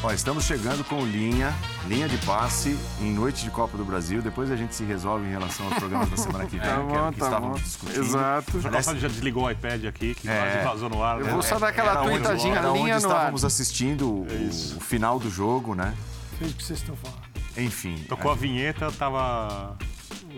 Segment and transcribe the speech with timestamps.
[0.00, 1.52] Ó, estamos chegando com linha,
[1.88, 4.22] linha de passe em noite de Copa do Brasil.
[4.22, 6.82] Depois a gente se resolve em relação aos programas da semana que vem, Tá que
[6.82, 7.64] bom, era o que tá estávamos bom.
[7.64, 8.04] discutindo.
[8.04, 8.60] Exato.
[8.60, 10.60] Já, Aliás, já desligou o iPad aqui, que É.
[10.62, 11.18] quase vazou no ar.
[11.18, 11.32] Eu né?
[11.32, 13.12] vou só dar aquela era tweetadinha, era onde linha no ar.
[13.16, 14.26] estávamos assistindo o,
[14.76, 15.92] o final do jogo, né?
[16.38, 17.18] Sei o que vocês estão falando.
[17.56, 18.04] Enfim.
[18.08, 19.76] Tocou a vinheta, tava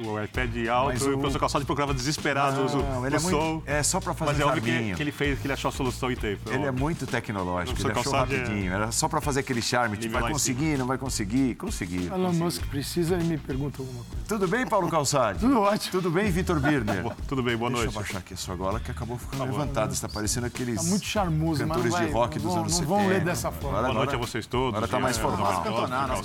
[0.05, 3.17] o iPad alto Mas e o o- professor Calçado procurava desesperado o, Não, o ele
[3.17, 3.31] é, som.
[3.53, 5.69] muito, é só para fazer Mas é óbvio que, que ele fez, que ele achou
[5.69, 6.41] a solução e teve.
[6.51, 8.73] Ele é muito tecnológico, Professor ele achou é- rapidinho.
[8.73, 11.55] Era só para fazer aquele charme, tipo, vai conseguir, não vai conseguir?
[11.57, 12.13] Conseguiu.
[12.15, 12.33] Elon.
[12.33, 14.25] Musk precisa e me pergunta alguma coisa.
[14.29, 15.39] Tudo bem, Paulo Calçade?
[15.41, 15.91] Tudo ótimo.
[15.93, 17.05] Tudo bem, Vitor Birner?
[17.29, 17.97] Tudo bem, boa Deixa noite.
[17.97, 19.93] eu baixar aqui a sua gola, que acabou ficando levantada.
[19.93, 22.73] Está parecendo aqueles Tá muito charmoso, não, cantores vai, de rock não, dos vão, anos
[22.73, 22.95] não 70.
[22.97, 23.79] vão ler dessa forma.
[23.79, 24.75] Agora- Boa noite a vocês todos.
[24.75, 25.53] agora tá mais formal.
[25.53, 26.21] Nós cantonar, nós.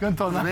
[0.00, 0.44] Cantonar.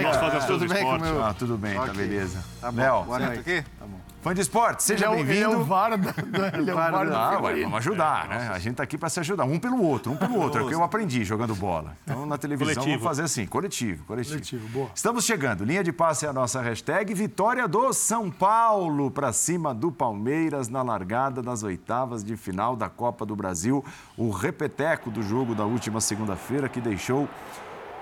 [0.47, 1.03] Coisas do bem com o esporte.
[1.03, 1.95] meu- Ah, tudo bem, tá Ok.
[2.35, 2.45] Beleza.
[2.61, 2.81] Tá bom.
[2.81, 3.41] Léo, Boa noite.
[3.41, 3.63] aqui?
[3.79, 3.99] Tá bom.
[4.23, 5.65] fã de esporte, seja Ele é o- Ele é o bem-vindo.
[5.67, 6.15] VAR da,
[6.59, 8.49] ele é o VAR da- da Ah, ué, vamos ajudar, né?
[8.55, 10.63] A gente tá aqui para se ajudar, um pelo outro, um pelo outro.
[10.63, 11.95] É o que eu aprendi jogando bola.
[12.05, 12.91] Então, na televisão, Coletivo.
[12.99, 14.35] vamos fazer assim, coletivo, coletivo.
[14.37, 14.89] Coletivo, boa.
[14.95, 15.63] Estamos chegando.
[15.63, 17.13] Linha de passe é a nossa hashtag.
[17.13, 22.89] Vitória do São Paulo para cima do Palmeiras na largada das oitavas de final da
[22.89, 23.85] Copa do Brasil.
[24.17, 27.29] O repeteco do jogo da última segunda-feira que deixou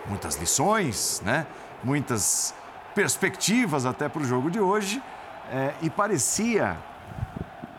[0.09, 1.49] muitas lições, né?
[1.83, 2.55] Muitas
[2.95, 5.03] perspectivas até para o jogo de hoje.
[5.51, 6.77] É, e parecia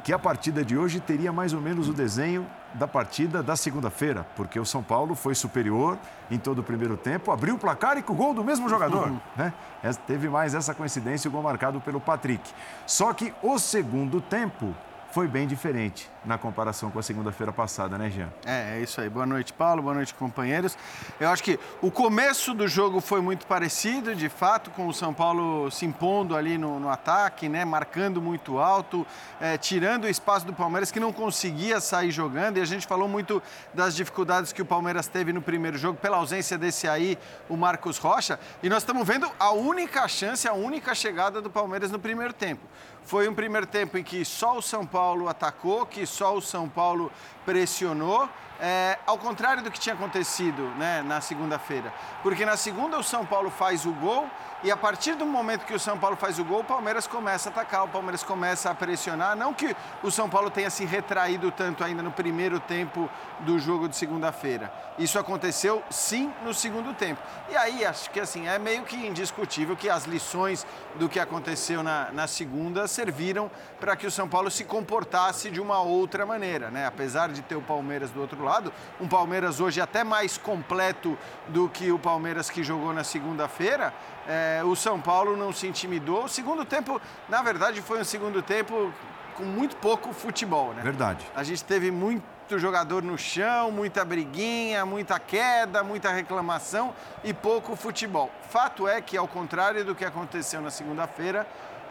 [0.04, 4.26] que a partida de hoje teria mais ou menos o desenho da partida da segunda-feira,
[4.36, 5.98] porque o São Paulo foi superior
[6.30, 9.14] em todo o primeiro tempo, abriu o placar e com o gol do mesmo jogador.
[9.36, 9.54] Né?
[9.82, 12.52] Essa- Teve mais essa coincidência, o gol marcado pelo Patrick.
[12.86, 14.74] Só que o segundo tempo
[15.14, 18.30] foi bem diferente na comparação com a segunda-feira passada, né, Jean?
[18.44, 19.08] É, é isso aí.
[19.08, 19.84] Boa noite, Paulo.
[19.84, 20.76] Boa noite, companheiros.
[21.20, 25.14] Eu acho que o começo do jogo foi muito parecido, de fato, com o São
[25.14, 27.64] Paulo se impondo ali no, no ataque, né?
[27.64, 29.06] Marcando muito alto,
[29.40, 32.58] é, tirando o espaço do Palmeiras, que não conseguia sair jogando.
[32.58, 33.40] E a gente falou muito
[33.72, 38.00] das dificuldades que o Palmeiras teve no primeiro jogo, pela ausência desse aí, o Marcos
[38.00, 38.40] Rocha.
[38.64, 42.66] E nós estamos vendo a única chance, a única chegada do Palmeiras no primeiro tempo.
[43.06, 46.70] Foi um primeiro tempo em que só o São Paulo atacou, que só o São
[46.70, 47.12] Paulo
[47.46, 51.94] pressionou, é, ao contrário do que tinha acontecido né, na segunda-feira.
[52.22, 54.26] Porque na segunda o São Paulo faz o gol
[54.64, 57.50] e a partir do momento que o São Paulo faz o gol, o Palmeiras começa
[57.50, 59.36] a atacar, o Palmeiras começa a pressionar.
[59.36, 63.10] Não que o São Paulo tenha se retraído tanto ainda no primeiro tempo
[63.42, 64.72] do jogo de segunda-feira.
[64.98, 67.22] Isso aconteceu sim no segundo tempo.
[67.50, 71.84] E aí acho que assim é meio que indiscutível que as lições do que aconteceu
[71.84, 73.52] na, na segunda serviram
[73.82, 76.86] para que o São Paulo se comportasse de uma outra maneira, né?
[76.86, 81.18] Apesar de ter o Palmeiras do outro lado, um Palmeiras hoje até mais completo
[81.50, 83.94] do que o Palmeiras que jogou na segunda-feira.
[84.28, 86.26] é, o São Paulo não se intimidou.
[86.26, 88.94] O segundo tempo, na verdade, foi um segundo tempo
[89.36, 90.82] com muito pouco futebol, né?
[90.84, 91.26] Verdade.
[91.36, 92.24] A gente teve muito
[92.60, 96.94] jogador no chão, muita briguinha, muita queda, muita reclamação
[97.24, 98.30] e pouco futebol.
[98.50, 101.48] Fato é que, ao contrário do que aconteceu na segunda-feira,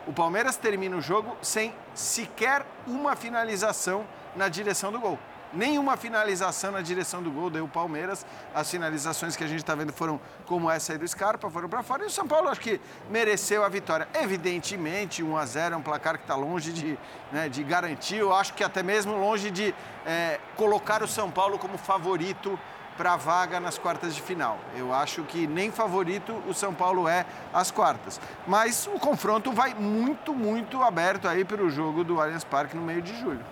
[0.06, 4.04] o Palmeiras termina o jogo sem sequer uma finalização
[4.36, 5.18] na direção do gol.
[5.52, 8.24] Nenhuma finalização na direção do gol deu o Palmeiras.
[8.54, 11.82] As finalizações que a gente está vendo foram como essa aí do Scarpa, foram para
[11.82, 12.04] fora.
[12.04, 12.80] E o São Paulo acho que
[13.10, 14.08] mereceu a vitória.
[14.14, 16.98] Evidentemente, 1 a 0 é um placar que está longe de,
[17.30, 18.16] né, de garantir.
[18.16, 19.74] Eu acho que até mesmo longe de
[20.06, 22.58] é, colocar o São Paulo como favorito
[22.96, 24.58] para a vaga nas quartas de final.
[24.76, 28.20] Eu acho que nem favorito o São Paulo é às quartas.
[28.46, 32.82] Mas o confronto vai muito, muito aberto aí para o jogo do Allianz Parque no
[32.82, 33.44] meio de julho.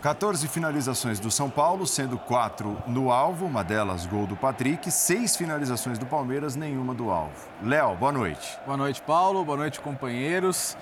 [0.00, 5.36] 14 finalizações do São Paulo, sendo quatro no alvo, uma delas gol do Patrick, seis
[5.36, 7.34] finalizações do Palmeiras, nenhuma do alvo.
[7.64, 8.56] Léo, boa noite.
[8.64, 9.44] Boa noite, Paulo.
[9.44, 10.76] Boa noite, companheiros.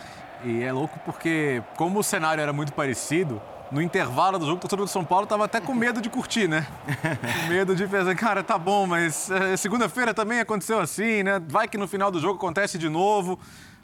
[0.45, 3.41] E é louco porque, como o cenário era muito parecido,
[3.73, 6.47] no intervalo do jogo, o torcedor do São Paulo estava até com medo de curtir,
[6.47, 6.67] né?
[6.87, 11.41] Com medo de pensar, cara, tá bom, mas eh, segunda-feira também aconteceu assim, né?
[11.49, 13.39] Vai que no final do jogo acontece de novo.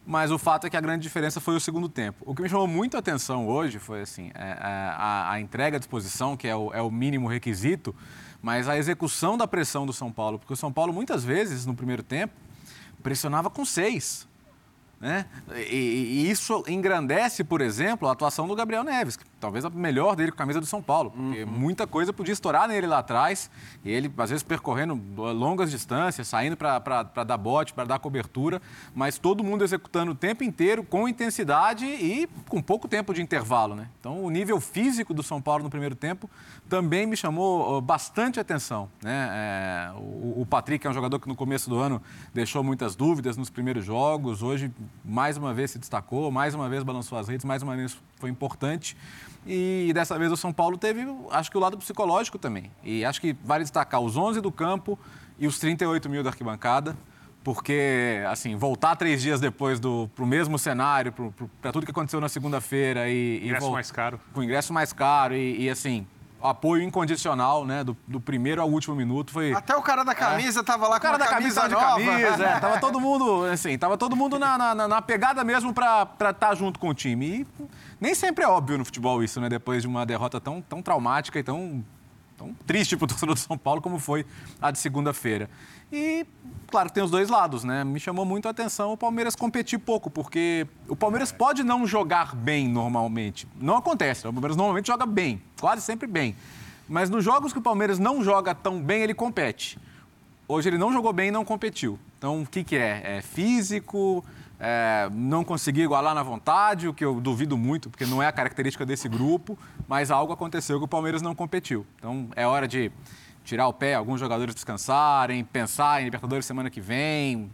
[0.05, 2.25] Mas o fato é que a grande diferença foi o segundo tempo.
[2.27, 5.77] O que me chamou muito a atenção hoje foi assim, é, é, a, a entrega
[5.77, 7.95] à disposição, que é o, é o mínimo requisito,
[8.43, 10.39] mas a execução da pressão do São Paulo.
[10.41, 12.35] Porque o São Paulo, muitas vezes, no primeiro tempo,
[13.03, 14.27] pressionava com seis.
[15.01, 15.27] Né?
[15.71, 20.15] E, e isso engrandece, por exemplo, a atuação do Gabriel Neves, que talvez a melhor
[20.15, 23.51] dele com a camisa do São Paulo, porque muita coisa podia estourar nele lá atrás,
[23.85, 28.63] e ele, às vezes, percorrendo longas distâncias, saindo para dar bote, para dar cobertura,
[28.95, 33.75] mas todo mundo executando o tempo inteiro, com intensidade e com pouco tempo de intervalo.
[33.75, 33.89] Né?
[33.99, 36.31] Então, o nível físico do São Paulo no primeiro tempo
[36.69, 38.89] também me chamou bastante atenção.
[39.03, 39.29] Né?
[39.33, 42.01] É, o, o Patrick é um jogador que no começo do ano
[42.33, 44.71] deixou muitas dúvidas nos primeiros jogos, hoje
[45.05, 48.31] mais uma vez se destacou, mais uma vez balançou as redes, mais uma vez foi
[48.31, 48.97] importante.
[49.47, 52.71] E dessa vez o São Paulo teve, acho que o lado psicológico também.
[52.83, 54.99] E acho que vale destacar os 11 do campo
[55.39, 56.97] e os 38 mil da arquibancada
[57.45, 61.13] porque, assim, voltar três dias depois do, pro mesmo cenário,
[61.61, 63.45] para tudo que aconteceu na segunda-feira e...
[63.45, 64.21] Ingresso e mais caro.
[64.33, 66.07] Com ingresso mais caro e, e assim,
[66.43, 67.85] apoio incondicional, né?
[67.85, 69.53] Do, do, primeiro ao último minuto foi.
[69.53, 70.63] Até o cara da camisa é.
[70.63, 73.77] tava lá com o cara da camisa, camisa de camisa, é, tava todo mundo, assim,
[73.79, 77.23] tava todo mundo na, na, na pegada mesmo para estar tá junto com o time.
[77.27, 77.47] E
[78.01, 79.49] nem sempre é óbvio no futebol isso, né?
[79.49, 81.85] Depois de uma derrota tão, tão traumática e tão,
[82.43, 84.27] tão triste para o torcedor do São Paulo como foi
[84.61, 85.49] a de segunda-feira.
[85.93, 86.27] E,
[86.69, 87.85] claro, tem os dois lados, né?
[87.85, 92.35] Me chamou muito a atenção o Palmeiras competir pouco, porque o Palmeiras pode não jogar
[92.35, 93.47] bem normalmente.
[93.61, 96.35] Não acontece, o Palmeiras normalmente joga bem, quase sempre bem.
[96.89, 99.79] Mas nos jogos que o Palmeiras não joga tão bem, ele compete.
[100.49, 101.99] Hoje ele não jogou bem e não competiu.
[102.19, 103.19] Então, o que, que é?
[103.19, 104.25] É físico,
[104.59, 108.33] é não conseguir igualar na vontade, o que eu duvido muito, porque não é a
[108.33, 111.87] característica desse grupo, mas algo aconteceu que o Palmeiras não competiu.
[111.97, 112.91] Então, é hora de
[113.45, 117.51] tirar o pé, alguns jogadores descansarem, pensar em Libertadores semana que vem,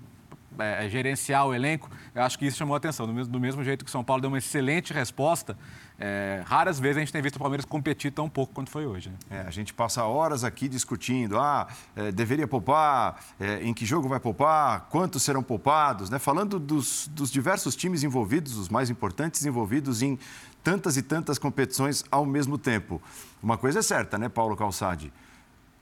[0.58, 1.90] é, é, gerenciar o elenco.
[2.14, 3.06] Eu acho que isso chamou a atenção.
[3.06, 5.56] Do mesmo, do mesmo jeito que o São Paulo deu uma excelente resposta,
[5.98, 9.10] é, raras vezes a gente tem visto o Palmeiras competir tão pouco quanto foi hoje.
[9.10, 9.16] Né?
[9.30, 11.66] É, a gente passa horas aqui discutindo, ah,
[11.96, 16.18] é, deveria poupar, é, em que jogo vai poupar, quantos serão poupados, né?
[16.18, 20.18] falando dos, dos diversos times envolvidos, os mais importantes envolvidos em
[20.62, 23.02] tantas e tantas competições ao mesmo tempo.
[23.42, 25.12] Uma coisa é certa, né, Paulo Calçade?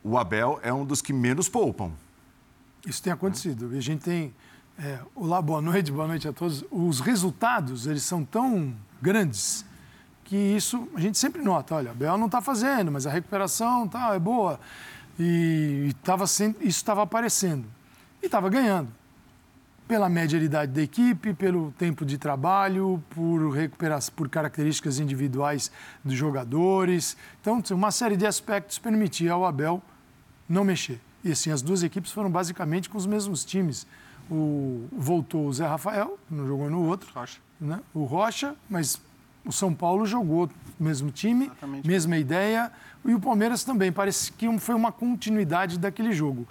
[0.07, 1.91] o Abel é um dos que menos poupam.
[2.87, 3.75] Isso tem acontecido.
[3.75, 4.33] E a gente tem.
[4.79, 6.65] É, olá, boa noite, boa noite a todos.
[6.71, 8.73] Os resultados, eles são tão
[9.03, 9.66] grandes
[10.27, 11.77] que isso a gente sempre nota.
[11.77, 14.61] Olha, o Abel não está fazendo, mas a recuperação tá, é boa.
[15.19, 17.65] E, e tava, isso estava aparecendo.
[18.23, 18.89] E estava ganhando.
[19.89, 25.71] Pela média de idade da equipe, pelo tempo de trabalho, por, recuperação, por características individuais
[26.05, 27.17] dos jogadores.
[27.41, 29.81] Então, uma série de aspectos permitia ao Abel
[30.49, 31.01] não mexer.
[31.23, 33.87] E assim, as duas equipes foram basicamente com os mesmos times.
[34.29, 37.09] O, voltou o Zé Rafael, não jogou no outro.
[37.15, 37.39] Rocha.
[37.61, 37.81] Né?
[37.95, 39.01] O Rocha, mas
[39.47, 41.87] o São Paulo jogou mesmo time, Exatamente.
[41.87, 42.73] mesma ideia.
[43.05, 43.93] E o Palmeiras também.
[43.93, 46.47] Parece que foi uma continuidade daquele jogo.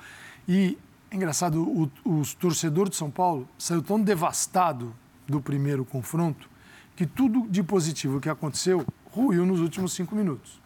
[0.48, 0.78] E
[1.12, 4.96] engraçado, o, o torcedor de São Paulo saiu tão devastado
[5.28, 6.50] do primeiro confronto
[6.96, 10.62] que tudo de positivo que aconteceu ruiu nos últimos cinco minutos.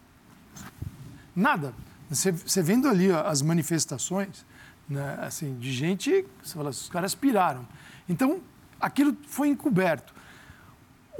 [1.34, 1.74] Nada.
[2.08, 4.44] Você, você vendo ali as manifestações,
[4.88, 7.66] né, assim, de gente, você fala, os caras piraram.
[8.08, 8.40] Então,
[8.80, 10.12] aquilo foi encoberto.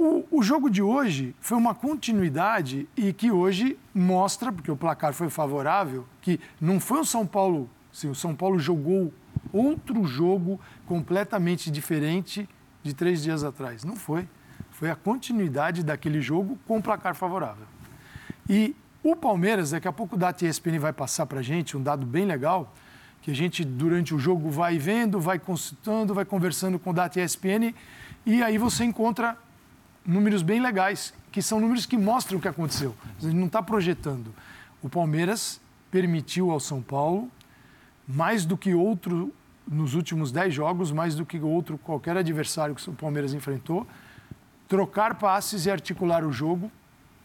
[0.03, 5.13] O, o, jogo de hoje foi uma continuidade e que hoje mostra, porque o placar
[5.13, 9.13] foi favorável, que não foi o São Paulo, sim, o São Paulo jogou
[9.53, 12.49] outro jogo completamente diferente
[12.81, 13.83] de três dias atrás.
[13.83, 14.27] Não foi.
[14.71, 17.67] Foi a continuidade daquele jogo com placar favorável.
[18.49, 21.83] E o Palmeiras, daqui a pouco o Data ESPN vai passar para a gente um
[21.83, 22.73] dado bem legal,
[23.21, 27.21] que a gente, durante o jogo, vai vendo, vai consultando, vai conversando com o Data
[27.21, 27.75] ESPN,
[28.25, 29.37] e aí você encontra
[30.05, 32.95] números bem legais, que são números que mostram o que aconteceu.
[33.19, 34.33] A gente não está projetando.
[34.81, 37.29] O Palmeiras permitiu ao São Paulo,
[38.07, 39.33] mais do que outro
[39.67, 43.87] nos últimos 10 jogos, mais do que outro qualquer adversário que o Palmeiras enfrentou,
[44.67, 46.71] trocar passes e articular o jogo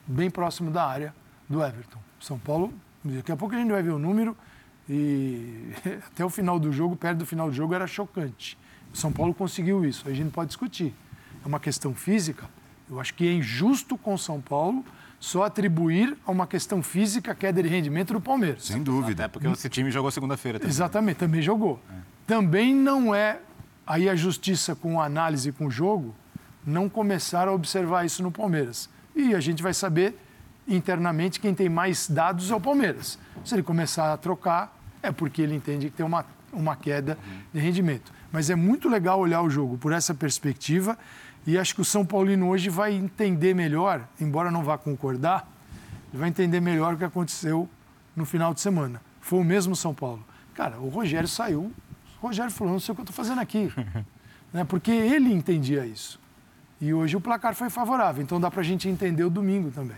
[0.07, 1.15] bem próximo da área
[1.49, 1.99] do Everton.
[2.21, 2.73] São Paulo,
[3.05, 4.37] daqui a pouco a gente vai ver o número
[4.89, 5.73] e
[6.07, 8.57] até o final do jogo, perto do final do jogo, era chocante.
[8.93, 10.95] São Paulo conseguiu isso, a gente pode discutir.
[11.45, 12.49] É uma questão física.
[12.91, 14.85] Eu acho que é injusto com São Paulo
[15.19, 18.65] só atribuir a uma questão física a queda de rendimento do Palmeiras.
[18.65, 19.25] Sem dúvida.
[19.25, 20.71] Até porque esse time jogou segunda-feira também.
[20.71, 21.81] Exatamente, também jogou.
[21.91, 21.95] É.
[22.27, 23.39] Também não é
[23.87, 26.15] aí a justiça com a análise com o jogo
[26.67, 28.91] não começar a observar isso no Palmeiras.
[29.15, 30.19] E a gente vai saber
[30.67, 33.19] internamente quem tem mais dados é o Palmeiras.
[33.45, 37.17] Se ele começar a trocar, é porque ele entende que tem uma, uma queda
[37.55, 38.13] de rendimento.
[38.33, 40.99] Mas é muito legal olhar o jogo por essa perspectiva
[41.47, 45.49] e acho que o São Paulino hoje vai entender melhor, embora não vá concordar,
[46.13, 47.69] vai entender melhor o que aconteceu
[48.17, 49.01] no final de semana.
[49.21, 50.25] Foi o mesmo São Paulo.
[50.55, 51.73] Cara, o Rogério saiu,
[52.21, 53.73] o Rogério falou, não sei o que eu estou fazendo aqui.
[54.53, 54.65] né?
[54.65, 56.19] Porque ele entendia isso.
[56.81, 59.97] E hoje o placar foi favorável, então dá para a gente entender o domingo também.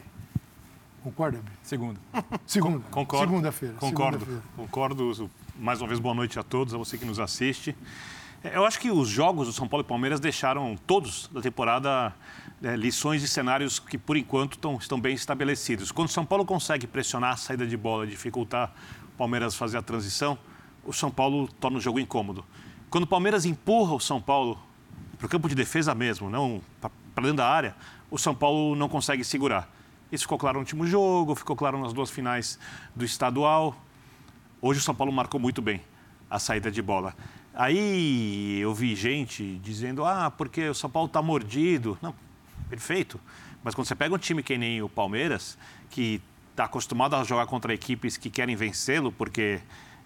[1.02, 1.52] Concorda, Bia?
[1.62, 2.00] Segunda.
[2.46, 2.84] Segunda.
[2.90, 3.26] Concordo.
[3.26, 3.74] Segunda-feira.
[3.76, 4.18] Concordo.
[4.18, 5.30] Segunda Concordo.
[5.58, 7.74] Mais uma vez, boa noite a todos, a você que nos assiste.
[8.54, 12.14] Eu acho que os jogos do São Paulo e Palmeiras deixaram todos da temporada
[12.62, 15.90] é, lições e cenários que, por enquanto, tão, estão bem estabelecidos.
[15.90, 18.72] Quando o São Paulo consegue pressionar a saída de bola, dificultar
[19.04, 20.38] o Palmeiras fazer a transição,
[20.84, 22.44] o São Paulo torna o jogo incômodo.
[22.90, 24.58] Quando o Palmeiras empurra o São Paulo
[25.16, 27.74] para o campo de defesa mesmo, não para dentro da área,
[28.10, 29.68] o São Paulo não consegue segurar.
[30.10, 32.58] Isso ficou claro no último jogo, ficou claro nas duas finais
[32.94, 33.76] do estadual.
[34.62, 35.82] Hoje o São Paulo marcou muito bem.
[36.30, 37.14] a saída de bola.
[37.58, 41.98] Aí eu vi gente dizendo, ah, porque o São Paulo está mordido.
[42.00, 42.14] Não,
[42.70, 43.18] perfeito.
[43.64, 45.58] Mas quando você pega um time que nem o Palmeiras,
[45.90, 46.22] que
[46.52, 49.60] está acostumado a jogar contra equipes que querem vencê-lo, porque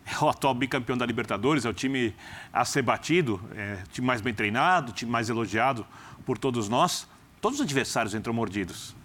[0.06, 2.14] é o atual bicampeão da Libertadores, é o time
[2.50, 5.86] a ser batido, é o time mais bem treinado, o time mais elogiado
[6.24, 7.06] por todos nós,
[7.38, 8.96] todos os adversários entram mordidos.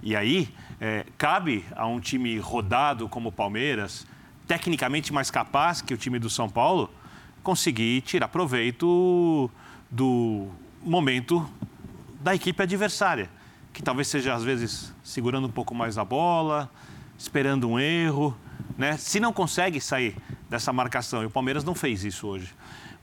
[0.00, 4.06] E aí, é, cabe a um time rodado como o Palmeiras,
[4.46, 6.88] tecnicamente mais capaz que o time do São Paulo,
[7.46, 9.48] conseguir tirar proveito
[9.88, 10.48] do
[10.82, 11.48] momento
[12.20, 13.30] da equipe adversária,
[13.72, 16.68] que talvez seja, às vezes, segurando um pouco mais a bola,
[17.16, 18.36] esperando um erro.
[18.76, 18.96] Né?
[18.96, 20.16] Se não consegue sair
[20.50, 22.52] dessa marcação, e o Palmeiras não fez isso hoje.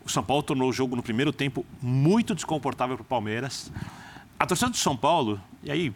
[0.04, 3.72] O São Paulo tornou o jogo no primeiro tempo muito desconfortável para o Palmeiras.
[4.38, 5.94] A torcida do São Paulo, e aí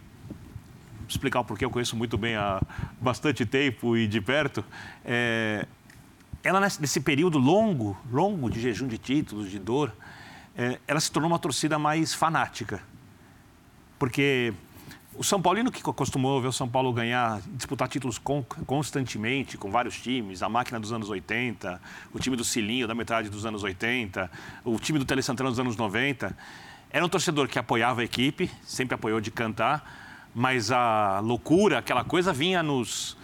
[1.06, 2.62] explicar o porquê eu conheço muito bem há
[2.98, 4.64] bastante tempo e de perto,
[5.04, 5.66] é,
[6.42, 9.92] ela nesse período longo, longo de jejum de títulos, de dor,
[10.56, 12.80] é, ela se tornou uma torcida mais fanática.
[13.98, 14.52] Porque
[15.14, 18.18] o São Paulino que acostumou ver o São Paulo ganhar, disputar títulos
[18.66, 21.80] constantemente com vários times, a máquina dos anos 80,
[22.12, 24.30] o time do Cilinho da metade dos anos 80,
[24.64, 26.36] o time do Tele Santana dos anos 90,
[26.90, 32.04] era um torcedor que apoiava a equipe, sempre apoiou de cantar, mas a loucura, aquela
[32.04, 33.16] coisa vinha nos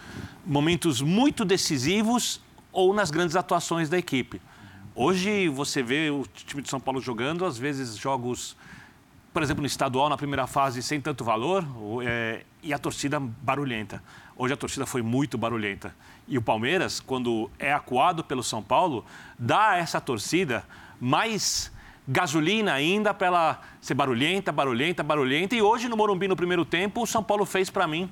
[0.44, 2.40] momentos muito decisivos
[2.74, 4.42] ou nas grandes atuações da equipe.
[4.96, 8.56] Hoje você vê o time de São Paulo jogando, às vezes jogos,
[9.32, 11.64] por exemplo, no estadual, na primeira fase, sem tanto valor,
[12.04, 14.02] é, e a torcida barulhenta.
[14.36, 15.94] Hoje a torcida foi muito barulhenta.
[16.26, 19.04] E o Palmeiras, quando é acuado pelo São Paulo,
[19.38, 20.64] dá a essa torcida
[21.00, 21.72] mais
[22.06, 25.54] gasolina ainda para ela ser barulhenta, barulhenta, barulhenta.
[25.54, 28.10] E hoje, no Morumbi, no primeiro tempo, o São Paulo fez para mim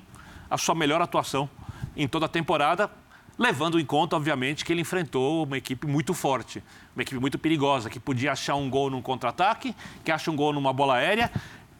[0.49, 1.49] a sua melhor atuação
[1.95, 2.89] em toda a temporada,
[3.37, 6.63] levando em conta, obviamente, que ele enfrentou uma equipe muito forte,
[6.95, 10.53] uma equipe muito perigosa, que podia achar um gol num contra-ataque, que acha um gol
[10.53, 11.31] numa bola aérea.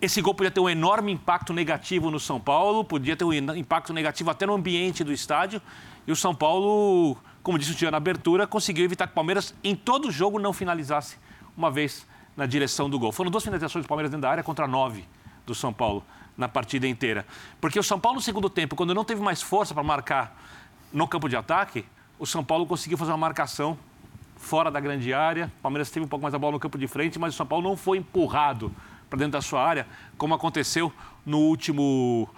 [0.02, 3.94] Esse gol podia ter um enorme impacto negativo no São Paulo, podia ter um impacto
[3.94, 5.62] negativo até no ambiente do estádio.
[6.06, 9.56] E o São Paulo, como disse o Tio na abertura, conseguiu evitar que o Palmeiras,
[9.64, 11.18] em todo jogo, não finalizasse
[11.56, 12.06] uma vez
[12.36, 13.12] na direção do gol.
[13.12, 15.06] Foram duas finalizações do Palmeiras dentro da área contra nove
[15.46, 16.04] do São Paulo
[16.36, 17.26] na partida inteira.
[17.62, 20.36] Porque o São Paulo, no segundo tempo, quando não teve mais força para marcar
[20.94, 21.84] no campo de ataque,
[22.20, 23.78] o São Paulo conseguiu fazer uma marcação
[24.38, 25.52] fora da grande área.
[25.60, 27.46] O Palmeiras teve um pouco mais a bola no campo de frente, mas o São
[27.46, 28.72] Paulo não foi empurrado
[29.10, 30.94] para dentro da sua área, como aconteceu
[31.26, 32.30] no último,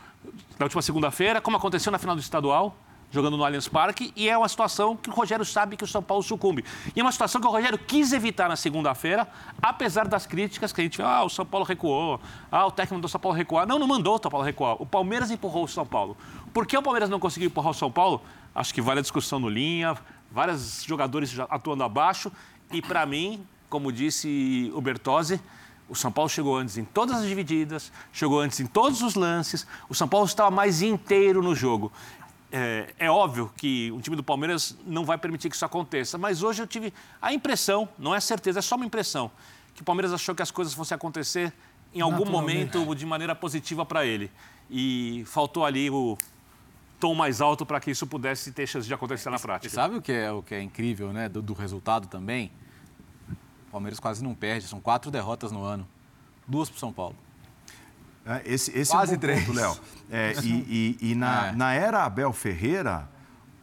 [0.57, 2.75] na última segunda-feira, como aconteceu na final do estadual
[3.11, 6.03] jogando no Allianz Parque, e é uma situação que o Rogério sabe que o São
[6.03, 6.65] Paulo sucumbe.
[6.93, 9.27] E é uma situação que o Rogério quis evitar na segunda-feira,
[9.61, 12.19] apesar das críticas que a gente vê, ah, o São Paulo recuou,
[12.51, 13.65] ah, o técnico do São Paulo recuou.
[13.65, 14.75] Não, não mandou o São Paulo recuar.
[14.81, 16.17] O Palmeiras empurrou o São Paulo.
[16.53, 18.21] Por que o Palmeiras não conseguiu empurrar o São Paulo?
[18.55, 19.95] Acho que vale a discussão no linha,
[20.31, 22.31] vários jogadores atuando abaixo,
[22.71, 25.39] e para mim, como disse o Bertozzi,
[25.87, 29.67] o São Paulo chegou antes em todas as divididas, chegou antes em todos os lances.
[29.87, 31.91] O São Paulo estava mais inteiro no jogo
[32.57, 36.41] é, é, óbvio que o time do Palmeiras não vai permitir que isso aconteça, mas
[36.41, 39.29] hoje eu tive a impressão, não é certeza, é só uma impressão,
[39.73, 41.51] que o Palmeiras achou que as coisas fossem acontecer
[41.93, 44.31] em algum momento de maneira positiva para ele.
[44.71, 46.17] E faltou ali o
[47.05, 49.67] tom mais alto para que isso pudesse ter chance de acontecer na prática.
[49.67, 52.51] E sabe o que é, o que é incrível né, do, do resultado também?
[53.67, 55.87] O Palmeiras quase não perde, são quatro derrotas no ano,
[56.47, 57.15] duas para o São Paulo.
[58.25, 59.45] É, esse, esse Quase é um três.
[59.45, 59.77] ponto, Léo.
[60.09, 61.51] É, e, e, e na, é.
[61.51, 63.07] na era Abel Ferreira,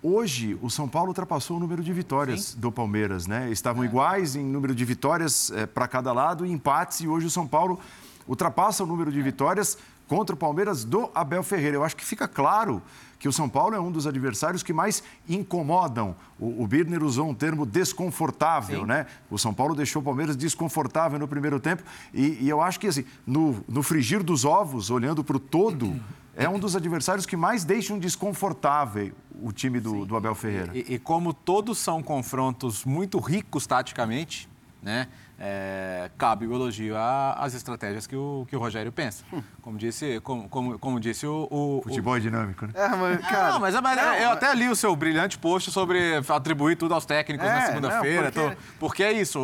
[0.05, 2.59] Hoje, o São Paulo ultrapassou o número de vitórias Sim.
[2.59, 3.49] do Palmeiras, né?
[3.53, 3.87] Estavam é.
[3.87, 7.47] iguais em número de vitórias é, para cada lado e empates, e hoje o São
[7.47, 7.79] Paulo
[8.27, 11.77] ultrapassa o número de vitórias contra o Palmeiras do Abel Ferreira.
[11.77, 12.83] Eu acho que fica claro
[13.23, 16.17] que o São Paulo é um dos adversários que mais incomodam.
[16.41, 18.87] O, o Birner usou um termo desconfortável, Sim.
[18.87, 19.07] né?
[19.31, 21.85] O São Paulo deixou o Palmeiras desconfortável no primeiro tempo.
[22.13, 25.95] E, e eu acho que, assim, no, no frigir dos ovos, olhando para o todo,
[26.35, 30.73] é um dos adversários que mais deixam desconfortável o time do, do Abel Ferreira.
[30.75, 34.49] E, e, como todos são confrontos muito ricos taticamente,
[34.83, 35.07] né?
[35.45, 39.25] É, cabe o elogio às estratégias que o, que o Rogério pensa.
[39.61, 42.17] Como disse, como, como, como disse o, o Futebol o...
[42.17, 42.73] é dinâmico, né?
[42.77, 43.51] É, mas, cara...
[43.51, 44.37] Não, mas, mas não, eu mas...
[44.37, 48.31] até li o seu brilhante post sobre atribuir tudo aos técnicos é, na segunda-feira.
[48.31, 48.57] Porque...
[48.79, 49.03] porque...
[49.03, 49.41] é isso,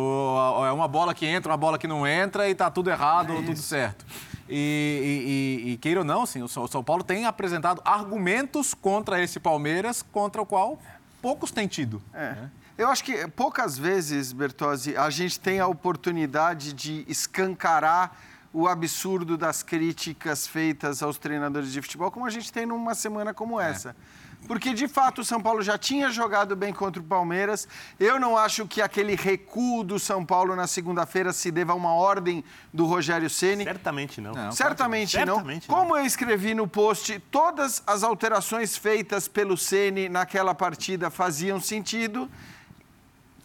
[0.65, 3.41] é uma bola que entra, uma bola que não entra e tá tudo errado, é
[3.41, 4.05] tudo certo.
[4.47, 9.37] E, e, e, queira ou não, sim, o São Paulo tem apresentado argumentos contra esse
[9.37, 10.79] Palmeiras, contra o qual
[11.21, 12.01] poucos têm tido.
[12.13, 12.31] É.
[12.31, 12.51] Né?
[12.79, 18.15] Eu acho que poucas vezes, Bertozzi, a gente tem a oportunidade de escancarar
[18.53, 23.33] o absurdo das críticas feitas aos treinadores de futebol, como a gente tem numa semana
[23.33, 23.69] como é.
[23.69, 23.89] essa.
[24.41, 24.47] É.
[24.47, 27.67] porque de fato o São Paulo já tinha jogado bem contra o Palmeiras.
[27.99, 31.93] Eu não acho que aquele recuo do São Paulo na segunda-feira se deva a uma
[31.93, 33.65] ordem do Rogério Ceni.
[33.65, 34.31] Certamente não.
[34.31, 35.35] não Certamente, não.
[35.35, 35.75] Certamente não.
[35.75, 42.31] Como eu escrevi no post, todas as alterações feitas pelo Ceni naquela partida faziam sentido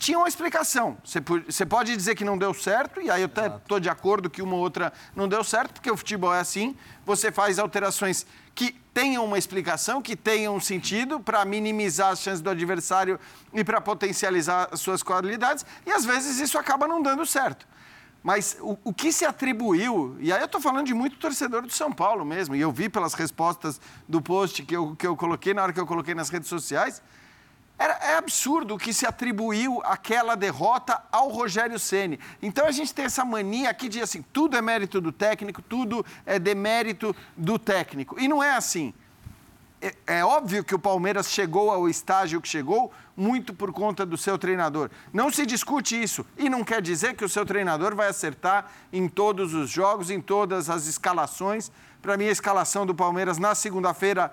[0.05, 0.99] tinha uma explicação.
[1.03, 4.43] Você pode dizer que não deu certo, e aí eu até estou de acordo que
[4.43, 6.77] uma ou outra não deu certo, porque o futebol é assim.
[7.07, 12.43] Você faz alterações que tenham uma explicação, que tenham um sentido para minimizar as chances
[12.43, 13.19] do adversário
[13.55, 17.67] e para potencializar as suas qualidades, e às vezes isso acaba não dando certo.
[18.23, 21.73] Mas o, o que se atribuiu, e aí eu estou falando de muito torcedor do
[21.73, 25.55] São Paulo mesmo, e eu vi pelas respostas do post que eu, que eu coloquei
[25.55, 27.03] na hora que eu coloquei nas redes sociais,
[27.79, 32.21] era, é absurdo que se atribuiu aquela derrota ao Rogério Ceni.
[32.41, 36.05] Então a gente tem essa mania aqui de assim, tudo é mérito do técnico, tudo
[36.25, 38.19] é demérito do técnico.
[38.19, 38.95] E não é assim.
[39.83, 44.17] É, é óbvio que o Palmeiras chegou ao estágio que chegou muito por conta do
[44.17, 44.89] seu treinador.
[45.13, 46.25] Não se discute isso.
[46.39, 50.21] E não quer dizer que o seu treinador vai acertar em todos os jogos, em
[50.21, 51.73] todas as escalações.
[52.01, 54.33] Para mim, a escalação do Palmeiras na segunda-feira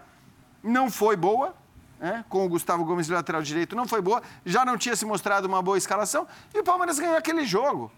[0.63, 1.55] não foi boa
[2.01, 5.05] né, com o Gustavo Gomes de lateral direito não foi boa, já não tinha se
[5.05, 7.91] mostrado uma boa escalação e o Palmeiras ganhou aquele jogo.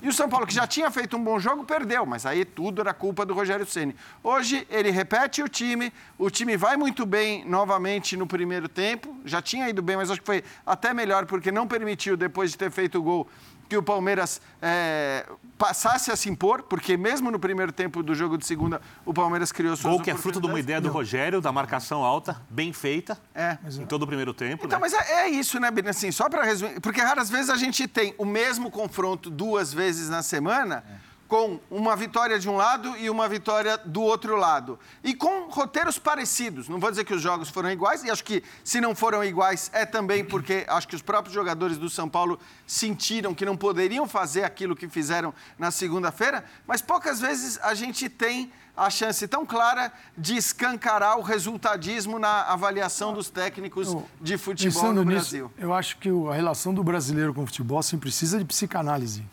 [0.00, 2.80] E o São Paulo, que já tinha feito um bom jogo, perdeu, mas aí tudo
[2.80, 3.96] era culpa do Rogério Ceni.
[4.22, 9.42] Hoje ele repete o time, o time vai muito bem novamente no primeiro tempo, já
[9.42, 12.70] tinha ido bem, mas acho que foi até melhor porque não permitiu, depois de ter
[12.70, 13.28] feito o gol,
[13.68, 15.26] que o Palmeiras é,
[15.58, 19.52] passasse a se impor, porque mesmo no primeiro tempo do jogo de segunda, o Palmeiras
[19.52, 22.72] criou suas Gol que é fruto de uma ideia do Rogério, da marcação alta, bem
[22.72, 23.58] feita, é.
[23.78, 24.66] em todo o primeiro tempo.
[24.66, 24.88] Então, né?
[24.90, 25.88] mas é, é, isso, né, Bini?
[25.88, 30.08] Assim, só para resumir, porque raras vezes a gente tem o mesmo confronto duas vezes
[30.08, 30.84] na semana.
[31.28, 34.78] Com uma vitória de um lado e uma vitória do outro lado.
[35.04, 36.68] E com roteiros parecidos.
[36.68, 39.70] Não vou dizer que os jogos foram iguais, e acho que se não foram iguais
[39.74, 44.08] é também porque acho que os próprios jogadores do São Paulo sentiram que não poderiam
[44.08, 49.44] fazer aquilo que fizeram na segunda-feira, mas poucas vezes a gente tem a chance tão
[49.44, 55.44] clara de escancarar o resultadismo na avaliação dos técnicos de futebol no Brasil.
[55.46, 59.24] Nisso, eu acho que a relação do brasileiro com o futebol assim, precisa de psicanálise.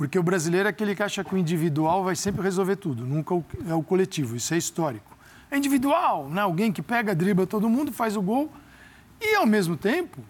[0.00, 3.34] Porque o brasileiro é aquele que acha que o individual vai sempre resolver tudo, nunca
[3.68, 5.14] é o coletivo, isso é histórico.
[5.50, 6.40] É individual, né?
[6.40, 8.50] alguém que pega, dribla todo mundo, faz o gol.
[9.20, 10.22] E, ao mesmo tempo,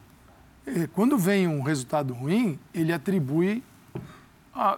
[0.67, 3.63] eh, quando vem um resultado ruim, ele atribui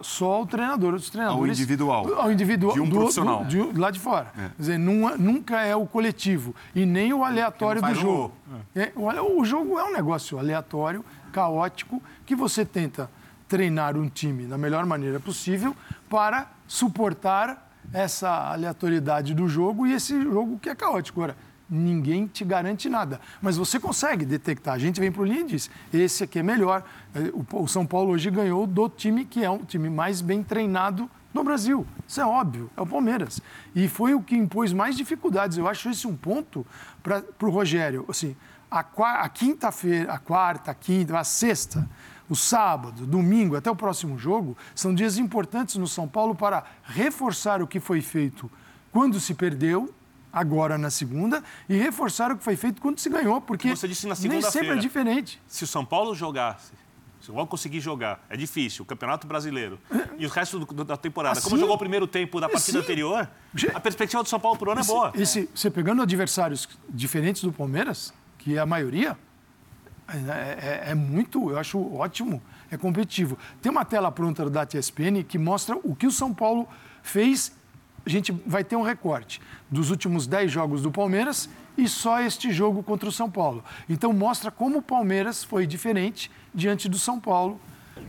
[0.02, 1.40] só ao treinador, os treinadores.
[1.40, 2.14] Ao individual.
[2.14, 2.74] Ao individual.
[2.74, 3.44] De um do, profissional.
[3.46, 4.30] Do, de, lá de fora.
[4.36, 4.40] É.
[4.40, 8.32] Quer dizer, nunca é o coletivo e nem o aleatório do jogo.
[8.76, 11.02] É, o, o jogo é um negócio aleatório,
[11.32, 13.08] caótico, que você tenta
[13.52, 15.76] treinar um time da melhor maneira possível
[16.08, 21.20] para suportar essa aleatoriedade do jogo e esse jogo que é caótico.
[21.20, 21.36] Agora,
[21.68, 24.72] ninguém te garante nada, mas você consegue detectar.
[24.72, 26.82] A gente vem para o linha e diz: esse aqui é melhor.
[27.14, 31.10] É, o São Paulo hoje ganhou do time que é um time mais bem treinado
[31.34, 31.86] no Brasil.
[32.08, 33.38] Isso é óbvio, é o Palmeiras.
[33.74, 35.58] E foi o que impôs mais dificuldades.
[35.58, 36.66] Eu acho esse um ponto
[37.02, 38.06] para o Rogério.
[38.08, 38.34] Assim,
[38.70, 41.86] a, a quinta-feira, a quarta, a quinta, a sexta
[42.32, 47.60] o sábado, domingo, até o próximo jogo, são dias importantes no São Paulo para reforçar
[47.60, 48.50] o que foi feito
[48.90, 49.92] quando se perdeu,
[50.32, 54.06] agora na segunda, e reforçar o que foi feito quando se ganhou, porque Você disse
[54.06, 55.40] na nem sempre é diferente.
[55.46, 56.72] Se o São Paulo jogasse
[57.20, 59.78] se o Paulo conseguir jogar, é difícil, o Campeonato Brasileiro
[60.18, 61.38] e o resto do, da temporada.
[61.38, 63.30] Assim, Como jogou o primeiro tempo da partida assim, anterior,
[63.72, 65.12] a perspectiva do São Paulo por ano é boa.
[65.14, 69.16] Esse, você pegando adversários diferentes do Palmeiras, que é a maioria,
[70.12, 73.38] é, é, é, muito, eu acho ótimo, é competitivo.
[73.60, 76.68] Tem uma tela pronta da TSPN que mostra o que o São Paulo
[77.02, 77.52] fez.
[78.04, 82.52] A gente vai ter um recorte dos últimos 10 jogos do Palmeiras e só este
[82.52, 83.64] jogo contra o São Paulo.
[83.88, 87.60] Então mostra como o Palmeiras foi diferente diante do São Paulo.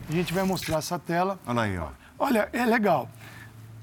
[0.08, 1.38] A gente vai mostrar essa tela.
[1.46, 1.88] Olha aí, ó.
[2.18, 3.08] Olha, é legal.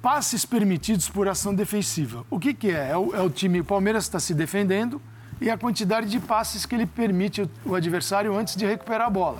[0.01, 2.25] Passes permitidos por ação defensiva.
[2.29, 2.89] O que, que é?
[2.91, 5.01] É o, é o time, o Palmeiras está se defendendo,
[5.41, 9.39] e a quantidade de passes que ele permite o adversário antes de recuperar a bola.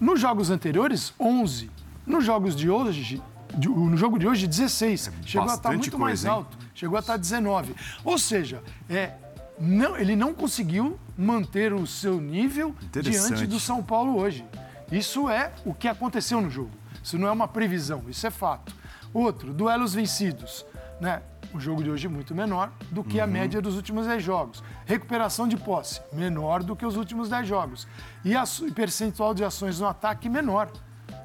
[0.00, 1.68] Nos jogos anteriores, 11.
[2.06, 3.20] Nos jogos de hoje,
[3.58, 5.08] no jogo de hoje, 16.
[5.08, 6.30] É chegou a estar muito coisa, mais hein?
[6.30, 6.56] alto.
[6.72, 7.74] Chegou a estar 19.
[8.04, 9.12] Ou seja, é,
[9.58, 14.44] não, ele não conseguiu manter o seu nível diante do São Paulo hoje.
[14.90, 16.70] Isso é o que aconteceu no jogo.
[17.02, 18.74] Isso não é uma previsão, isso é fato.
[19.12, 20.64] Outro, duelos vencidos.
[21.02, 21.20] Né?
[21.52, 23.24] o jogo de hoje é muito menor do que uhum.
[23.24, 24.62] a média dos últimos 10 jogos.
[24.86, 27.86] Recuperação de posse, menor do que os últimos 10 jogos.
[28.24, 30.70] E a percentual de ações no ataque, menor.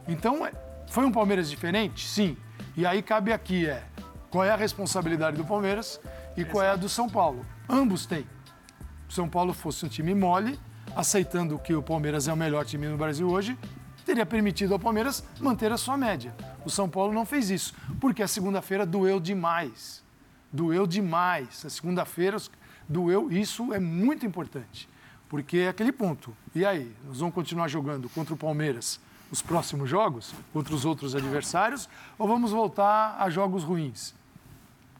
[0.08, 0.52] Então, é,
[0.90, 2.08] foi um Palmeiras diferente?
[2.08, 2.36] Sim.
[2.76, 3.84] E aí cabe aqui é
[4.30, 6.00] qual é a responsabilidade do Palmeiras
[6.36, 7.46] e qual é a do São Paulo.
[7.70, 8.26] Ambos têm.
[9.08, 10.60] o São Paulo fosse um time mole,
[10.96, 13.58] aceitando que o Palmeiras é o melhor time no Brasil hoje,
[14.08, 16.34] teria permitido ao Palmeiras manter a sua média.
[16.64, 20.02] O São Paulo não fez isso, porque a segunda-feira doeu demais.
[20.52, 21.66] Doeu demais.
[21.66, 22.38] A segunda-feira
[22.88, 24.88] doeu, isso é muito importante,
[25.28, 26.34] porque é aquele ponto.
[26.56, 28.98] E aí, nós vamos continuar jogando contra o Palmeiras
[29.30, 34.16] os próximos jogos, contra os outros adversários, ou vamos voltar a jogos ruins?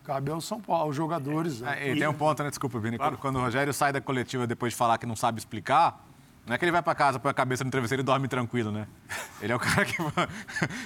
[0.04, 1.62] Cabe ao São Paulo, aos jogadores.
[1.62, 1.88] Né?
[1.88, 2.50] É, e tem um ponto, né?
[2.50, 2.98] Desculpa, Vini.
[2.98, 3.18] Claro.
[3.18, 6.07] Quando o Rogério sai da coletiva depois de falar que não sabe explicar,
[6.48, 8.72] não é que ele vai para casa, põe a cabeça no travesseiro e dorme tranquilo,
[8.72, 8.88] né?
[9.42, 9.98] Ele é o cara que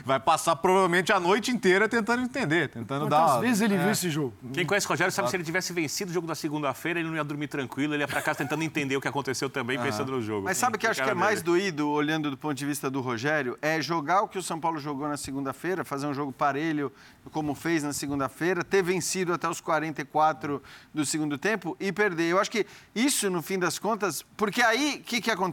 [0.04, 3.36] vai passar provavelmente a noite inteira tentando entender, tentando Quantas dar.
[3.36, 3.78] Às vezes ele é.
[3.78, 4.34] viu esse jogo.
[4.54, 7.10] Quem conhece o Rogério sabe que se ele tivesse vencido o jogo da segunda-feira, ele
[7.10, 9.84] não ia dormir tranquilo, ele ia para casa tentando entender o que aconteceu também, ah.
[9.84, 10.46] pensando no jogo.
[10.46, 12.90] Mas sabe o que eu acho que é mais doído, olhando do ponto de vista
[12.90, 13.56] do Rogério?
[13.62, 16.92] É jogar o que o São Paulo jogou na segunda-feira, fazer um jogo parelho,
[17.32, 20.60] como fez na segunda-feira, ter vencido até os 44
[20.92, 22.32] do segundo tempo e perder.
[22.32, 25.51] Eu acho que isso, no fim das contas, porque aí o que, que acontece?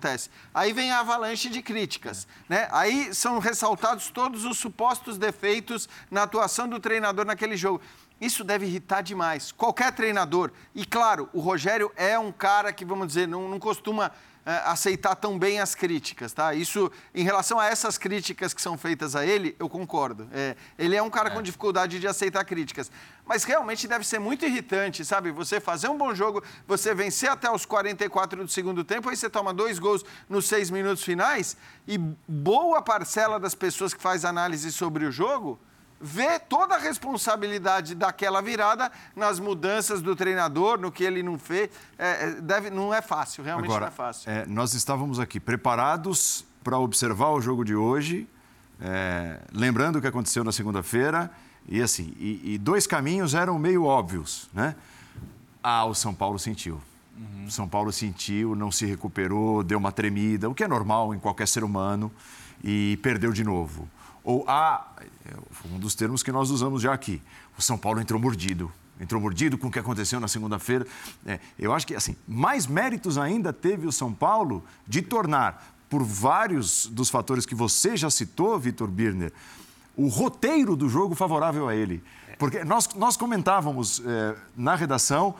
[0.54, 2.26] Aí vem a avalanche de críticas.
[2.48, 2.68] Né?
[2.70, 7.80] Aí são ressaltados todos os supostos defeitos na atuação do treinador naquele jogo.
[8.20, 9.52] Isso deve irritar demais.
[9.52, 10.50] Qualquer treinador.
[10.74, 14.10] E claro, o Rogério é um cara que, vamos dizer, não, não costuma
[14.64, 16.54] aceitar tão bem as críticas, tá?
[16.54, 20.28] Isso, em relação a essas críticas que são feitas a ele, eu concordo.
[20.32, 21.32] É, ele é um cara é.
[21.32, 22.90] com dificuldade de aceitar críticas.
[23.26, 25.30] Mas realmente deve ser muito irritante, sabe?
[25.32, 29.28] Você fazer um bom jogo, você vencer até os 44 do segundo tempo, aí você
[29.28, 31.56] toma dois gols nos seis minutos finais,
[31.86, 35.60] e boa parcela das pessoas que faz análise sobre o jogo
[36.00, 41.70] vê toda a responsabilidade daquela virada nas mudanças do treinador, no que ele não fez.
[41.98, 44.30] É, é deve, não é fácil, realmente Agora, não é fácil.
[44.30, 48.28] É, nós estávamos aqui preparados para observar o jogo de hoje,
[48.80, 51.30] é, lembrando o que aconteceu na segunda-feira,
[51.66, 54.74] e assim, e, e, dois caminhos eram meio óbvios, né?
[55.62, 56.80] Ah, o São Paulo sentiu.
[57.16, 57.44] Uhum.
[57.46, 61.18] O São Paulo sentiu, não se recuperou, deu uma tremida, o que é normal em
[61.18, 62.10] qualquer ser humano,
[62.62, 63.88] e perdeu de novo.
[64.28, 64.86] Ou, ah,
[65.72, 67.22] um dos termos que nós usamos já aqui,
[67.56, 68.70] o São Paulo entrou mordido.
[69.00, 70.86] Entrou mordido com o que aconteceu na segunda-feira.
[71.24, 76.04] É, eu acho que, assim, mais méritos ainda teve o São Paulo de tornar, por
[76.04, 79.32] vários dos fatores que você já citou, Vitor Birner,
[79.96, 82.04] o roteiro do jogo favorável a ele.
[82.38, 85.34] Porque nós, nós comentávamos é, na redação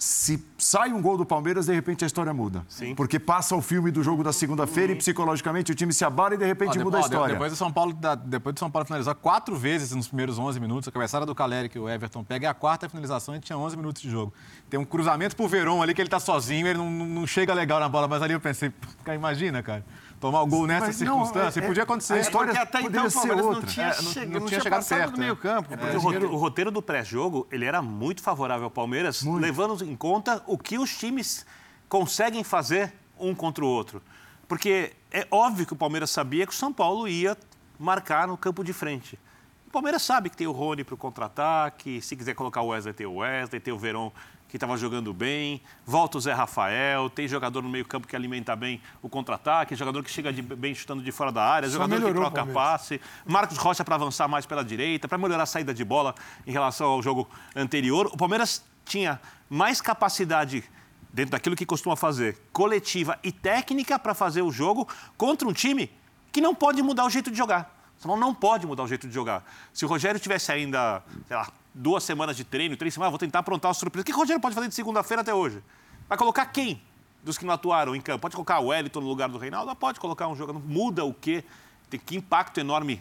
[0.00, 2.64] se sai um gol do Palmeiras, de repente a história muda.
[2.70, 2.94] Sim.
[2.94, 6.38] Porque passa o filme do jogo da segunda-feira e psicologicamente o time se abala e
[6.38, 7.34] de repente ó, muda ó, a história.
[7.34, 7.92] Depois do São Paulo,
[8.24, 11.68] depois do São Paulo finalizar quatro vezes nos primeiros 11 minutos, a cabeçada do Caleri
[11.68, 14.32] que o Everton pega é a quarta finalização e tinha 11 minutos de jogo.
[14.70, 17.78] Tem um cruzamento pro Verón ali que ele tá sozinho, ele não, não chega legal
[17.78, 18.72] na bola, mas ali eu pensei,
[19.14, 19.84] imagina, cara
[20.20, 21.60] tomar o gol nessa Mas circunstância.
[21.60, 22.12] Não, é, podia acontecer.
[22.12, 23.60] A história até então o Palmeiras outra.
[23.60, 25.12] não tinha, é, não, não, não tinha chegado perto.
[25.12, 25.74] do meio campo.
[25.74, 29.42] É, o, roteiro do pré-jogo ele era muito favorável ao Palmeiras, muito.
[29.42, 31.46] levando em conta o que os times
[31.88, 34.02] conseguem fazer um contra o outro.
[34.46, 37.36] Porque é óbvio que o Palmeiras sabia que o São Paulo ia
[37.78, 39.18] marcar no campo de frente.
[39.66, 42.92] O Palmeiras sabe que tem o Rony para o contra-ataque, se quiser colocar o Wesley,
[42.92, 44.10] tem o Wesley, tem o Verón
[44.50, 48.82] que estava jogando bem, volta o Zé Rafael, tem jogador no meio-campo que alimenta bem
[49.00, 52.12] o contra-ataque, jogador que chega de, bem chutando de fora da área, Só jogador que
[52.12, 56.14] troca passe, Marcos Rocha para avançar mais pela direita, para melhorar a saída de bola
[56.46, 58.10] em relação ao jogo anterior.
[58.12, 60.64] O Palmeiras tinha mais capacidade
[61.12, 65.90] dentro daquilo que costuma fazer, coletiva e técnica para fazer o jogo contra um time
[66.32, 67.76] que não pode mudar o jeito de jogar.
[67.98, 69.44] São Paulo não pode mudar o jeito de jogar.
[69.72, 73.40] Se o Rogério tivesse ainda, sei lá, duas semanas de treino, três semanas, vou tentar
[73.40, 74.02] aprontar uma surpresa.
[74.02, 75.62] O que o Rogério pode fazer de segunda-feira até hoje?
[76.08, 76.82] Vai colocar quem
[77.22, 78.20] dos que não atuaram em campo?
[78.20, 79.74] Pode colocar o Wellington no lugar do Reinaldo?
[79.76, 80.60] Pode colocar um jogador.
[80.60, 81.44] Muda o quê?
[81.88, 83.00] Tem que impacto enorme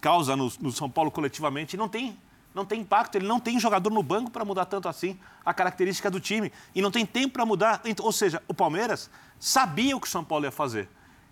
[0.00, 1.76] causa no, no São Paulo coletivamente.
[1.76, 2.16] Não tem,
[2.54, 3.16] não tem impacto.
[3.16, 6.52] Ele não tem jogador no banco para mudar tanto assim a característica do time.
[6.74, 7.80] E não tem tempo para mudar.
[7.84, 10.88] Então, ou seja, o Palmeiras sabia o que o São Paulo ia fazer.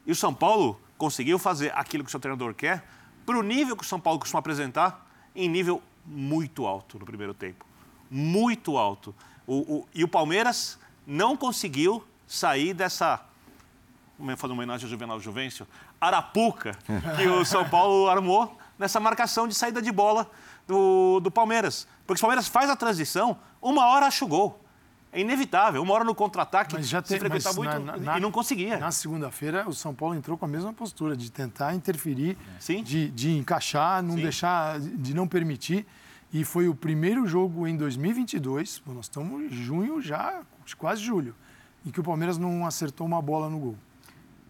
[0.07, 2.85] E o São Paulo conseguiu fazer aquilo que o seu treinador quer
[3.29, 7.35] para o nível que o São Paulo costuma apresentar, em nível muito alto no primeiro
[7.35, 7.65] tempo.
[8.11, 9.15] Muito alto.
[9.47, 13.23] O, o, e o Palmeiras não conseguiu sair dessa.
[14.17, 15.67] Como é fazer uma homenagem ao Juvenal Juvencio?
[16.01, 16.77] Arapuca,
[17.17, 20.31] que o São Paulo armou nessa marcação de saída de bola
[20.67, 21.87] do, do Palmeiras.
[22.07, 24.61] Porque o Palmeiras faz a transição, uma hora acha o gol.
[25.13, 25.83] É inevitável.
[25.83, 28.79] Uma hora no contra-ataque, se frequentar muito na, na, e não conseguia.
[28.79, 32.37] Na segunda-feira, o São Paulo entrou com a mesma postura de tentar interferir,
[32.85, 34.23] de, de, encaixar, não Sim.
[34.23, 35.87] deixar, de não permitir.
[36.33, 40.43] E foi o primeiro jogo em 2022, nós estamos em junho já,
[40.77, 41.35] quase julho,
[41.87, 43.77] em que o Palmeiras não acertou uma bola no gol.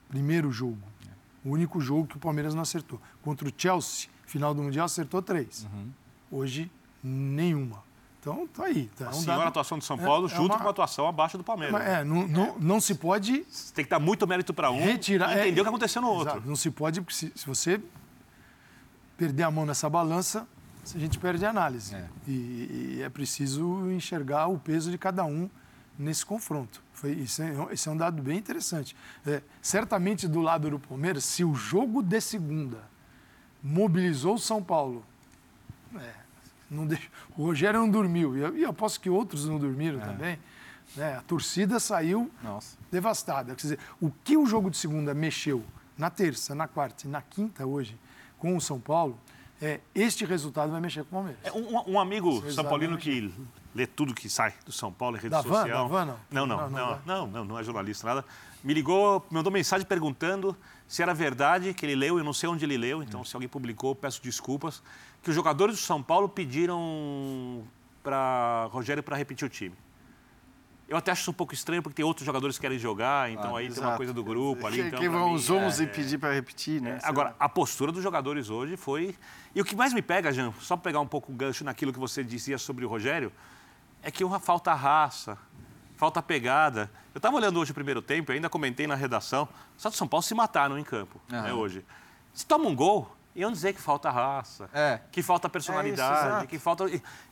[0.09, 0.79] Primeiro jogo.
[1.45, 3.01] O único jogo que o Palmeiras não acertou.
[3.23, 5.65] Contra o Chelsea, final do Mundial, acertou três.
[5.73, 5.91] Uhum.
[6.33, 6.71] Hoje,
[7.03, 7.83] nenhuma.
[8.21, 8.91] Então, tá aí.
[8.97, 11.07] Tá, A um senhora dado- atuação do São Paulo, é junto uma- com uma atuação
[11.07, 11.81] abaixo do Palmeiras.
[11.81, 15.31] É, não, não, não se pode Tem que dar muito mérito para um retirar.
[15.31, 16.35] e entender é, o que aconteceu no outro.
[16.35, 17.81] Exato, não se pode, porque se, se você
[19.17, 20.47] perder a mão nessa balança,
[20.95, 21.95] a gente perde a análise.
[21.95, 22.09] É.
[22.27, 25.49] E, e é preciso enxergar o peso de cada um
[25.99, 26.83] nesse confronto.
[26.93, 28.97] Foi, isso, é, esse é um dado bem interessante.
[29.27, 32.79] É, certamente do lado do Palmeiras, se o jogo de segunda
[33.63, 35.05] mobilizou o São Paulo,
[35.97, 36.11] é,
[36.71, 40.39] não deixa- o Rogério não dormiu, e eu, e aposto que outros não dormiram também.
[40.97, 41.17] né?
[41.17, 42.77] A torcida saiu Nossa.
[42.91, 43.55] devastada.
[43.55, 45.63] Quer dizer, o que o jogo de segunda mexeu
[45.97, 47.99] na terça, na quarta e na quinta hoje
[48.39, 49.19] com o São Paulo,
[49.61, 51.41] é, este resultado vai mexer com o Palmeiras.
[51.45, 52.55] É, um, um amigo Exatamente.
[52.55, 53.35] São Paulino que
[53.75, 55.57] lê tudo que sai do São Paulo em rede Da Van?
[55.63, 55.83] social.
[55.83, 56.17] Da Van, não?
[56.31, 57.01] Não, não, Não, não não, vai.
[57.05, 58.25] não, não, não é jornalista, nada.
[58.63, 62.49] Me ligou, me mandou mensagem perguntando se era verdade que ele leu, eu não sei
[62.49, 64.83] onde ele leu, então se alguém publicou, peço desculpas,
[65.23, 67.65] que os jogadores do São Paulo pediram
[68.03, 69.75] para Rogério para repetir o time.
[70.89, 73.55] Eu até acho isso um pouco estranho, porque tem outros jogadores que querem jogar, então
[73.55, 73.97] aí tem uma Exato.
[73.99, 74.81] coisa do grupo ali.
[74.81, 76.99] Então, que pra vão os 11 é- pedir para repetir, né?
[77.03, 79.15] é, agora, a postura dos jogadores hoje foi.
[79.55, 81.93] E o que mais me pega, Jean, só para pegar um pouco o gancho naquilo
[81.93, 83.31] que você dizia sobre o Rogério,
[84.03, 85.37] é que uma falta raça,
[85.99, 86.91] falta pegada.
[87.15, 90.23] Eu estava olhando hoje o primeiro tempo, ainda comentei na redação, só do São Paulo
[90.23, 91.55] se mataram em campo né, Aham.
[91.55, 91.85] hoje.
[92.33, 95.01] Se toma um gol, iam dizer que falta raça, É.
[95.11, 96.47] que falta É personalidade, isso, exato.
[96.47, 96.85] que falta.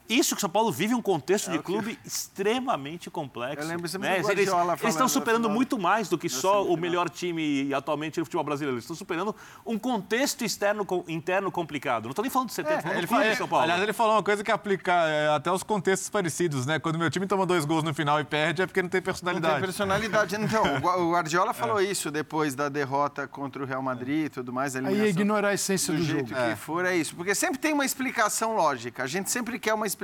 [0.09, 3.62] Isso que o São Paulo vive um contexto de o que- clube extremamente complexo.
[3.64, 4.14] Eu lembro sempre né?
[4.21, 5.55] do Eles, Guardiola eles estão superando final.
[5.55, 8.75] muito mais do que só o melhor time atualmente no futebol brasileiro.
[8.77, 12.05] Eles estão superando um contexto externo, interno complicado.
[12.05, 13.64] Não estou nem falando do CT, estou falando É, Ele do clube São Paulo.
[13.64, 16.79] Aliás, ele falou uma coisa que aplica é, até os contextos parecidos, né?
[16.79, 19.05] Quando meu time toma dois gols no final e perde, é porque não tem Não
[19.05, 19.55] personalidade.
[19.55, 20.37] tem personalidade.
[20.47, 21.12] Então, o Gua- o É.
[21.16, 24.77] Guardiola falou isso depois da derrota contra o Real Madrid e tudo mais.
[24.77, 26.51] a Aí é ignorar a essência do do, jeito jogo.
[26.51, 27.16] que for, é isso.
[27.16, 29.03] Porque sempre tem uma explicação lógica.
[29.03, 29.95] A gente sempre quer uma explicação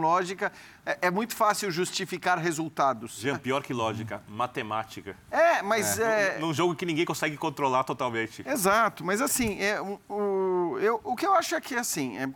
[0.00, 0.52] lógica.
[0.84, 3.18] É, é muito fácil justificar resultados.
[3.20, 5.16] Jean, pior que lógica, matemática.
[5.30, 6.38] É, mas é.
[6.38, 8.42] Num jogo que ninguém consegue controlar totalmente.
[8.46, 12.28] Exato, mas assim, é, o, o- eu, o que eu acho é que, assim, é,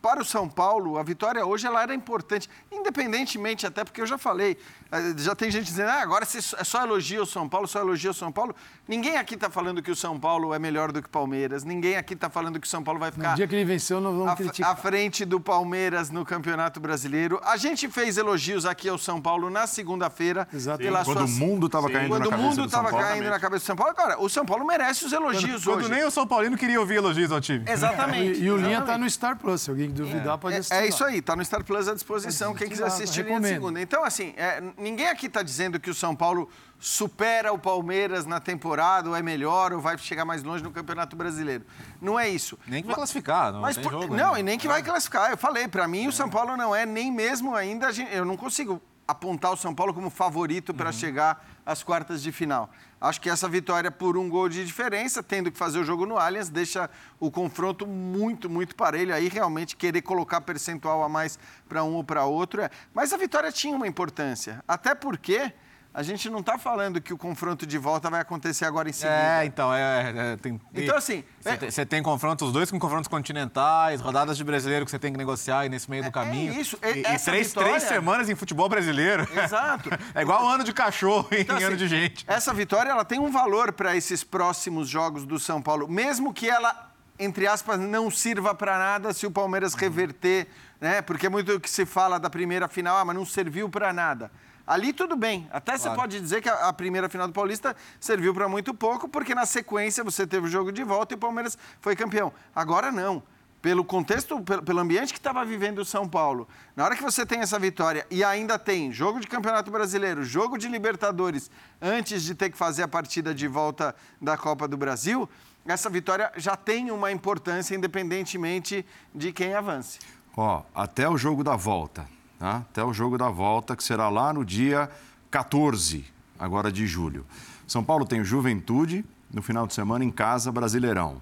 [0.00, 4.16] para o São Paulo, a vitória hoje ela era importante, independentemente, até porque eu já
[4.16, 4.56] falei,
[4.92, 7.80] eh, já tem gente dizendo, ah, agora se é só elogio o São Paulo, só
[7.80, 8.54] elogio o São Paulo.
[8.86, 11.96] Ninguém aqui está falando que o São Paulo é melhor do que o Palmeiras, ninguém
[11.96, 14.14] aqui está falando que o São Paulo vai No ficar dia que ele venceu, nós
[14.14, 14.70] vamos à, criticar.
[14.70, 17.40] à frente do Palmeiras no Campeonato Brasileiro.
[17.44, 20.46] A gente fez elogios aqui ao São Paulo na segunda-feira.
[20.52, 20.78] Exato.
[20.78, 22.90] pela Quando sua- o mundo estava caindo Quando na o cabeça mundo do São estava
[22.90, 23.04] Paulo.
[23.06, 23.92] caindo na cabeça do São Paulo.
[23.96, 25.90] Agora, o São Paulo merece os elogios Quando hoje.
[25.90, 27.64] nem o São Paulino queria ouvir elogios ao time.
[27.68, 28.38] Exatamente.
[28.38, 29.00] E, e o Linha está exatamente.
[29.04, 30.74] no Star Plus, se alguém duvidar pode assistir.
[30.74, 30.86] É, é lá.
[30.86, 33.48] isso aí, tá no Star Plus à disposição, Pode quem quiser assistir assistir linha de
[33.48, 33.80] segunda.
[33.80, 36.48] Então, assim, é, ninguém aqui está dizendo que o São Paulo
[36.78, 41.16] supera o Palmeiras na temporada, ou é melhor, ou vai chegar mais longe no Campeonato
[41.16, 41.64] Brasileiro.
[42.00, 42.58] Não é isso.
[42.66, 44.14] Nem que vai classificar, não Mas tem por- jogo.
[44.16, 44.40] não, ainda.
[44.40, 45.30] e nem que vai classificar.
[45.30, 47.88] Eu falei, para mim o São Paulo não é nem mesmo ainda.
[48.12, 52.70] Eu não consigo apontar o São Paulo como favorito para chegar às quartas de final.
[53.00, 56.18] Acho que essa vitória por um gol de diferença, tendo que fazer o jogo no
[56.18, 59.14] Allianz, deixa o confronto muito, muito parelho.
[59.14, 62.60] Aí realmente querer colocar percentual a mais para um ou para outro.
[62.60, 62.70] É.
[62.92, 64.62] Mas a vitória tinha uma importância.
[64.66, 65.52] Até porque
[65.92, 69.40] a gente não está falando que o confronto de volta vai acontecer agora em seguida.
[69.40, 70.32] É, então, é.
[70.32, 74.00] é, tem, Então, assim, Você é- tem, você tem confrontos, os dois com confrontos continentais,
[74.00, 76.52] rodadas de brasileiro que você tem que negociar aí nesse meio do caminho.
[76.52, 79.26] isso, E, e- e três, vitória- três semanas em futebol brasileiro.
[79.42, 79.88] Exato.
[80.14, 82.24] É igual ano de cachorro em Então, ano assim, de gente.
[82.28, 86.48] Essa vitória ela tem um valor para esses próximos jogos do São Paulo, mesmo que
[86.48, 89.80] ela, entre aspas, não sirva para nada se o Palmeiras Uhum.
[89.80, 90.46] reverter,
[90.80, 91.02] né?
[91.02, 93.92] Porque é muito o que se fala da primeira final, ah, mas não serviu para
[93.92, 94.30] nada.
[94.68, 95.48] Ali tudo bem.
[95.50, 95.98] Até você Claro.
[96.02, 99.46] pode dizer que a, a primeira final do Paulista serviu para muito pouco, porque na
[99.46, 102.30] sequência você teve o jogo de volta e o Palmeiras foi campeão.
[102.54, 103.22] Agora não.
[103.62, 107.24] Pelo contexto, pelo, pelo ambiente que estava vivendo o São Paulo, na hora que você
[107.26, 111.50] tem essa vitória e ainda tem jogo de Campeonato Brasileiro, jogo de Libertadores,
[111.82, 115.28] antes de ter que fazer a partida de volta da Copa do Brasil,
[115.66, 119.98] essa vitória já tem uma importância, independentemente de quem avance.
[120.36, 122.06] Ó, até o jogo da volta,
[122.38, 122.56] tá?
[122.58, 124.90] Até o jogo da volta, que será lá no dia
[125.30, 126.04] 14,
[126.38, 127.24] agora de julho.
[127.66, 131.20] São Paulo tem o Juventude, no final de semana em casa, Brasileirão.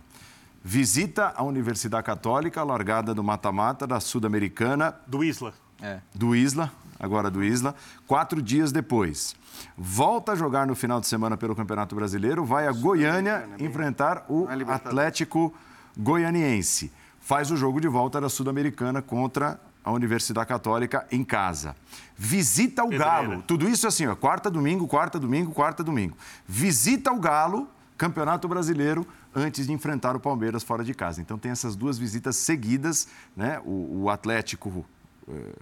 [0.63, 5.55] Visita a Universidade Católica, largada do mata-mata da Sul-Americana, Do Isla.
[5.81, 6.01] É.
[6.15, 7.75] do Isla, agora do Isla,
[8.07, 9.37] quatro dias depois.
[9.77, 14.47] Volta a jogar no final de semana pelo Campeonato Brasileiro, vai a Goiânia enfrentar o
[14.47, 14.87] Libertadores.
[14.87, 15.55] Atlético
[15.97, 16.93] Goianiense.
[17.21, 21.77] Faz o jogo de volta da Sul-Americana contra a Universidade Católica em casa.
[22.19, 23.05] Visita o Pedreira.
[23.05, 23.43] Galo.
[23.43, 26.17] Tudo isso assim, ó, quarta, domingo, quarta, domingo, quarta, domingo.
[26.45, 31.21] Visita o Galo, Campeonato Brasileiro, antes de enfrentar o Palmeiras fora de casa.
[31.21, 33.61] Então tem essas duas visitas seguidas, né?
[33.65, 34.85] O, o Atlético
[35.29, 35.53] eh,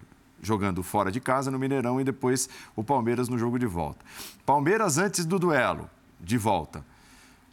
[0.40, 4.02] jogando fora de casa no Mineirão e depois o Palmeiras no jogo de volta.
[4.46, 6.82] Palmeiras antes do duelo, de volta.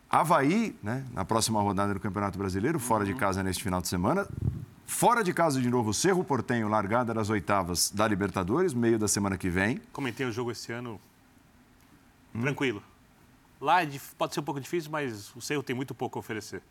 [0.09, 4.25] Havaí, né, na próxima rodada do Campeonato Brasileiro, fora de casa neste final de semana.
[4.91, 9.35] Fora de casa de novo, Cerro Portenho, largada das oitavas da Libertadores, meio da semana
[9.35, 9.79] que vem.
[9.91, 11.01] Comentei o jogo esse ano.
[12.39, 12.83] Tranquilo.
[13.59, 16.61] Lá é pode ser um pouco difícil, mas o Cerro tem muito pouco a oferecer.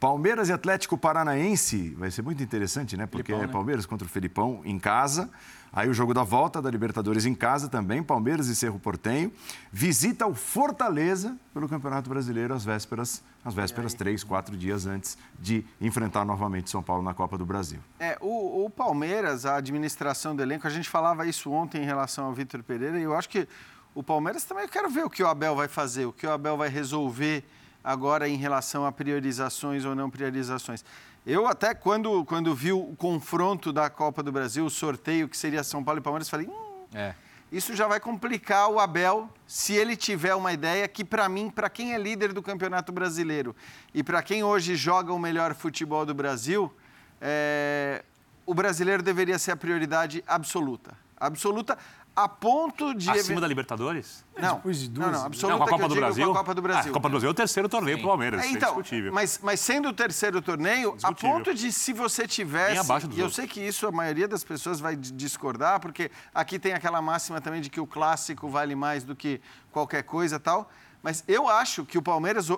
[0.00, 3.04] Palmeiras e Atlético Paranaense, vai ser muito interessante, né?
[3.04, 3.52] Porque Felipão, é?
[3.52, 5.28] Palmeiras contra o Felipão em casa.
[5.70, 9.30] Aí o jogo da volta da Libertadores em casa também, Palmeiras e Cerro Portenho.
[9.70, 15.64] Visita o Fortaleza pelo Campeonato Brasileiro às vésperas, às vésperas, três, quatro dias antes de
[15.78, 17.78] enfrentar novamente São Paulo na Copa do Brasil.
[18.00, 22.24] É, o, o Palmeiras, a administração do elenco, a gente falava isso ontem em relação
[22.24, 23.46] ao Vitor Pereira, e eu acho que
[23.94, 26.32] o Palmeiras também, eu quero ver o que o Abel vai fazer, o que o
[26.32, 27.44] Abel vai resolver
[27.82, 30.84] agora em relação a priorizações ou não priorizações.
[31.26, 35.62] Eu até, quando, quando vi o confronto da Copa do Brasil, o sorteio que seria
[35.62, 37.14] São Paulo e Palmeiras, falei, hum, É.
[37.52, 41.68] isso já vai complicar o Abel se ele tiver uma ideia que, para mim, para
[41.68, 43.54] quem é líder do Campeonato Brasileiro
[43.92, 46.72] e para quem hoje joga o melhor futebol do Brasil,
[47.20, 48.02] é,
[48.46, 50.96] o brasileiro deveria ser a prioridade absoluta.
[51.18, 51.76] Absoluta
[52.14, 53.08] a ponto de.
[53.10, 54.24] Acima da Libertadores?
[54.36, 55.26] Não, Depois de não, duas, não, né?
[55.26, 56.24] absoluta Não, com a Copa eu do Brasil?
[56.26, 56.82] com a Copa do Brasil.
[56.86, 58.02] Ah, a Copa do Brasil é o terceiro torneio Sim.
[58.02, 59.12] pro Palmeiras, É, isso é então, indiscutível.
[59.12, 61.30] mas, mas sendo o terceiro torneio, a Discutível.
[61.30, 62.70] ponto de se você tivesse.
[62.72, 63.36] Nem abaixo dos E eu outros.
[63.36, 67.60] sei que isso a maioria das pessoas vai discordar, porque aqui tem aquela máxima também
[67.60, 70.70] de que o clássico vale mais do que qualquer coisa e tal.
[71.02, 72.48] Mas eu acho que o Palmeiras,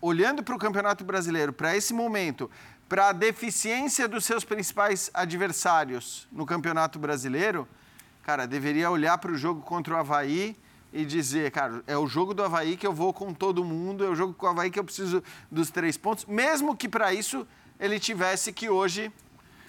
[0.00, 2.50] olhando para o Campeonato Brasileiro, para esse momento,
[2.88, 7.68] para a deficiência dos seus principais adversários no Campeonato Brasileiro,
[8.22, 10.56] cara, deveria olhar para o jogo contra o Havaí
[10.92, 14.08] e dizer, cara, é o jogo do Havaí que eu vou com todo mundo, é
[14.08, 17.46] o jogo com o Havaí que eu preciso dos três pontos, mesmo que para isso
[17.80, 19.10] ele tivesse que hoje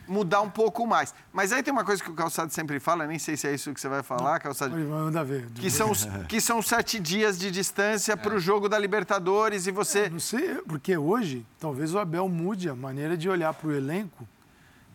[0.08, 1.14] mudar um pouco mais.
[1.32, 3.74] Mas aí tem uma coisa que o Calçado sempre fala, nem sei se é isso
[3.74, 5.48] que você vai falar, Calçado, Vai mandar ver.
[5.56, 5.92] que são,
[6.28, 10.10] que são sete dias de distância para o jogo da Libertadores e você...
[10.10, 14.28] Não sei, porque hoje talvez o Abel mude a maneira de olhar para o elenco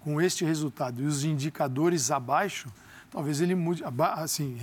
[0.01, 2.69] com este resultado e os indicadores abaixo,
[3.11, 3.83] talvez ele mude,
[4.15, 4.57] assim,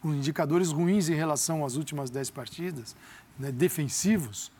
[0.00, 2.96] com indicadores ruins em relação às últimas dez partidas,
[3.38, 4.50] né, defensivos,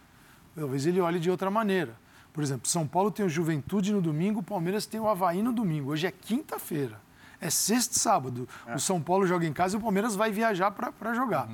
[0.55, 1.95] talvez ele olhe de outra maneira.
[2.33, 5.53] Por exemplo, São Paulo tem o Juventude no domingo, o Palmeiras tem o Havaí no
[5.53, 5.91] domingo.
[5.91, 6.99] Hoje é quinta-feira.
[7.41, 8.49] É sexta e sábado.
[8.75, 11.49] O São Paulo joga em casa e o Palmeiras vai viajar para jogar.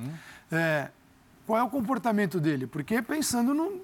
[0.51, 0.89] É,
[1.45, 2.65] qual é o comportamento dele?
[2.67, 3.81] Porque pensando no-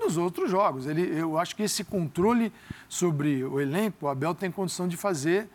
[0.00, 0.86] nos outros jogos.
[0.86, 2.52] Ele, eu acho que esse controle
[2.88, 5.48] sobre o elenco, o Abel tem condição de fazer.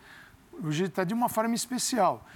[0.62, 2.26] Hoje está de uma forma especial.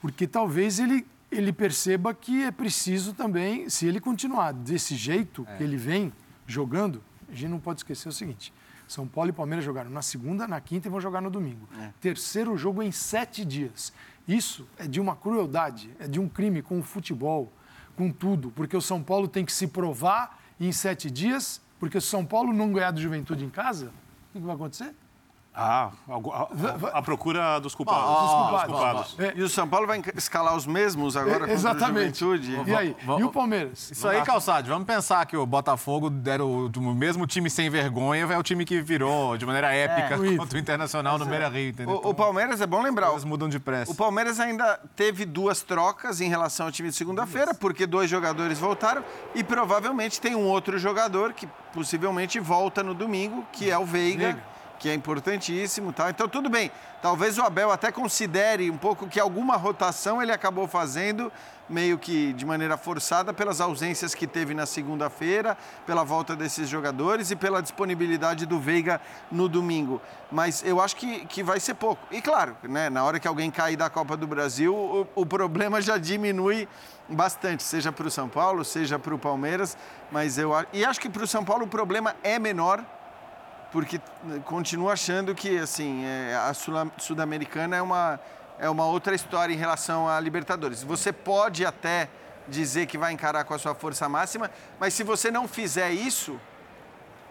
[0.00, 5.62] Porque talvez ele, ele perceba que é preciso também, se ele continuar desse jeito que
[5.62, 6.12] ele vem
[6.46, 8.52] jogando, a gente não pode esquecer o seguinte.
[8.86, 11.66] São Paulo e Palmeiras jogaram na segunda, na quinta e vão jogar no domingo.
[12.00, 13.92] Terceiro jogo em sete dias.
[14.28, 17.52] Isso é de uma crueldade, é de um crime com o futebol,
[17.96, 18.50] com tudo.
[18.50, 22.24] Porque o São Paulo tem que se provar em sete dias, porque se o São
[22.24, 23.90] Paulo não ganhar do Juventude em casa,
[24.34, 24.94] o que vai acontecer?
[25.56, 28.02] Ah, a, a- a procura dos culpados.
[28.04, 28.72] Ah, dos culpados.
[29.12, 29.16] culpados.
[29.20, 32.24] É, E o São Paulo vai escalar os mesmos agora contra Exatamente.
[32.24, 32.70] o Juventude?
[32.70, 32.96] E aí?
[33.04, 33.90] Vamos- E o Palmeiras?
[33.92, 38.26] Isso aí, Calçade, vamos pensar que o Botafogo era o, o mesmo time sem vergonha,
[38.28, 40.36] é o time que virou de maneira épica É.
[40.36, 42.00] contra o Internacional no Beira-Rio, entendeu?
[42.02, 43.92] O, o Palmeiras, é bom lembrar, Elas mudam de pressa.
[43.92, 48.58] o Palmeiras ainda teve duas trocas em relação ao time de segunda-feira, porque dois jogadores
[48.58, 49.04] voltaram
[49.36, 54.24] e provavelmente tem um outro jogador que possivelmente volta no domingo, que é o Veiga,
[54.32, 54.53] Veiga.
[54.84, 55.94] Que é importantíssimo.
[55.94, 56.10] Tá?
[56.10, 56.70] Então, tudo bem.
[57.00, 61.32] Talvez o Abel até considere um pouco que alguma rotação ele acabou fazendo,
[61.66, 67.30] meio que de maneira forçada, pelas ausências que teve na segunda-feira, pela volta desses jogadores
[67.30, 69.00] e pela disponibilidade do Veiga
[69.32, 70.02] no domingo.
[70.30, 72.06] Mas eu acho que, que vai ser pouco.
[72.10, 75.80] E claro, né, na hora que alguém cair da Copa do Brasil, o, o problema
[75.80, 76.68] já diminui
[77.08, 79.78] bastante, seja para o São Paulo, seja para o Palmeiras.
[80.12, 82.84] Mas eu e acho que para o São Paulo o problema é menor
[83.74, 88.20] porque eh, continuo achando que assim é, a Sul- Sul-Americana é uma,
[88.56, 90.80] é uma outra história em relação à Libertadores.
[90.84, 92.08] Você pode até
[92.48, 96.38] dizer que vai encarar com a sua força máxima, mas se você não fizer isso,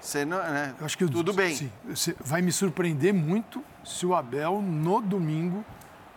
[0.01, 1.55] você não, né, Eu acho que eu- tudo bem.
[1.55, 5.63] sim, você- vai me surpreender muito se o Abel, no domingo,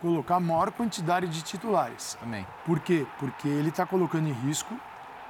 [0.01, 2.15] colocar a maior quantidade de titulares.
[2.19, 2.45] Também.
[2.65, 3.05] Por quê?
[3.17, 4.77] Porque ele está colocando em risco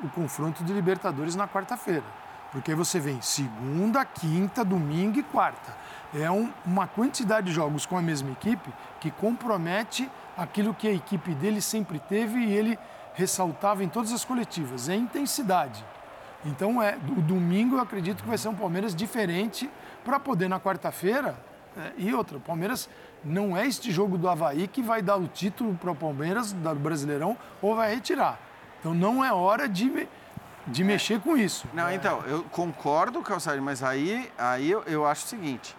[0.03, 2.03] o confronto de Libertadores na quarta-feira.
[2.52, 5.76] Porque aí você vem segunda, quinta, domingo e quarta.
[6.18, 8.70] É um- uma quantidade de jogos com a mesma equipe
[9.00, 12.80] que compromete aquilo que a equipe dele sempre teve e ele
[13.14, 15.84] ressaltava em todas as coletivas: é intensidade.
[16.45, 19.70] Então, é, o domingo eu acredito que vai ser um Palmeiras diferente
[20.06, 21.36] para poder na quarta-feira.
[21.76, 22.89] é, e outra, o Palmeiras
[23.24, 26.74] não é este jogo do Havaí que vai dar o título para o Palmeiras, do
[26.74, 28.39] Brasileirão, ou vai retirar.
[28.80, 30.08] Então não é hora de,
[30.68, 31.65] de mexer com isso.
[31.74, 35.76] Não, então, eu concordo, Calçado, mas aí, aí eu, eu acho o seguinte: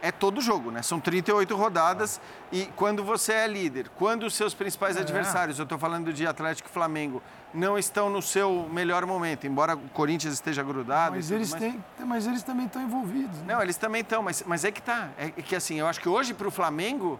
[0.00, 0.82] é todo jogo, né?
[0.82, 2.20] São 38 rodadas
[2.52, 5.00] e quando você é líder, quando os seus principais É.
[5.00, 7.22] adversários, eu estou falando de Atlético e Flamengo,
[7.52, 11.16] não estão no seu melhor momento, embora o Corinthians esteja grudado.
[11.16, 13.38] Mas eles, têm, mas eles também estão envolvidos.
[13.38, 13.54] Né?
[13.54, 15.08] Não, eles também estão, mas, mas é que tá.
[15.18, 17.18] É que assim, eu acho que hoje para o Flamengo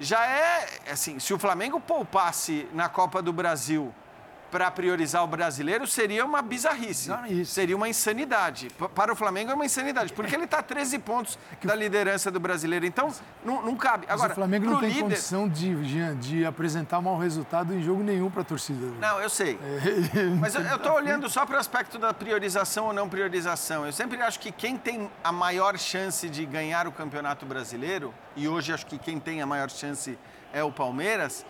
[0.00, 3.92] já é assim, se o Flamengo poupasse na Copa do Brasil
[4.50, 7.10] para priorizar o brasileiro, seria uma bizarrice.
[7.10, 7.50] Bizarrice.
[7.50, 8.68] Seria uma insanidade.
[8.94, 12.40] Para o Flamengo é uma insanidade, porque ele está a 13 pontos da liderança do
[12.40, 12.86] brasileiro.
[12.86, 13.12] Então,
[13.44, 14.06] não, não cabe.
[14.06, 15.02] Mas Agora, o Flamengo não tem líder...
[15.02, 18.86] condição de, Jean, de apresentar mau resultado em jogo nenhum para a torcida.
[18.86, 18.96] né?
[19.00, 19.58] Não, eu sei.
[20.40, 23.84] Mas eu estou olhando só para o aspecto da priorização ou não priorização.
[23.86, 28.48] Eu sempre acho que quem tem a maior chance de ganhar o Campeonato Brasileiro, e
[28.48, 30.18] hoje acho que quem tem a maior chance
[30.52, 31.44] é o Palmeiras,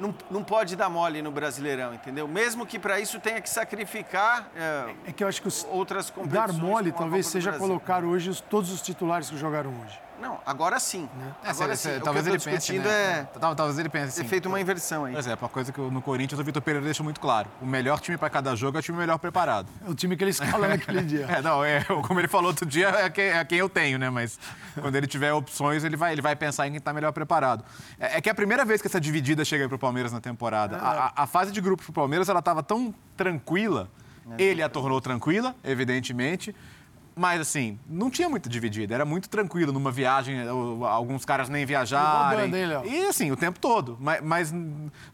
[0.00, 2.26] não, não pode dar mole no Brasileirão, entendeu?
[2.26, 6.10] Mesmo que para isso tenha que sacrificar é, É que eu acho que os, outras
[6.10, 6.46] competições.
[6.46, 10.00] dar mole talvez seja colocar hoje os- todos os titulares que jogaram hoje.
[10.20, 11.08] Não, agora sim.
[11.44, 11.96] É, Agora se- sim.
[11.96, 13.20] O talvez que eu ele pense, né?
[13.34, 14.28] é Tal- Talvez ele pense ter assim.
[14.28, 15.12] feito uma inversão aí.
[15.12, 17.48] Por exemplo, uma coisa que no Corinthians o Vitor Pereira deixa muito claro.
[17.60, 19.68] O melhor time para cada jogo é o time melhor preparado.
[19.86, 21.26] É o time que ele escala naquele dia.
[21.26, 24.10] É, não, é, como ele falou outro dia, é quem, é quem eu tenho, né?
[24.10, 24.38] Mas
[24.80, 27.64] quando ele tiver opções, ele vai, ele vai pensar em quem está melhor preparado.
[27.98, 30.20] É, é que é a primeira vez que essa dividida chega para o Palmeiras na
[30.20, 30.76] temporada.
[30.76, 33.88] A, a- a fase de grupos para o Palmeiras ela estava tão tranquila.
[34.38, 36.54] Ele a tornou tranquila, evidentemente.
[37.20, 38.94] Mas, assim, não tinha muita dividida.
[38.94, 40.38] Era muito tranquilo numa viagem.
[40.88, 41.66] Alguns caras nem
[42.64, 42.86] Léo?
[42.86, 43.98] E, assim, o tempo todo.
[44.00, 44.54] Mas, mas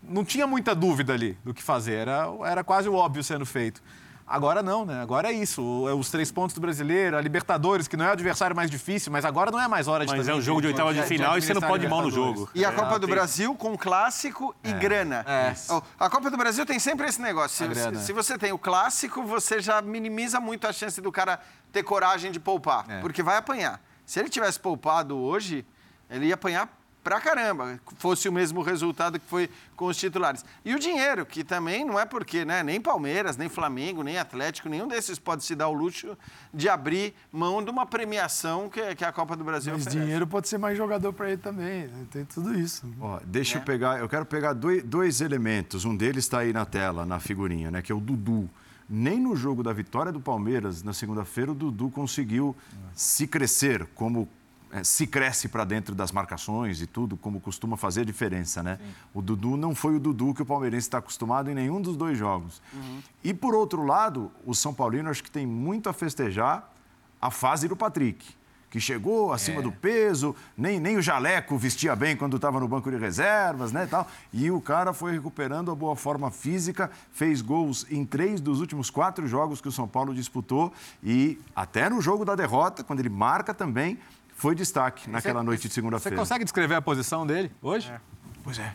[0.00, 1.94] não tinha muita dúvida ali do que fazer.
[1.94, 3.82] Era, era quase o óbvio sendo feito.
[4.28, 5.00] Agora não, né?
[5.00, 5.86] Agora é isso.
[5.88, 9.12] É Os três pontos do brasileiro, a Libertadores, que não é o adversário mais difícil,
[9.12, 11.38] mas agora não é mais hora de Mas é um jogo de oitava de final
[11.38, 12.48] e você não pode ir mal no jogo.
[12.52, 15.24] E a É, Copa do tem- Brasil com clássico e grana.
[15.28, 15.54] É.
[15.98, 17.72] A Copa do Brasil tem sempre esse negócio.
[17.72, 21.38] Se- se você tem o clássico, você já minimiza muito a chance do cara
[21.72, 23.00] ter coragem de poupar, É.
[23.00, 23.80] porque vai apanhar.
[24.04, 25.64] Se ele tivesse poupado hoje,
[26.10, 26.68] ele ia apanhar
[27.07, 30.44] pra caramba, fosse o mesmo resultado que foi com os titulares.
[30.64, 34.68] E o dinheiro, que também não é porque, né, nem Palmeiras, nem Flamengo, nem Atlético,
[34.68, 36.18] nenhum desses pode se dar o luxo
[36.52, 40.00] de abrir mão de uma premiação que, que a Copa do Brasil Mas oferece.
[40.04, 41.86] dinheiro pode ser mais jogador para ele também.
[41.86, 42.07] né?
[42.11, 42.84] Tem tudo isso.
[43.00, 43.61] Ó, deixa Né?
[43.62, 45.84] eu pegar, eu quero pegar dois, dois elementos.
[45.84, 47.82] Um deles está aí na tela, na figurinha, né?
[47.82, 48.50] Que é o Dudu.
[48.90, 52.57] Nem no jogo da vitória do Palmeiras, na segunda-feira, o Dudu conseguiu
[52.94, 54.28] se crescer como
[54.72, 58.78] eh, se cresce para dentro das marcações e tudo, como costuma fazer a diferença, né?
[59.14, 62.18] O Dudu não foi o Dudu que o palmeirense está acostumado em nenhum dos dois
[62.18, 62.60] jogos.
[63.22, 66.72] E por outro lado, o São Paulino acho que tem muito a festejar
[67.20, 68.36] a fase do Patrick
[68.76, 72.90] que chegou acima do peso, nem, nem o jaleco vestia bem quando estava no banco
[72.90, 74.06] de reservas, né, e tal.
[74.32, 78.90] E o cara foi recuperando a boa forma física, fez gols em três dos últimos
[78.90, 83.08] quatro jogos que o São Paulo disputou e até no jogo da derrota, quando ele
[83.08, 83.98] marca também,
[84.37, 86.16] foi destaque naquela noite de Você segunda-feira.
[86.16, 87.93] consegue descrever a posição dele hoje?
[88.45, 88.72] Pois é.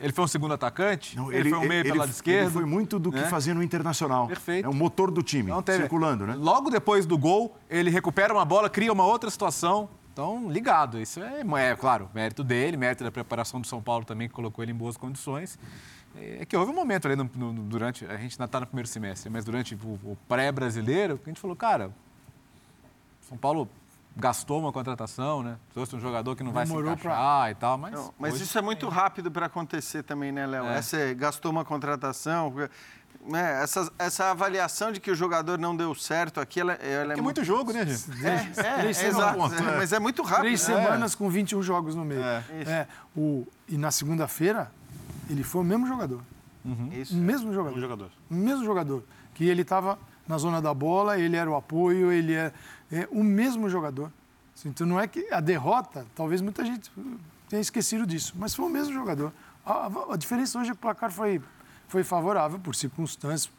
[0.00, 1.16] Ele foi um segundo atacante?
[1.16, 2.44] Não, ele, foi um meio pelo lado esquerdo?
[2.46, 3.28] Ele foi muito do que né?
[3.28, 4.26] fazia no Internacional.
[4.26, 4.66] Perfeito.
[4.66, 6.34] É o motor do time, Então, teve- circulando, né?
[6.36, 9.88] Logo depois do gol, ele recupera uma bola, cria uma outra situação.
[10.12, 10.98] Então, ligado.
[10.98, 14.64] Isso é, é, claro, mérito dele, mérito da preparação do São Paulo também, que colocou
[14.64, 15.58] ele em boas condições.
[16.16, 18.04] É que houve um momento ali no- no- durante.
[18.06, 21.40] A gente ainda está no primeiro semestre, mas durante o, o pré-brasileiro, que a gente
[21.40, 21.90] falou, cara,
[23.28, 23.68] São Paulo
[24.20, 25.56] gastou uma contratação, né?
[25.72, 27.92] Trouxe um jogador que não vai Demorou se encaixar e tal, mas.
[27.92, 30.64] Não, mas hoje- isso é muito rápido para acontecer também, né, Léo?
[30.66, 30.76] É.
[30.78, 32.54] Essa gastou uma contratação.
[33.26, 33.62] Né?
[33.62, 37.20] Essa, essa avaliação de que o jogador não deu certo aqui, ela, ela é Que
[37.20, 38.24] muito jogo, né, gente?
[38.24, 39.60] É, é, Três é, exato, semanas.
[39.60, 40.40] é, mas é muito rápido.
[40.44, 40.74] Três né?
[40.76, 42.22] semanas com 21 jogos no meio.
[42.22, 42.44] É.
[42.60, 42.70] Isso.
[42.70, 44.70] É, o, e na segunda-feira,
[45.28, 46.20] ele foi o mesmo jogador.
[46.92, 47.14] Isso.
[47.14, 47.78] O mesmo Um jogador.
[47.80, 48.10] jogador.
[48.30, 49.02] O mesmo jogador.
[49.34, 52.52] Que ele estava na zona da bola, ele era o apoio, ele é,
[52.90, 54.10] é o mesmo jogador.
[54.64, 56.90] Então não é que a derrota, talvez muita gente
[57.48, 59.32] tenha esquecido disso, mas foi o mesmo jogador.
[59.64, 61.40] A, a- a diferença hoje é que o placar foi,
[61.88, 63.50] foi favorável por circunstâncias.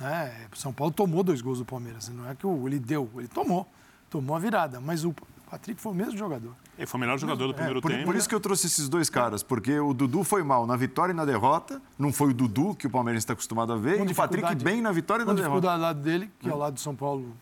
[0.00, 0.46] Né?
[0.52, 2.08] O São Paulo tomou dois gols do Palmeiras.
[2.08, 3.66] Não é que o- ele deu, ele tomou.
[4.08, 4.80] Tomou a virada.
[4.80, 5.14] Mas o
[5.50, 6.52] Patrick foi o mesmo jogador.
[6.78, 8.04] Ele foi o melhor jogador do primeiro É, Por, tempo.
[8.04, 11.12] por isso que eu trouxe esses dois caras, porque o Dudu foi mal na vitória
[11.12, 14.04] e na derrota, não foi o Dudu que o Palmeirense está acostumado a ver, Com
[14.06, 15.48] e o Patrick bem na vitória e na derrota.
[15.50, 17.34] dificuldade ao lado dele, que é ao lado do São Paulo,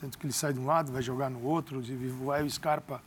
[0.00, 1.82] tanto que ele sai de um lado, vai jogar no outro,
[2.24, 3.02] vai o Scarpa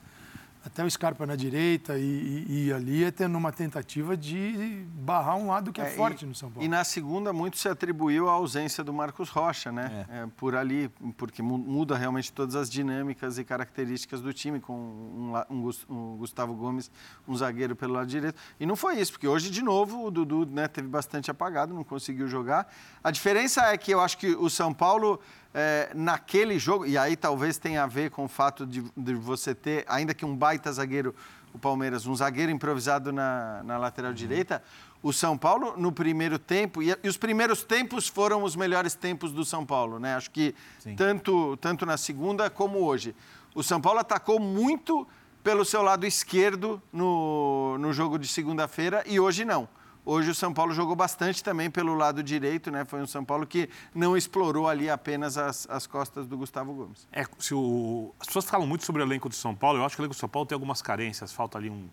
[0.65, 5.35] até o Scarpa na direita e, e, e ali é tendo uma tentativa de barrar
[5.35, 6.65] um lado que é, é forte e, no São Paulo.
[6.65, 10.05] E na segunda muito se atribuiu a ausência do Marcos Rocha, né?
[10.09, 10.19] É.
[10.19, 15.33] É, por ali, porque muda realmente todas as dinâmicas e características do time, com um,
[15.49, 16.89] um, um, Gustavo Gomes,
[17.27, 18.39] um zagueiro pelo lado direito.
[18.59, 21.83] E não foi isso, porque hoje, de novo, o Dudu né, teve bastante apagado, não
[21.83, 22.71] conseguiu jogar.
[23.03, 25.19] A diferença é que eu acho que o São Paulo
[25.53, 29.53] é, naquele jogo, e aí talvez tenha a ver com o fato de, de, você
[29.53, 31.15] ter, ainda que um baita zagueiro,
[31.53, 34.15] o Palmeiras, um zagueiro improvisado na, na lateral uhum.
[34.15, 34.63] direita,
[35.01, 39.31] o São Paulo no primeiro tempo, e, e, os primeiros tempos foram os melhores tempos
[39.31, 40.15] do São Paulo, né?
[40.15, 40.55] Acho que
[40.95, 43.15] tanto, tanto na segunda como hoje.
[43.53, 45.07] O São Paulo atacou muito
[45.43, 49.67] pelo seu lado esquerdo no, no jogo de segunda-feira e hoje não.
[50.05, 52.83] Hoje o São Paulo jogou bastante também pelo lado direito, né?
[52.83, 57.07] Foi um São Paulo que não explorou ali apenas as, as costas do Gustavo Gomes.
[57.11, 58.13] É, se o...
[58.19, 59.79] As pessoas falam muito sobre o elenco do São Paulo.
[59.79, 61.31] Eu acho que o elenco do São Paulo tem algumas carências.
[61.31, 61.87] Falta ali um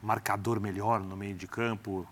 [0.00, 2.06] marcador melhor no meio de campo.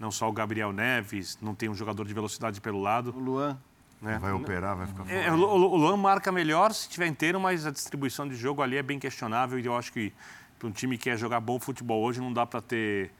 [0.00, 3.14] Não só o Gabriel Neves, não tem um jogador de velocidade pelo lado.
[3.14, 3.58] O Luan.
[4.00, 4.18] Né?
[4.18, 5.26] Vai operar, vai ficar é, fora.
[5.26, 8.78] É, o, o Luan marca melhor se tiver inteiro, mas a distribuição de jogo ali
[8.78, 9.58] é bem questionável.
[9.58, 10.12] E eu acho que
[10.58, 13.12] para um time que quer jogar bom futebol hoje não dá para ter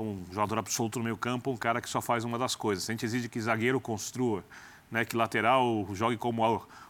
[0.00, 2.88] como um jogador absoluto no meio campo, um cara que só faz uma das coisas.
[2.88, 4.42] A gente exige que zagueiro construa,
[4.90, 6.42] né, que lateral jogue como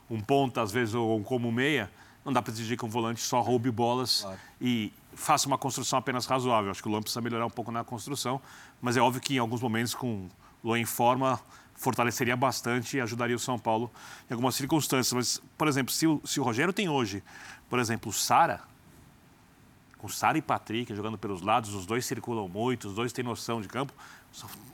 [0.08, 1.90] um ponta, às vezes, ou como meia,
[2.24, 4.38] não dá para exigir que um volante só roube bolas claro.
[4.60, 6.70] e faça uma construção apenas razoável.
[6.70, 8.40] Acho que o Luan precisa melhorar um pouco na construção,
[8.80, 10.26] mas é óbvio que em alguns momentos, com
[10.62, 11.40] o Luan em forma,
[11.74, 13.90] fortaleceria bastante e ajudaria o São Paulo
[14.30, 15.12] em algumas circunstâncias.
[15.12, 17.24] Mas, por exemplo, se o, se o Rogério tem hoje,
[17.68, 18.60] por exemplo, o Sara,
[20.00, 23.60] com Sara e Patrick jogando pelos lados, os dois circulam muito, os dois têm noção
[23.60, 23.92] de campo,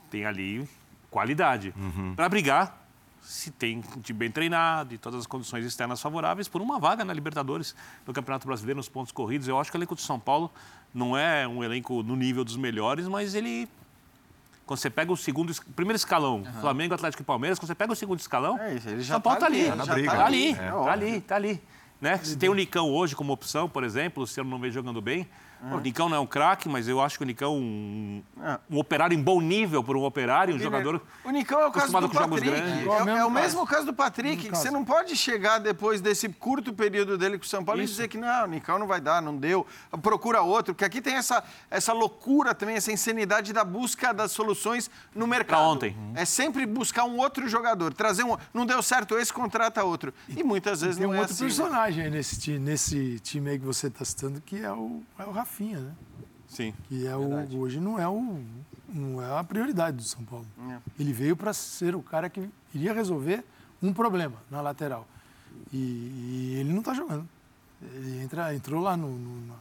[0.09, 0.67] tem ali
[1.11, 2.13] qualidade uhum.
[2.15, 2.87] para brigar
[3.21, 7.03] se tem um time bem treinado e todas as condições externas favoráveis por uma vaga
[7.03, 7.75] na Libertadores
[8.05, 9.49] do Campeonato Brasileiro nos pontos corridos.
[9.49, 10.49] Eu acho que o elenco de São Paulo
[10.93, 13.67] não é um elenco no nível dos melhores, mas ele
[14.65, 16.61] quando você pega o segundo, primeiro escalão, uhum.
[16.61, 19.21] Flamengo, Atlético e Palmeiras, quando você pega o segundo escalão, é isso, ele já São
[19.21, 20.55] Paulo tá, tá ali, tá, ali, tá, tá ali, é.
[20.55, 21.63] tá ali, tá ali.
[21.99, 22.17] Né?
[22.23, 25.27] Se tem o Nicão hoje como opção, por exemplo, se eu não vejo jogando bem,
[25.71, 28.59] o Nicão não é um craque, mas eu acho que o Nicão é um, é.
[28.69, 31.01] um operário em bom nível por um operário, um jogador.
[31.23, 32.47] O Nicão é o caso do Patrick.
[32.47, 36.73] É, é, o mesmo caso do Patrick, que você não pode chegar depois desse curto
[36.73, 37.93] período dele com o São Paulo Isso.
[37.93, 39.65] e dizer que não, o Nicão não vai dar, não deu,
[40.01, 44.91] procura outro, porque aqui tem essa, essa loucura também, essa insanidade da busca das soluções
[45.13, 45.47] no mercado.
[45.47, 45.97] Pra ontem.
[46.13, 48.37] É sempre buscar um outro jogador, trazer um.
[48.53, 50.13] Não deu certo esse, contrata outro.
[50.29, 51.45] E muitas vezes e tem não um é outro assim.
[51.45, 55.31] personagem aí nesse, nesse time aí que você está citando, que é o, é o
[55.31, 55.46] Rafa.
[55.47, 55.95] Rafinha, né?
[56.47, 56.73] Sim.
[56.87, 58.43] Que é o, hoje não é, o,
[58.87, 60.45] não é a prioridade do São Paulo.
[60.69, 60.79] É.
[60.99, 63.43] Ele veio para ser o cara que iria resolver
[63.81, 65.07] um problema na lateral.
[65.73, 67.27] E, e ele não está jogando.
[67.81, 69.55] Ele entra, entrou lá no, no na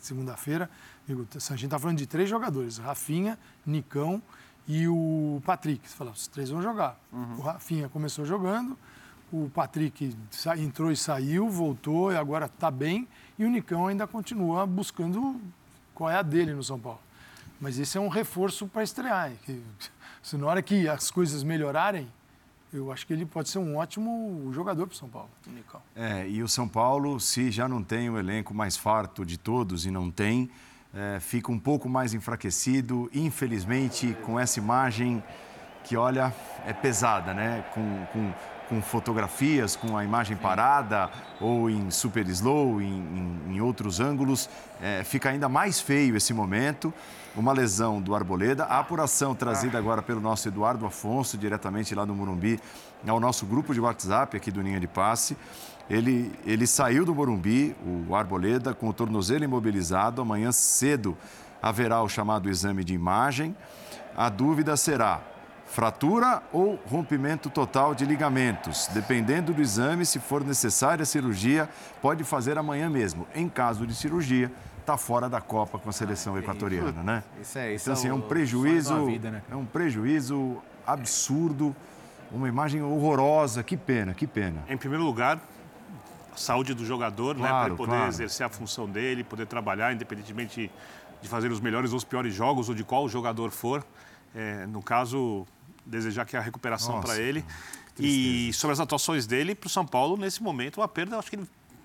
[0.00, 0.70] segunda-feira.
[1.08, 4.22] A gente está falando de três jogadores: Rafinha, Nicão
[4.66, 5.88] e o Patrick.
[5.88, 6.98] Você fala, os três vão jogar.
[7.12, 7.38] Uhum.
[7.38, 8.78] O Rafinha começou jogando,
[9.32, 10.16] o Patrick
[10.58, 13.08] entrou e saiu, voltou e agora está bem.
[13.38, 15.40] E o Nicão ainda continua buscando
[15.94, 17.00] qual é a dele no São Paulo.
[17.60, 19.32] Mas esse é um reforço para estrear.
[19.44, 19.62] Que,
[20.22, 22.08] se na hora que as coisas melhorarem,
[22.72, 25.30] eu acho que ele pode ser um ótimo jogador para o São Paulo.
[25.46, 25.80] Nicão.
[25.94, 29.86] É, e o São Paulo, se já não tem o elenco mais farto de todos
[29.86, 30.50] e não tem,
[30.92, 35.22] é, fica um pouco mais enfraquecido, infelizmente, com essa imagem
[35.84, 36.34] que, olha,
[36.66, 37.64] é pesada, né?
[37.74, 38.32] Com, com
[38.74, 41.08] com fotografias, com a imagem parada
[41.40, 44.48] ou em super slow, em, em, em outros ângulos,
[44.82, 46.92] é, fica ainda mais feio esse momento.
[47.36, 52.14] Uma lesão do Arboleda, a apuração trazida agora pelo nosso Eduardo Afonso, diretamente lá no
[52.14, 52.60] Morumbi,
[53.06, 55.36] ao nosso grupo de WhatsApp aqui do Ninha de Passe.
[55.88, 57.76] Ele, ele saiu do Morumbi,
[58.08, 60.22] o Arboleda, com o tornozelo imobilizado.
[60.22, 61.16] Amanhã cedo
[61.60, 63.54] haverá o chamado exame de imagem.
[64.16, 65.20] A dúvida será
[65.74, 68.86] Fratura ou rompimento total de ligamentos.
[68.94, 71.68] Dependendo do exame, se for necessária a cirurgia,
[72.00, 73.26] pode fazer amanhã mesmo.
[73.34, 77.24] Em caso de cirurgia, está fora da Copa com a seleção equatoriana, né?
[77.42, 79.42] Isso é, isso então, assim, é um prejuízo, vida, né?
[79.50, 81.74] é um prejuízo absurdo,
[82.30, 83.64] uma imagem horrorosa.
[83.64, 84.62] Que pena, que pena.
[84.68, 85.40] Em primeiro lugar,
[86.32, 87.58] a saúde do jogador, claro, né?
[87.58, 88.08] Para ele poder claro.
[88.10, 90.70] exercer a função dele, poder trabalhar, independentemente
[91.20, 93.84] de fazer os melhores ou os piores jogos ou de qual jogador for.
[94.32, 95.44] É, no caso,
[95.86, 97.44] desejar que a recuperação para ele.
[97.98, 101.38] E sobre as atuações dele para o São Paulo, nesse momento, uma perda, acho que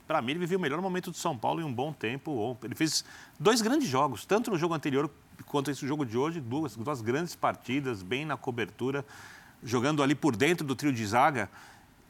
[0.09, 2.57] para mim, ele viveu o melhor momento do São Paulo em um bom tempo.
[2.63, 3.05] Ele fez
[3.39, 5.07] dois grandes jogos, tanto no jogo anterior
[5.45, 9.05] quanto esse jogo de hoje, duas, duas grandes partidas, bem na cobertura,
[9.63, 11.47] jogando ali por dentro do trio de zaga.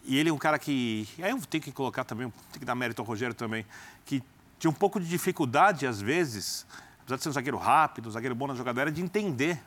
[0.06, 1.10] E ele é um cara que.
[1.22, 3.66] Aí eu tenho que colocar também, tem que dar mérito ao Rogério também,
[4.06, 4.24] que
[4.58, 6.66] tinha um pouco de dificuldade, às vezes,
[7.02, 9.62] apesar de ser um zagueiro rápido, um zagueiro bom na jogada aérea, de entender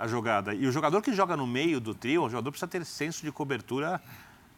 [0.00, 0.54] a jogada.
[0.54, 3.30] E o jogador que joga no meio do trio, o jogador precisa ter senso de
[3.30, 4.00] cobertura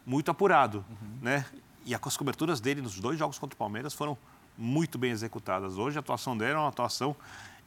[0.05, 1.17] muito apurado, uhum.
[1.21, 1.45] né?
[1.85, 4.17] E as coberturas dele nos dois jogos contra o Palmeiras foram
[4.57, 5.77] muito bem executadas.
[5.77, 7.13] Hoje a atuação dele é uma atuação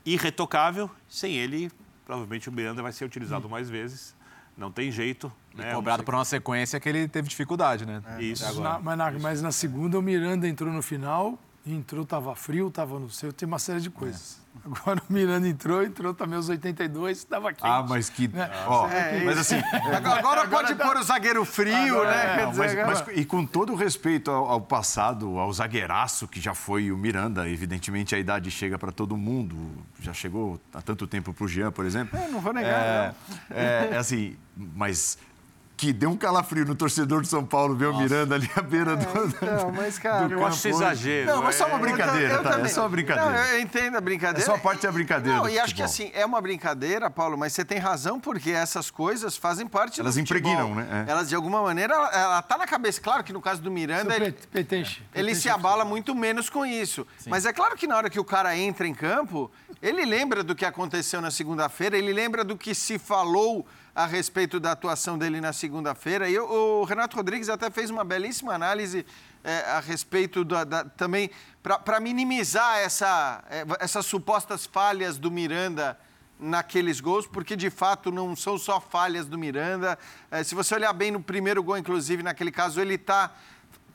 [0.06, 0.90] irretocável.
[1.06, 1.70] Sem ele,
[2.06, 3.50] provavelmente o Miranda vai ser utilizado uhum.
[3.50, 4.16] mais vezes.
[4.56, 5.30] Não tem jeito.
[5.52, 5.74] E né?
[5.74, 8.02] cobrado por uma sequência que ele teve dificuldade, né?
[8.06, 8.58] É, Isso.
[8.62, 12.98] Na, mas, na, mas na segunda o Miranda entrou no final entrou, estava frio, estava
[12.98, 14.38] no seu, tem uma série de coisas.
[14.40, 14.45] É.
[14.64, 17.62] Agora o Miranda entrou, entrou também os 82, estava aqui.
[17.62, 18.28] Ah, mas que.
[18.28, 18.50] Né?
[18.66, 19.56] Ó, é, mas assim.
[19.94, 20.86] agora, agora, pode tá...
[20.86, 22.42] pôr o zagueiro frio, agora, né?
[22.42, 26.40] É, dizer, mas, mas, e com todo o respeito ao, ao, passado, ao zagueiraço que
[26.40, 29.56] já foi o Miranda, evidentemente a idade chega para todo mundo.
[30.00, 32.18] Já chegou há tanto tempo para o Jean, por exemplo.
[32.18, 33.14] É, não vou negar.
[33.50, 33.94] É, não.
[33.94, 35.18] é assim, mas
[35.76, 38.92] que deu um calafrio no torcedor de São Paulo ver o Miranda ali à beira
[38.92, 39.06] é, do.
[39.44, 40.26] Não, mas, cara.
[40.26, 41.26] Do eu acho exagero.
[41.26, 41.80] Não, mas só uma é.
[41.80, 42.60] brincadeira, eu, eu tá?
[42.60, 43.30] É só uma brincadeira.
[43.30, 44.40] Não, eu entendo a brincadeira.
[44.40, 45.38] É só parte da brincadeira.
[45.38, 48.90] Não, e acho que assim, é uma brincadeira, Paulo, mas você tem razão, porque essas
[48.90, 51.04] coisas fazem parte Elas do impregnam, né?
[51.06, 51.10] É.
[51.10, 53.00] Elas, de alguma maneira, ela, ela tá na cabeça.
[53.00, 57.06] Claro que no caso do Miranda, ele, petente, ele se abala muito menos com isso.
[57.18, 57.28] Sim.
[57.28, 59.50] Mas é claro que na hora que o cara entra em campo,
[59.82, 63.66] ele lembra do que aconteceu na segunda-feira, ele lembra do que se falou
[63.96, 66.28] a respeito da atuação dele na segunda-feira.
[66.28, 69.06] E o Renato Rodrigues até fez uma belíssima análise
[69.42, 71.30] é, a respeito da, da também
[71.62, 75.98] para minimizar essa, é, essas supostas falhas do Miranda
[76.38, 79.98] naqueles gols, porque de fato não são só falhas do Miranda.
[80.30, 83.32] É, se você olhar bem no primeiro gol, inclusive, naquele caso, ele está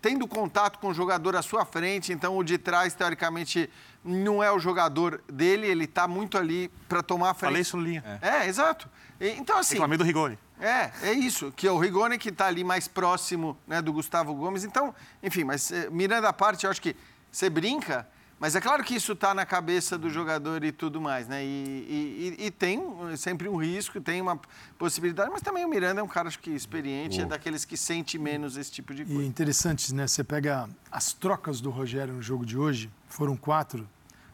[0.01, 3.69] tendo contato com o jogador à sua frente, então o de trás, teoricamente,
[4.03, 7.49] não é o jogador dele, ele está muito ali para tomar a frente.
[7.49, 8.03] Falei isso no linha.
[8.19, 8.89] É, é exato.
[9.21, 9.75] Então, assim.
[9.75, 10.37] Reclamei do Rigoni.
[10.59, 14.33] É, é isso, que é o Rigoni que está ali mais próximo né, do Gustavo
[14.33, 14.63] Gomes.
[14.63, 16.95] Então, enfim, mas eh, mirando a parte, eu acho que
[17.31, 18.07] você brinca,
[18.39, 21.43] mas é claro que isso está na cabeça do jogador e tudo mais, né?
[21.43, 22.81] E, e, e, tem
[23.15, 24.39] sempre um risco, tem uma
[24.77, 27.23] possibilidade, mas também o Miranda é um cara, acho que experiente, oh.
[27.23, 29.21] é daqueles que sente menos esse tipo de coisa.
[29.21, 30.07] E interessante, né?
[30.07, 33.87] Você pega as trocas do Rogério no jogo de hoje, foram quatro.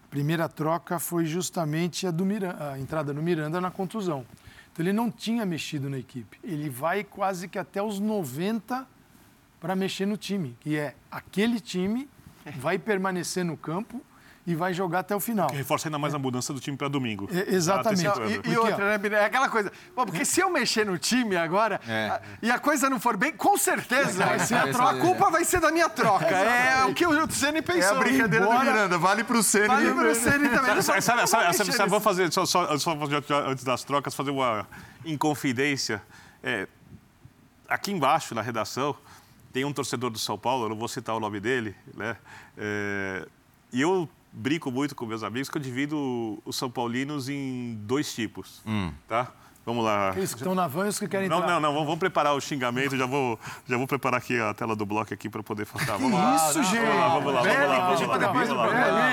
[0.06, 4.26] A primeira troca foi justamente a, do Miranda, a entrada do Miranda na contusão.
[4.78, 6.38] Então ele não tinha mexido na equipe.
[6.44, 8.88] Ele vai quase que até os 90
[9.60, 12.08] para mexer no time, que é aquele time
[12.58, 14.00] vai permanecer no campo
[14.48, 15.48] e vai jogar até o final.
[15.48, 17.30] Que reforça ainda mais a mudança do time para domingo.
[17.30, 18.02] É, exatamente.
[18.46, 19.70] e, e outra, né, é aquela coisa.
[19.94, 22.22] Bom, porque se eu mexer no time agora é.
[22.42, 25.44] e a coisa não for bem, com certeza vai ser a, troca, a culpa vai
[25.44, 26.26] ser da minha troca.
[26.28, 27.82] É, o que o Ceni pensou.
[27.82, 29.68] É a brincadeira Embora, do Miranda, vale para o Ceni.
[29.68, 30.82] Vale para o Ceni também.
[30.82, 32.98] Sabe, sabe, sabe, sabe, sabe vou fazer, só, só, só,
[33.48, 34.66] antes das trocas, fazer uma
[35.04, 36.02] inconfidência.
[36.42, 36.70] É,
[37.68, 38.96] aqui embaixo, na redação,
[39.52, 42.16] tem um torcedor do São Paulo, eu não vou citar o nome dele, né?
[42.58, 43.28] É,
[43.74, 48.14] e eu brinco muito com meus amigos que eu divido os São Paulinos em dois
[48.14, 48.92] tipos, hum.
[49.08, 49.32] tá?
[49.68, 50.12] Vamos lá.
[50.12, 51.50] Aqueles que estão na van e os que querem não, entrar.
[51.56, 51.84] Não, não, não.
[51.84, 52.96] Vamos preparar o xingamento.
[52.96, 55.98] Já vou, já vou preparar aqui a tela do bloco aqui para poder falar.
[55.98, 56.36] Vamos lá.
[56.38, 56.86] Isso, gente.
[56.86, 58.18] Vamos lá, vamos lá, vamos lá.
[58.18, 58.68] Vamos lá,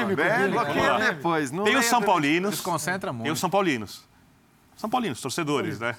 [0.04, 0.98] vamos lá.
[1.10, 1.50] depois.
[1.50, 2.52] Tem os São Paulinos.
[2.52, 3.24] Desconcentra muito.
[3.24, 4.04] Tem os São Paulinos.
[4.76, 5.96] São Paulinos, torcedores, né?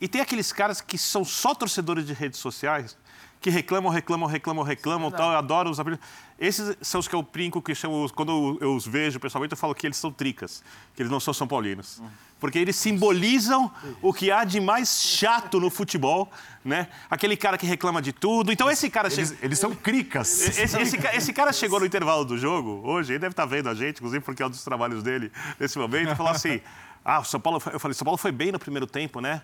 [0.00, 2.96] E tem aqueles caras que são só torcedores de redes sociais
[3.42, 6.06] que reclamam, reclamam, reclamam, reclamam, tal, eu adoro os apelidos.
[6.38, 9.74] Esses são os que eu brinco, que chamo, quando eu os vejo pessoalmente, eu falo
[9.74, 10.62] que eles são tricas,
[10.94, 12.00] que eles não são São Paulinos.
[12.38, 13.70] Porque eles simbolizam
[14.00, 16.30] o que há de mais chato no futebol,
[16.64, 16.88] né?
[17.10, 18.52] Aquele cara que reclama de tudo.
[18.52, 19.12] Então esse cara...
[19.12, 20.40] Eles, eles são cricas.
[20.58, 23.74] Esse, esse, esse, cara chegou no intervalo do jogo, hoje, ele deve estar vendo a
[23.74, 26.60] gente, inclusive porque é um dos trabalhos dele nesse momento, e falou assim,
[27.04, 27.60] ah, o São Paulo...
[27.72, 29.42] Eu falei, São Paulo foi bem no primeiro tempo, né?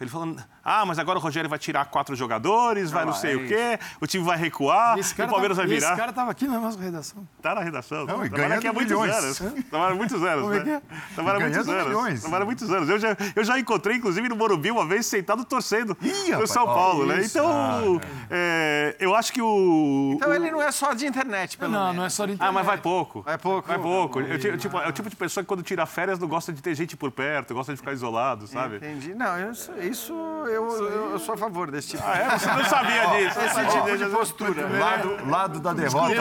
[0.00, 3.46] Ele falando, ah, mas agora o Rogério vai tirar quatro jogadores, vai não, sei o
[3.48, 5.88] quê, o time vai recuar, o Palmeiras tá, vai virar.
[5.88, 7.26] Esse cara estava aqui na nossa redação.
[7.36, 8.06] Está na redação.
[8.06, 8.28] Não, não.
[8.28, 9.42] Trabalha aqui há muitos anos.
[9.68, 10.72] Trabalha muitos anos, Como é né?
[10.74, 11.14] É?
[11.14, 11.86] Trabalha muitos anos.
[11.86, 12.20] Milhões.
[12.20, 12.88] Trabalha muitos anos.
[12.88, 16.64] Eu já, eu já encontrei, inclusive, no Morumbi uma vez, sentado torcendo Ih, no São
[16.66, 17.24] Paulo, né?
[17.24, 17.80] Então, ah,
[18.30, 20.12] é, eu acho que o...
[20.14, 21.96] Então ele não é só de internet, pelo Não, menos.
[21.96, 22.50] não é só de internet.
[22.50, 23.22] Ah, mas vai pouco.
[23.22, 23.68] Vai pouco.
[23.68, 24.20] Vai pouco.
[24.20, 26.74] Eu, tipo, é o tipo de pessoa que quando tira férias não gosta de ter
[26.74, 28.76] gente por perto, gosta de ficar isolado, sabe?
[28.76, 29.14] Entendi.
[29.14, 32.02] Não, isso, isso eu eu, eu, sou a favor desse tipo.
[32.04, 32.38] Ah, é?
[32.38, 33.40] Você não sabia disso.
[33.40, 34.68] Esse tipo de postura.
[34.78, 36.14] Lado, lado da derrota.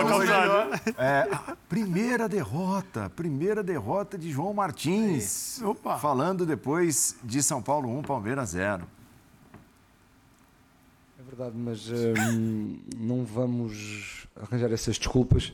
[0.97, 1.27] é,
[1.67, 3.09] primeira derrota.
[3.15, 5.61] Primeira derrota de João Martins.
[5.61, 5.97] Opa.
[5.97, 8.87] Falando depois de São Paulo 1, Palmeiras 0.
[11.19, 15.53] É verdade, mas hum, não vamos arranjar essas desculpas.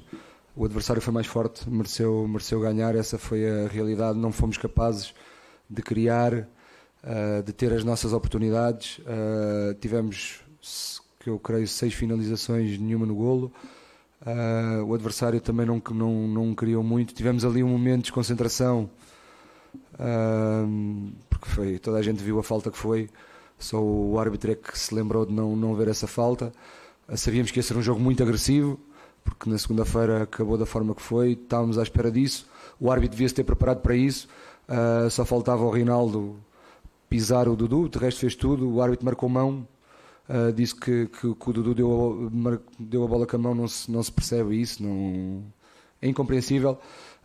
[0.55, 4.19] O adversário foi mais forte, mereceu, mereceu ganhar, essa foi a realidade.
[4.19, 5.13] Não fomos capazes
[5.67, 6.47] de criar
[7.03, 8.99] uh, de ter as nossas oportunidades.
[8.99, 10.41] Uh, tivemos,
[11.19, 13.51] que eu creio, seis finalizações, nenhuma no golo.
[14.25, 17.13] Uh, o adversário também não, não, não criou muito.
[17.13, 18.89] Tivemos ali um momento de desconcentração,
[19.95, 23.09] uh, porque foi, toda a gente viu a falta que foi.
[23.59, 26.53] Só o árbitro é que se lembrou de não, não ver essa falta.
[27.07, 28.79] Uh, sabíamos que ia ser um jogo muito agressivo,
[29.25, 31.33] porque na segunda-feira acabou da forma que foi.
[31.33, 32.47] Estávamos à espera disso.
[32.79, 34.27] O árbitro devia se ter preparado para isso.
[35.11, 36.35] só faltava o Rinaldo
[37.13, 38.67] pisar o Dudu, de resto fez tudo.
[38.67, 39.67] O árbitro marcou mão,
[40.23, 43.53] Uh, disse que, que, que, o Dudu deu a, deu a bola com a mão,
[43.53, 45.43] não se, não se percebe isso, não,
[46.01, 46.79] é incompreensível.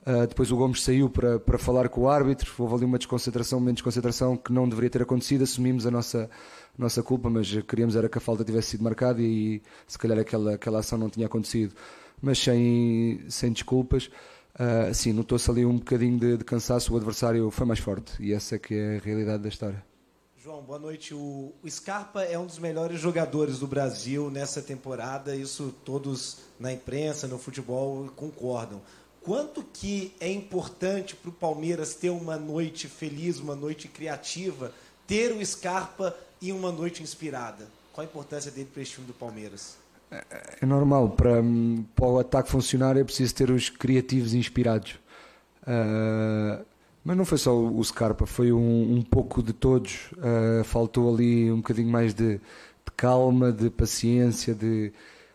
[0.05, 3.61] Uh, depois o Gomes saiu para, para falar com o árbitro, houve ali uma desconcentração,
[3.61, 6.29] uma desconcentração que não deveria ter acontecido, assumimos a nossa,
[6.77, 10.55] nossa culpa, mas queríamos era que a falta tivesse sido marcada e se calhar aquela,
[10.55, 11.77] aquela ação não tinha acontecido.
[12.21, 14.11] Mas sem, sem desculpas,
[14.59, 18.33] uh, sim, notou-se ali um bocadinho de, de cansaço, o adversário foi mais forte e
[18.33, 19.85] essa é que é a realidade da história.
[20.37, 21.13] João, boa noite.
[21.13, 26.73] O, o Scarpa é um dos melhores jogadores do Brasil nessa temporada, isso todos na
[26.73, 28.81] imprensa, no futebol concordam.
[29.21, 34.73] Quanto que é importante para o Palmeiras ter uma noite feliz, uma noite criativa,
[35.07, 37.67] ter o Scarpa e uma noite inspirada?
[37.93, 39.77] Qual a importância dele para esse time do Palmeiras?
[40.11, 41.43] É, normal, para,
[41.95, 44.99] para o ataque funcionar é preciso ter os criativos inspirados.
[45.63, 46.65] Uh,
[47.05, 50.11] mas não foi só o Scarpa, foi um, um pouco de todos.
[50.13, 54.93] Uh, faltou ali um bocadinho mais de, de, calma, de paciência, de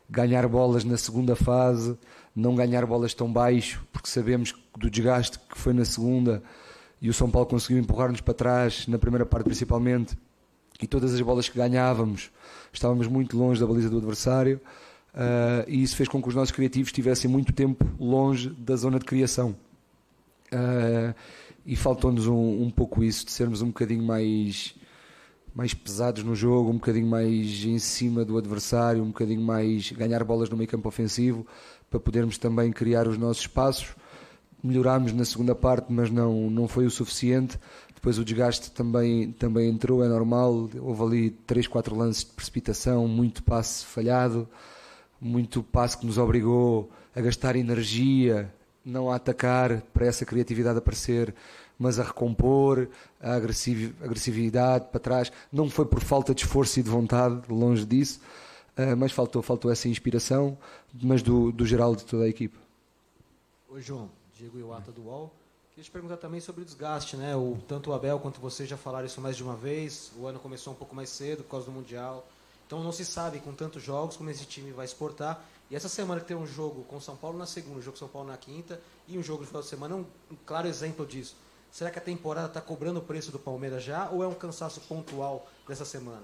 [0.10, 1.98] ganhar bolas na segunda fase,
[2.36, 6.44] não ganhar bolas tão baixo, porque sabemos do desgaste que foi na segunda
[7.02, 10.18] e o São Paulo conseguiu empurrar-nos para trás, na primeira parte principalmente,
[10.84, 12.30] e todas as bolas que ganhávamos
[12.74, 14.60] estávamos muito longe da baliza do adversário.
[15.14, 19.00] Uh, e isso fez com que os nossos criativos estivessem muito tempo longe da zona
[19.00, 19.56] de criação.
[20.52, 21.14] Uh,
[21.66, 24.76] e faltou-nos um, um pouco isso, de sermos um bocadinho mais,
[25.56, 30.22] mais pesados no jogo, um bocadinho mais em cima do adversário, um bocadinho mais ganhar
[30.26, 31.48] bolas no meio campo ofensivo,
[31.90, 33.96] para podermos também criar os nossos espaços.
[34.62, 37.58] Melhorámos na segunda parte, mas não, não foi o suficiente.
[38.04, 40.70] Depois o desgaste também, também entrou, é normal.
[40.82, 44.46] Houve ali 3, 4 lances de precipitação, muito passe falhado,
[45.22, 51.34] muito passe que nos obrigou a gastar energia, não a atacar para essa criatividade aparecer,
[51.80, 52.90] mas a recompor
[53.22, 55.32] a agressividade para trás.
[55.50, 58.20] Não foi por falta de esforço e de vontade, longe disso,
[58.78, 60.58] uh, mas faltou, faltou essa inspiração,
[61.02, 62.60] mas do, do geral de toda a equipa.
[63.70, 64.10] Oi, João.
[64.38, 65.43] Diego Iwata do UOL.
[65.74, 67.36] Queria te perguntar também sobre o desgaste, né?
[67.36, 70.12] O, tanto o Abel quanto você já falaram isso mais de uma vez.
[70.16, 72.28] O ano começou um pouco mais cedo por causa do Mundial.
[72.68, 75.44] Então não se sabe com tantos jogos como esse time vai exportar.
[75.72, 77.98] E essa semana que tem um jogo com São Paulo na segunda, um jogo com
[77.98, 80.68] São Paulo na quinta e um jogo no final de semana é um, um claro
[80.68, 81.36] exemplo disso.
[81.72, 84.80] Será que a temporada está cobrando o preço do Palmeiras já ou é um cansaço
[84.82, 86.22] pontual dessa semana?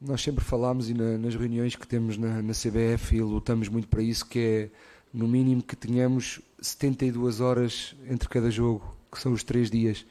[0.00, 3.88] Nós sempre falamos e na, nas reuniões que temos na, na CBF e lutamos muito
[3.88, 4.70] para isso, que é
[5.12, 10.06] no mínimo que tenhamos 72 horas entre cada jogo, que são os três dias.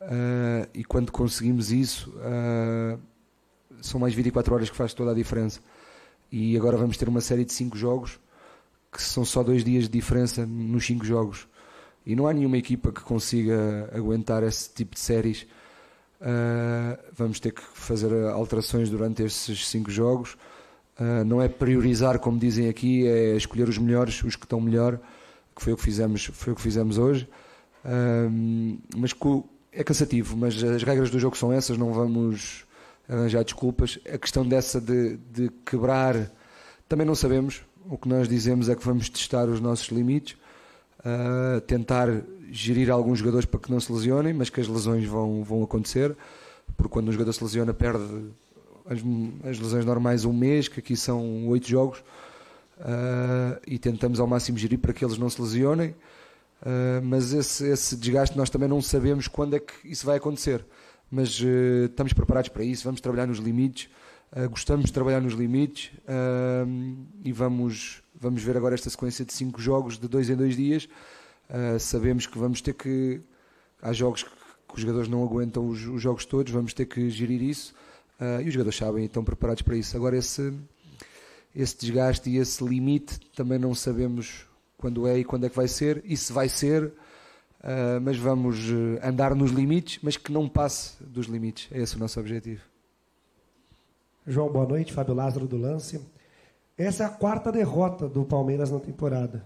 [0.00, 2.98] Uh, e quando conseguimos isso, uh,
[3.82, 5.60] são mais 24 horas que faz toda a diferença.
[6.32, 8.18] E agora vamos ter uma série de cinco jogos
[8.92, 11.46] que são só dois dias de diferença nos cinco jogos.
[12.04, 15.46] E não há nenhuma equipa que consiga aguentar esse tipo de séries.
[16.20, 20.36] Uh, vamos ter que fazer alterações durante esses cinco jogos
[21.00, 25.00] uh, não é priorizar como dizem aqui é escolher os melhores os que estão melhor
[25.56, 27.28] que foi o que fizemos foi o que fizemos hoje
[28.94, 29.14] mas
[29.72, 32.66] é cansativo mas as regras do jogo são essas não vamos
[33.10, 33.98] arranjar desculpas.
[34.12, 36.30] A questão dessa de, de quebrar,
[36.88, 37.62] também não sabemos.
[37.88, 40.36] O que nós dizemos é que vamos testar os nossos limites,
[41.00, 42.08] uh, tentar
[42.50, 46.16] gerir alguns jogadores para que não se lesionem, mas que as lesões vão, vão acontecer,
[46.76, 48.04] porque quando um jogador se lesiona perde
[48.90, 48.98] as,
[49.48, 52.00] as lesões normais um mês, que aqui são oito jogos,
[52.80, 55.94] uh, e tentamos ao máximo gerir para que eles não se lesionem.
[56.60, 60.62] Uh, mas esse, esse desgaste nós também não sabemos quando é que isso vai acontecer
[61.10, 63.90] mas uh, estamos preparados para isso, vamos trabalhar nos limites,
[64.32, 65.90] uh, gostamos de trabalhar nos limites
[67.24, 70.88] e vamos, vamos ver agora esta sequência de cinco jogos de dois em dois dias.
[71.80, 73.20] sabemos que vamos ter que.
[73.82, 77.10] Há jogos que, que os jogadores não aguentam os, os, jogos todos, vamos ter que
[77.10, 77.74] gerir isso
[78.42, 79.96] e os jogadores sabem e estão preparados para isso.
[79.96, 80.52] Agora, esse,
[81.54, 84.46] esse desgaste e esse limite também não sabemos
[84.76, 86.92] quando é e quando é que vai ser, e se vai ser
[87.60, 91.68] Uh, mas vamos uh, andar nos limites, mas que não passe dos limites.
[91.70, 92.62] É esse o nosso objetivo.
[94.26, 94.94] João, boa noite.
[94.94, 96.00] Fábio Lázaro do Lance.
[96.78, 99.44] Essa é a quarta derrota do Palmeiras na temporada.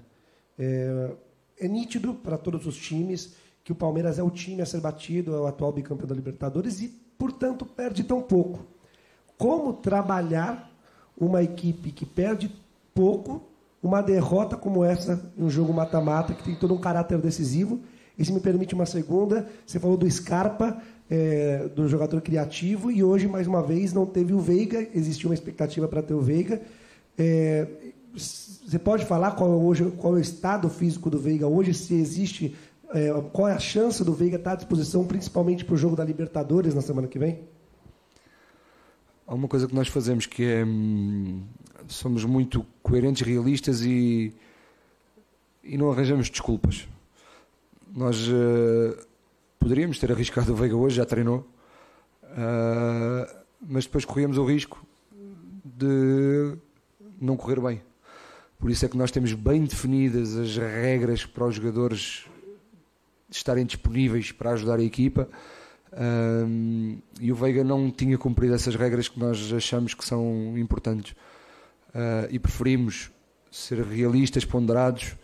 [0.57, 1.11] É,
[1.59, 5.35] é nítido para todos os times que o Palmeiras é o time a ser batido,
[5.35, 8.65] é o atual bicampeão da Libertadores e, portanto, perde tão pouco.
[9.37, 10.71] Como trabalhar
[11.17, 12.51] uma equipe que perde
[12.95, 13.43] pouco
[13.83, 17.81] uma derrota como essa, um jogo mata-mata, que tem todo um caráter decisivo.
[18.17, 23.05] E se me permite uma segunda, você falou do Scarpa, é, do jogador criativo, e
[23.05, 26.63] hoje, mais uma vez, não teve o Veiga, existia uma expectativa para ter o Veiga.
[27.19, 27.67] É,
[28.15, 31.95] você pode falar qual é, hoje, qual é o estado físico do Veiga hoje, se
[31.95, 32.57] existe,
[32.95, 36.05] é, qual é a chance do Veiga estar à disposição, principalmente para o jogo da
[36.05, 37.41] Libertadores na semana que vem?
[39.27, 41.43] Há uma coisa que nós fazemos que é hum,
[41.89, 44.33] somos muito coerentes, realistas e,
[45.65, 46.87] e não arranjamos desculpas.
[47.93, 48.97] Nós uh,
[49.59, 51.39] poderíamos ter arriscado o Veiga hoje, já treinou,
[52.23, 54.87] uh, mas depois corríamos o risco
[55.65, 56.57] de
[57.21, 57.83] não correr bem.
[58.57, 62.27] Por isso é que nós temos bem definidas as regras para os jogadores
[63.37, 65.29] estarem disponíveis para ajudar a equipa.
[65.97, 71.13] Um, e o Veiga não tinha cumprido essas regras que nós achamos que são importantes.
[71.95, 73.11] Uh, e preferimos
[73.51, 75.17] ser realistas, ponderados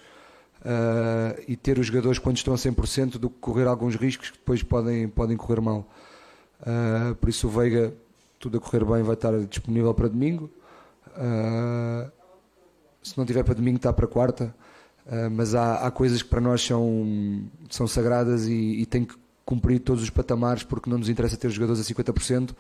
[0.61, 4.39] uh, e ter os jogadores quando estão a 100% do que correr alguns riscos que
[4.39, 5.89] depois podem, podem correr mal.
[6.61, 7.93] Uh, por isso o Veiga,
[8.39, 10.49] tudo a correr bem, vai estar disponível para domingo.
[13.03, 14.55] se não tiver para domingo, está para quarta.
[15.33, 19.81] Mas há, há coisas que para nós são, são sagradas e, e tem que cumprir
[19.81, 22.55] todos os patamares porque não nos interessa ter jogadores a 50%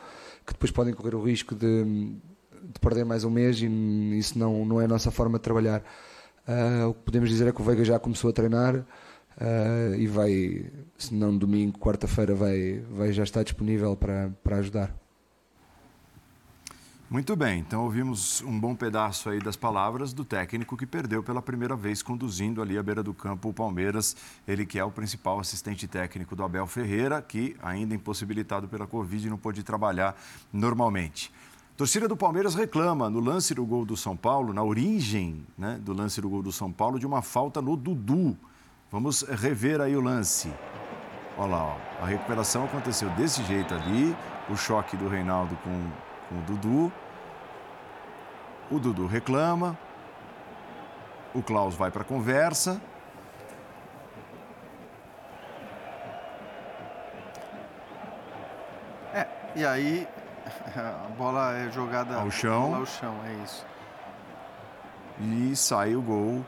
[0.44, 3.66] que depois podem correr o risco de, de perder mais um mês e
[4.18, 5.82] isso não, não é a nossa forma de trabalhar.
[6.48, 10.06] Uh, o que podemos dizer é que o Veiga já começou a treinar uh, e
[10.08, 10.66] vai,
[10.98, 14.94] se não domingo, quarta-feira, vai, vai já estar disponível para, para ajudar.
[17.10, 21.42] Muito bem, então ouvimos um bom pedaço aí das palavras do técnico que perdeu pela
[21.42, 24.14] primeira vez conduzindo ali à beira do campo o Palmeiras,
[24.46, 29.28] ele que é o principal assistente técnico do Abel Ferreira, que ainda impossibilitado pela Covid
[29.28, 30.16] não pôde trabalhar
[30.52, 31.32] normalmente.
[31.76, 35.92] Torcida do Palmeiras reclama no lance do gol do São Paulo, na origem né, do
[35.92, 38.38] lance do gol do São Paulo, de uma falta no Dudu.
[38.88, 40.48] Vamos rever aí o lance.
[41.36, 42.04] Olha lá, ó.
[42.04, 44.14] a recuperação aconteceu desse jeito ali,
[44.48, 46.92] o choque do Reinaldo com com o Dudu.
[48.70, 49.76] O Dudu reclama.
[51.34, 52.80] O Klaus vai para a conversa.
[59.12, 59.26] É,
[59.56, 60.08] e aí
[60.74, 62.74] a bola é jogada ao chão.
[62.76, 63.66] Ao chão, é isso.
[65.20, 66.44] E sai o gol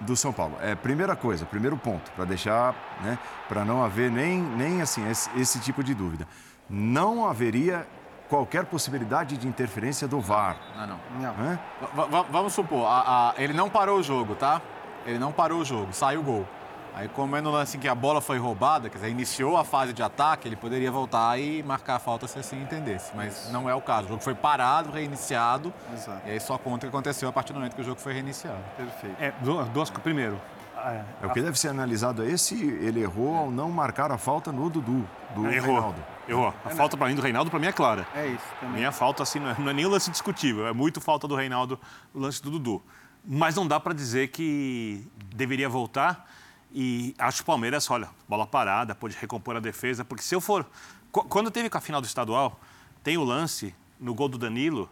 [0.00, 0.56] do São Paulo.
[0.60, 3.18] É primeira coisa, primeiro ponto, para deixar, né,
[3.48, 6.26] para não haver nem, nem assim esse, esse tipo de dúvida.
[6.68, 7.86] Não haveria
[8.30, 10.56] qualquer possibilidade de interferência do VAR.
[10.76, 11.34] Não, não.
[11.34, 12.24] não.
[12.30, 14.62] Vamos supor, a, a, ele não parou o jogo, tá?
[15.04, 16.46] Ele não parou o jogo, saiu o gol.
[16.94, 19.64] Aí, como é no lance em que a bola foi roubada, quer dizer, iniciou a
[19.64, 23.12] fase de ataque, ele poderia voltar e marcar a falta se assim entendesse.
[23.14, 24.06] Mas não é o caso.
[24.06, 25.72] O jogo foi parado, reiniciado.
[25.92, 26.20] Exato.
[26.26, 28.12] E aí só conta o que aconteceu a partir do momento que o jogo foi
[28.12, 28.58] reiniciado.
[28.76, 29.16] Perfeito.
[29.20, 29.32] É,
[29.72, 30.40] duas, primeiro,
[30.76, 34.18] é, é, o que deve ser analisado é se ele errou ao não marcar a
[34.18, 35.74] falta no Dudu, do errou.
[35.74, 36.04] Reinaldo.
[36.30, 36.54] Errou.
[36.64, 38.06] A é, falta para mim do Reinaldo, para mim, é clara.
[38.14, 38.44] É isso.
[38.60, 38.76] Também.
[38.76, 40.66] Minha falta, assim, não é, não é nem o lance discutível.
[40.66, 41.78] É muito falta do Reinaldo,
[42.14, 42.82] o lance do Dudu.
[43.24, 46.30] Mas não dá para dizer que deveria voltar.
[46.72, 50.04] E acho que o Palmeiras, olha, bola parada, pode recompor a defesa.
[50.04, 50.64] Porque se eu for.
[51.10, 52.60] Quando teve com a final do estadual,
[53.02, 54.88] tem o lance no gol do Danilo,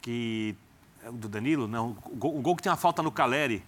[0.00, 0.54] que.
[1.12, 1.66] Do Danilo?
[1.66, 1.96] Não.
[2.04, 3.64] O gol, o gol que tem a falta no Caleri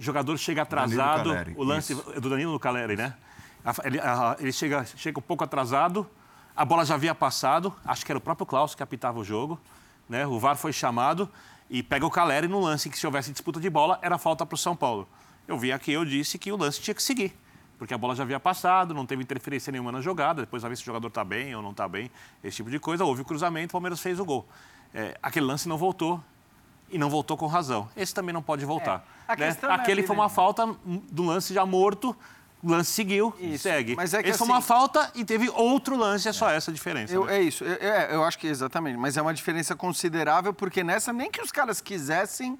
[0.00, 1.30] o jogador chega atrasado.
[1.56, 2.20] o lance isso.
[2.20, 3.14] do Danilo no Caleri, né?
[3.84, 4.00] Ele,
[4.38, 6.08] ele, chega, chega um pouco atrasado,
[6.54, 9.60] a bola já havia passado, acho que era o próprio Klaus que apitava o jogo.
[10.08, 10.26] Né?
[10.26, 11.28] O VAR foi chamado
[11.68, 14.54] e pega o Caleri no lance que se houvesse disputa de bola, era falta para
[14.54, 15.08] o São Paulo.
[15.46, 17.36] Eu vi aqui, eu disse que o lance tinha que seguir,
[17.78, 20.76] porque a bola já havia passado, não teve interferência nenhuma na jogada, depois vai ver
[20.76, 22.10] se o jogador está bem ou não está bem,
[22.42, 23.04] esse tipo de coisa.
[23.04, 24.48] Houve o cruzamento, o Palmeiras fez o gol.
[24.92, 26.20] É, aquele lance não voltou,
[26.90, 27.88] e não voltou com razão.
[27.96, 29.06] Esse também não pode voltar.
[29.28, 29.36] É.
[29.36, 29.56] Né?
[29.62, 32.16] É Aquele é foi uma falta do lance já morto,
[32.62, 33.62] o lance seguiu, isso.
[33.62, 33.96] segue.
[33.96, 34.38] Mas é que Esse assim...
[34.38, 36.56] foi uma assim- falta e teve outro lance, é só é.
[36.56, 37.12] essa a diferença.
[37.14, 37.38] Eu, né?
[37.38, 38.98] É isso, eu, é, eu acho que exatamente.
[38.98, 42.58] Mas é uma diferença considerável, porque nessa, nem que os caras quisessem,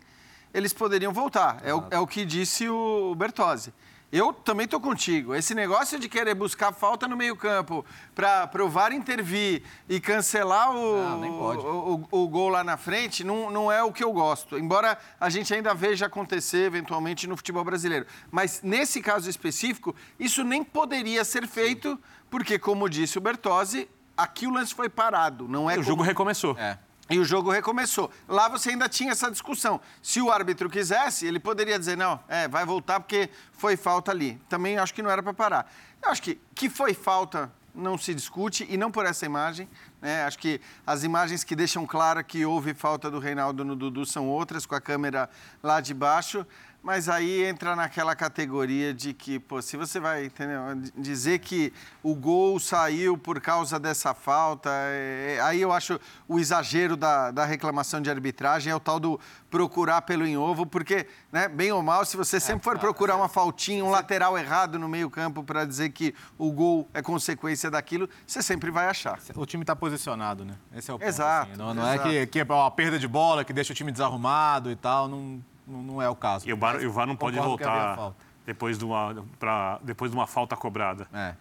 [0.54, 1.60] eles poderiam voltar.
[1.62, 3.72] É o, é o que disse o Bertozzi.
[4.12, 5.34] Eu também estou contigo.
[5.36, 11.30] Esse negócio de querer buscar falta no meio-campo para provar intervir e cancelar o, não,
[11.30, 14.58] o, o, o, gol lá na frente não, não é o que eu gosto.
[14.58, 18.04] Embora a gente ainda veja acontecer eventualmente no futebol brasileiro.
[18.32, 21.96] Mas nesse caso específico, isso nem poderia ser feito,
[22.28, 25.46] porque, como disse o Bertozzi, aqui o lance foi parado.
[25.46, 25.86] Não é o como...
[25.86, 26.56] jogo recomeçou.
[26.58, 26.76] É.
[27.10, 28.08] E o jogo recomeçou.
[28.28, 29.80] Lá você ainda tinha essa discussão.
[30.00, 34.40] Se o árbitro quisesse, ele poderia dizer, não, é, vai voltar porque foi falta ali.
[34.48, 35.72] Também acho que não era para parar.
[36.00, 39.68] Eu acho que que foi falta não se discute e não por essa imagem.
[40.00, 40.24] Né?
[40.24, 44.28] Acho que as imagens que deixam claro que houve falta do Reinaldo no Dudu são
[44.28, 45.28] outras, com a câmera
[45.62, 46.46] lá de baixo.
[46.82, 50.60] Mas aí entra naquela categoria de que, pô, se você vai entendeu?
[50.96, 51.72] dizer que
[52.02, 57.30] o gol saiu por causa dessa falta, é, é, aí eu acho o exagero da,
[57.30, 59.20] da reclamação de arbitragem, é o tal do
[59.50, 63.16] procurar pelo em ovo, porque, né, bem ou mal, se você é, sempre for procurar
[63.16, 68.08] uma faltinha, um lateral errado no meio-campo para dizer que o gol é consequência daquilo,
[68.26, 69.18] você sempre vai achar.
[69.34, 70.54] O time está posicionado, né?
[70.74, 71.06] Esse é o ponto.
[71.06, 71.50] Exato.
[71.50, 71.58] Assim.
[71.58, 72.08] Não, não exato.
[72.08, 75.08] é que, que é uma perda de bola, que deixa o time desarrumado e tal.
[75.08, 76.48] Não, não, é o caso.
[76.48, 78.12] E o VAR, o VAR não pode voltar
[78.46, 81.06] depois de, uma, pra, depois de uma falta cobrada.
[81.12, 81.34] É.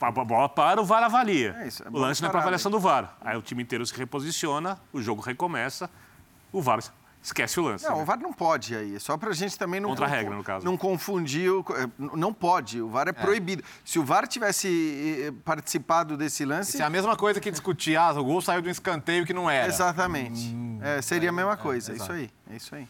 [0.00, 1.56] A bola para, o VAR avalia.
[1.60, 3.16] É isso, é o lance não é para avaliação do VAR.
[3.20, 5.90] Aí o time inteiro se reposiciona, o jogo recomeça,
[6.52, 6.80] o VAR
[7.24, 7.84] esquece o lance.
[7.84, 8.02] Não, né?
[8.02, 9.00] o VAR não pode aí.
[9.00, 9.88] Só para a gente também não.
[9.88, 10.64] Contra a regra, no caso.
[10.64, 11.50] Não confundir.
[11.50, 12.80] O, é, não pode.
[12.80, 13.64] O VAR é, é, proibido.
[13.84, 16.74] Se o VAR tivesse participado desse lance.
[16.74, 19.32] Isso é a mesma coisa que discutir, ah, o gol saiu de um escanteio que
[19.32, 19.66] não era.
[19.66, 20.54] Exatamente.
[20.54, 21.92] Hum, é, seria a mesma coisa.
[21.92, 22.30] É, isso aí.
[22.50, 22.86] É isso aí.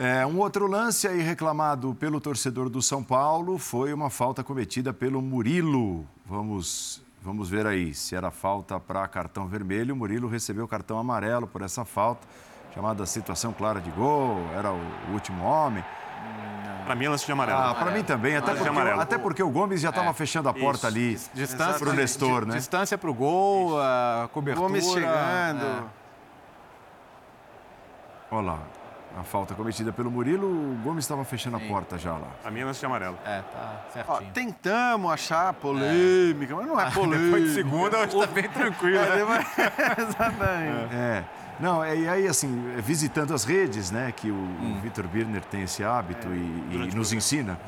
[0.00, 4.92] É, um outro lance aí reclamado pelo torcedor do São Paulo foi uma falta cometida
[4.92, 6.06] pelo Murilo.
[6.24, 9.92] Vamos, vamos ver aí se era falta para cartão vermelho.
[9.92, 12.28] O Murilo recebeu cartão amarelo por essa falta,
[12.72, 14.80] chamada situação clara de gol, era o
[15.12, 15.84] último homem.
[16.84, 17.58] Para mim é lance de amarelo.
[17.58, 20.54] Ah, para mim também, até porque, até porque, o Gomes já estava é, fechando a
[20.54, 21.28] porta isso.
[21.34, 22.54] ali distância para o Nestor, né?
[22.54, 24.68] Distância para o gol, a cobertura.
[24.68, 25.64] Gomes chegando.
[25.64, 25.84] É.
[28.30, 28.58] Olha lá,
[29.16, 31.64] a falta cometida pelo Murilo, o Gomes estava fechando Sim.
[31.64, 32.28] a porta já lá.
[32.44, 33.18] A minha lance de amarelo.
[33.24, 34.16] É, tá certinho.
[34.16, 36.56] Ó, tentamos achar polêmica, é.
[36.56, 37.24] mas não é polêmica.
[37.24, 38.98] Depois de segunda, hoje está bem tranquilo.
[38.98, 39.46] É, né?
[39.98, 40.94] Exatamente.
[40.94, 41.24] É.
[41.60, 44.76] Não, e aí, assim, visitando as redes, né, que o, hum.
[44.78, 46.30] o Vitor Birner tem esse hábito é.
[46.30, 47.58] e, e nos ensina.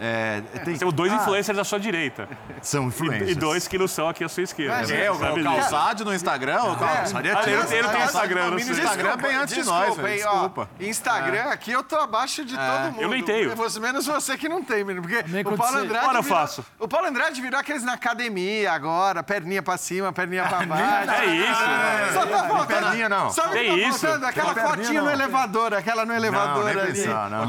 [0.00, 0.76] É, tem...
[0.76, 2.28] Temos dois ah, influencers à sua direita.
[2.60, 3.30] São influencers.
[3.30, 4.92] E, dois que não são aqui à sua esquerda.
[4.94, 6.62] É, é o, o Calçade no Instagram.
[6.64, 8.50] O Calçade é, é, ele, ele tem Instagram.
[8.50, 9.98] No Instagram bem antes desculpa, de nós.
[9.98, 10.68] Hein, desculpa.
[10.72, 11.52] Ó, Instagram, é.
[11.52, 12.58] aqui eu tô abaixo de é.
[12.58, 13.02] todo mundo.
[13.02, 13.54] Eu nem tenho.
[13.80, 15.02] Menos você que não tem, menino.
[15.02, 16.04] Porque o Paulo Andrade.
[16.04, 16.64] Agora eu faço.
[16.78, 21.10] O Paulo Andrade virou aqueles na academia agora, perninha pra cima, perninha pra baixo.
[21.10, 21.62] É isso.
[21.62, 22.10] Né?
[22.12, 22.66] Só tá faltando.
[22.66, 23.30] Perninha não.
[23.30, 24.06] Sabe é isso.
[24.06, 27.04] Aquela fotinha no elevador, aquela no elevador ali.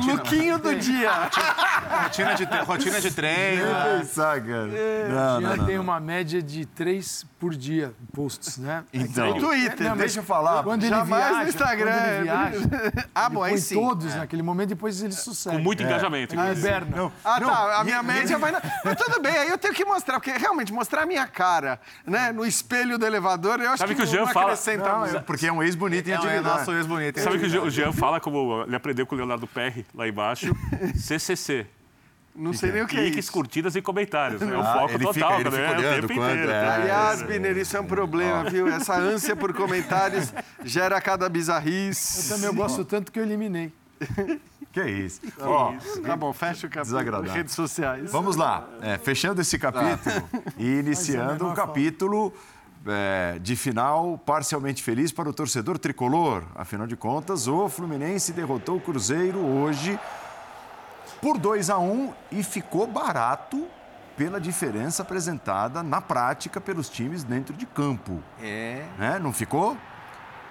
[0.05, 1.11] Luquinho do dia.
[2.03, 3.65] Rotina de treino.
[3.65, 4.71] Nem pensar, cara.
[4.73, 8.83] É, não, não, não, tem uma média de três por dia posts, né?
[8.91, 10.63] Então, no Twitter, não, deixa eu falar.
[10.63, 11.91] Quando ele viaja, no Instagram.
[11.91, 13.75] Quando ele viaja, ah, bom, aí sim.
[13.75, 14.17] todos é.
[14.17, 15.55] naquele momento, depois ele sucede.
[15.55, 16.35] Com muito engajamento.
[16.35, 16.37] É.
[16.95, 17.81] Não, ah, não, tá.
[17.81, 18.51] A minha média vai...
[18.51, 18.61] Na...
[18.83, 22.31] Mas tudo bem, aí eu tenho que mostrar, porque realmente mostrar a minha cara né,
[22.31, 24.55] no espelho do elevador, eu acho Sabe que, que o Jean fala...
[24.77, 26.47] Não, é porque é um ex-bonito em é atividade.
[26.47, 27.19] É nosso ex-bonito.
[27.19, 30.53] Sabe que o Jean fala como ele aprendeu com o Leonardo Perry, lá embaixo?
[30.95, 31.67] CCC.
[32.37, 33.31] Não sei nem o que é Cliques, isso.
[33.31, 34.39] curtidas e comentários.
[34.39, 34.55] Né?
[34.55, 35.67] O ah, foco total, fica, ele né?
[35.67, 36.51] Fica o tempo quando, inteiro.
[36.51, 38.67] É, Aliás, Biner, isso é um problema, viu?
[38.67, 40.31] Essa ânsia por comentários
[40.63, 42.29] gera cada bizarrice.
[42.31, 43.73] Eu também eu gosto tanto que eu eliminei.
[44.69, 45.21] Que isso.
[45.39, 45.73] Ó,
[46.05, 47.21] tá bom, fecha o capítulo.
[47.23, 48.11] Redes sociais.
[48.11, 48.67] Vamos lá.
[48.81, 50.23] É, fechando esse capítulo tá.
[50.55, 52.31] e iniciando um capítulo
[52.85, 56.43] é, de final parcialmente feliz para o torcedor tricolor.
[56.53, 59.99] Afinal de contas, o Fluminense derrotou o Cruzeiro hoje
[61.21, 63.67] por 2 a 1 um, e ficou barato
[64.15, 68.21] pela diferença apresentada na prática pelos times dentro de campo.
[68.41, 68.83] É.
[68.97, 69.19] Né?
[69.19, 69.77] Não ficou?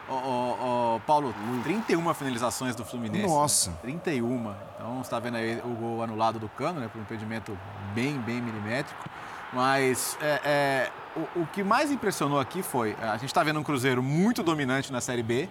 [0.09, 3.27] Ô, oh, oh, Paulo, 31 finalizações do Fluminense.
[3.27, 3.71] Nossa.
[3.71, 3.77] Né?
[3.83, 4.55] 31.
[4.77, 6.89] Então, você está vendo aí o gol anulado do Cano, né?
[6.89, 7.59] Por um impedimento
[7.93, 9.11] bem, bem milimétrico.
[9.53, 13.65] Mas é, é, o, o que mais impressionou aqui foi, a gente está vendo um
[13.65, 15.49] Cruzeiro muito dominante na Série B,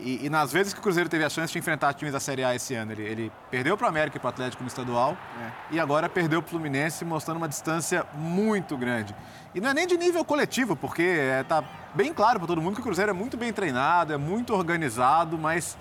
[0.00, 2.44] e, e, nas vezes que o Cruzeiro teve a chance de enfrentar times da Série
[2.44, 5.16] A esse ano, ele, ele perdeu para o América e para o Atlético no estadual
[5.40, 5.74] é.
[5.74, 9.14] e agora perdeu para o Fluminense, mostrando uma distância muito grande.
[9.54, 11.02] E não é nem de nível coletivo, porque
[11.40, 14.16] está é, bem claro para todo mundo que o Cruzeiro é muito bem treinado, é
[14.16, 15.78] muito organizado, mas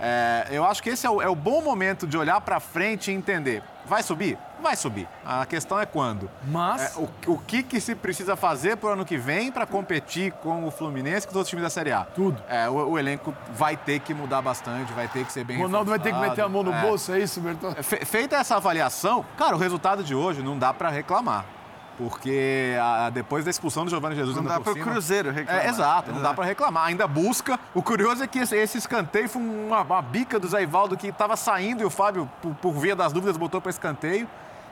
[0.00, 3.10] é, eu acho que esse é o, é o bom momento de olhar para frente
[3.10, 3.62] e entender.
[3.84, 4.38] Vai subir?
[4.60, 5.08] Vai subir.
[5.24, 6.30] A questão é quando.
[6.46, 6.96] Mas.
[6.96, 10.32] É, o, o que, que se precisa fazer para o ano que vem para competir
[10.32, 12.04] com o Fluminense e com os outros times da Série A?
[12.04, 12.42] Tudo.
[12.48, 15.58] É, o, o, elenco vai ter que mudar bastante, vai ter que ser bem.
[15.58, 17.74] O Ronaldo vai ter que meter a mão no é, bolso, é isso, Bertão?
[17.82, 21.44] Fe, feita essa avaliação, cara, o resultado de hoje não dá para reclamar.
[21.98, 24.36] Porque a, depois da expulsão do Giovanni Jesus...
[24.36, 25.66] Não dá para o Cruzeiro reclamar.
[25.66, 26.86] É, exato, não dá para reclamar.
[26.86, 27.58] Ainda busca.
[27.74, 31.08] O curioso é que esse, esse escanteio foi uma, uma, bica do Zé Ivaldo que
[31.08, 34.28] estava saindo e o Fábio, por, por via das dúvidas, botou para escanteio.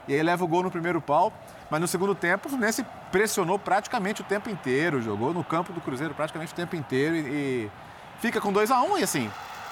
[0.06, 1.32] E aí leva o gol no primeiro pau.
[1.68, 5.02] Mas no segundo tempo, o Fluminense pressionou praticamente o tempo inteiro.
[5.02, 7.16] Jogou no campo do Cruzeiro praticamente o tempo inteiro.
[7.16, 7.70] E, e
[8.20, 9.28] fica com 2 a 1 um, e assim,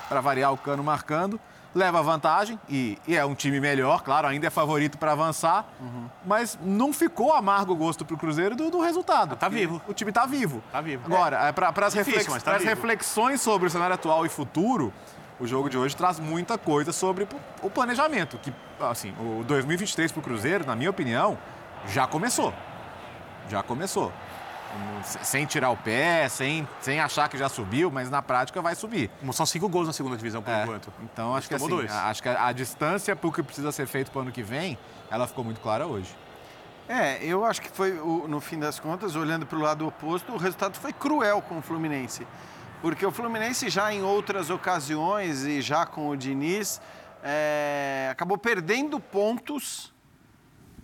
[0.09, 1.41] para variar o cano marcando.
[1.75, 6.09] Leva vantagem e, e é um time melhor, claro, ainda é favorito para avançar, uhum.
[6.25, 9.37] mas não ficou amargo o gosto para o Cruzeiro do, do resultado.
[9.37, 9.83] Tá vivo.
[9.89, 10.63] O time está vivo.
[10.71, 11.03] Tá vivo.
[11.05, 11.53] Agora, é.
[11.53, 12.43] para as reflex...
[12.43, 14.93] tá reflexões sobre o cenário atual e futuro,
[15.41, 17.27] o jogo de hoje traz muita coisa sobre
[17.61, 21.37] o planejamento, que assim, o 2023 para o Cruzeiro, na minha opinião,
[21.89, 22.55] já começou.
[23.49, 24.13] Já começou
[25.23, 29.11] sem tirar o pé, sem, sem achar que já subiu, mas na prática vai subir.
[29.33, 30.93] São cinco gols na segunda divisão, por é, enquanto.
[31.03, 31.91] Então, acho que, assim, dois.
[31.91, 34.43] acho que a, a distância para o que precisa ser feito para o ano que
[34.43, 34.79] vem,
[35.11, 36.15] ela ficou muito clara hoje.
[36.89, 40.37] É, eu acho que foi, no fim das contas, olhando para o lado oposto, o
[40.37, 42.27] resultado foi cruel com o Fluminense.
[42.83, 46.81] Porque o Fluminense já em outras ocasiões e já com o Diniz,
[47.23, 49.95] é, acabou perdendo pontos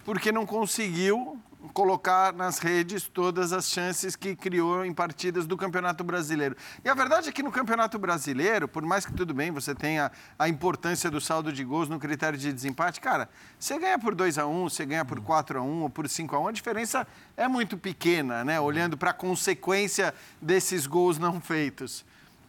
[0.02, 1.38] porque não conseguiu
[1.72, 6.56] colocar nas redes todas as chances que criou em partidas do Campeonato Brasileiro.
[6.84, 10.10] E a verdade é que no Campeonato Brasileiro, por mais que tudo bem, você tenha
[10.38, 14.38] a importância do saldo de gols no critério de desempate, cara, você ganha por 2
[14.38, 16.42] a 1 um, você ganha por 4 a 1 um, ou por 5 a 1
[16.42, 17.06] um, a diferença
[17.36, 18.60] é muito pequena, né?
[18.60, 22.04] Olhando para a consequência desses gols não feitos.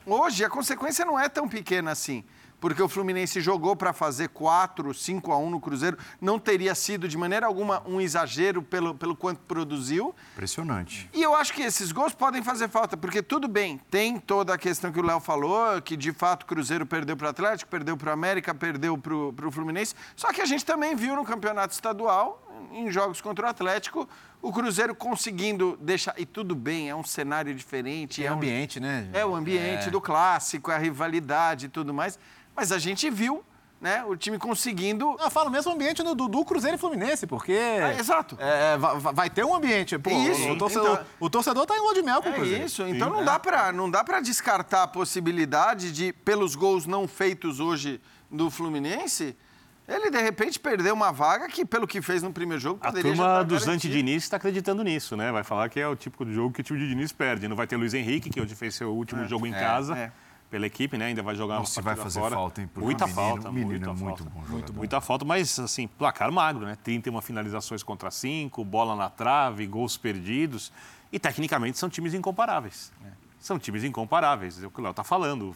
[0.05, 2.24] Hoje, a consequência não é tão pequena assim
[2.62, 5.97] porque o Fluminense jogou para fazer 4, 5 a 1 no Cruzeiro.
[6.22, 10.14] Não teria sido de maneira alguma um exagero pelo, pelo quanto produziu.
[10.34, 11.09] Impressionante.
[11.12, 14.57] E eu acho que esses gols podem fazer falta, porque tudo bem, tem toda a
[14.59, 17.97] questão que o Léo falou, que de fato o Cruzeiro perdeu para o Atlético, perdeu
[17.97, 19.95] para o América, perdeu para o Fluminense.
[20.16, 24.07] Só que a gente também viu no campeonato estadual, em jogos contra o Atlético,
[24.41, 26.14] o Cruzeiro conseguindo deixar.
[26.18, 28.24] E tudo bem, é um cenário diferente.
[28.24, 29.09] É, é o ambiente, né?
[29.14, 29.91] É o ambiente é.
[29.91, 32.20] do clássico, é a rivalidade e tudo mais.
[32.55, 33.43] Mas a gente viu
[33.81, 35.17] né, o time conseguindo.
[35.19, 37.51] Eu falo mesmo ambiente do, do Cruzeiro e Fluminense, porque.
[37.51, 38.37] É, exato.
[38.39, 39.97] É, vai, vai, ter um ambiente.
[39.97, 42.35] Pô, isso, o, torcedor, então, o torcedor tá em lua de mel com é o
[42.35, 42.65] Cruzeiro.
[42.65, 43.25] Isso, então Sim, não, é.
[43.25, 47.99] dá pra, não dá para descartar a possibilidade de, pelos gols não feitos hoje
[48.29, 49.35] do Fluminense.
[49.87, 53.15] Ele, de repente, perdeu uma vaga que, pelo que fez no primeiro jogo, poderia A
[53.15, 55.31] turma dos anti-Diniz está acreditando nisso, né?
[55.31, 57.47] Vai falar que é o tipo de jogo que o time de Diniz perde.
[57.47, 59.97] Não vai ter Luiz Henrique, que hoje fez seu último é, jogo em é, casa.
[59.97, 60.11] É
[60.51, 61.05] pela equipe, né?
[61.05, 62.35] Ainda vai jogar Nossa, uma vai fazer fora.
[62.35, 62.69] falta, hein?
[62.75, 64.23] muita menino, falta, menino muita é muito falta.
[64.25, 64.51] bom jogador.
[64.51, 66.77] Muito Muita falta, mas assim, placar magro, né?
[66.83, 70.71] 31 finalizações contra 5, bola na trave, gols perdidos.
[71.09, 72.91] E tecnicamente são times incomparáveis.
[73.01, 73.13] Né?
[73.39, 75.55] São times incomparáveis, é o que o Léo está falando.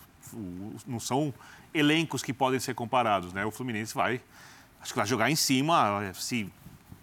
[0.88, 1.34] Não são
[1.74, 3.46] elencos que podem ser comparados, né?
[3.46, 4.22] O Fluminense vai,
[4.82, 6.10] acho que vai jogar em cima.
[6.14, 6.50] Se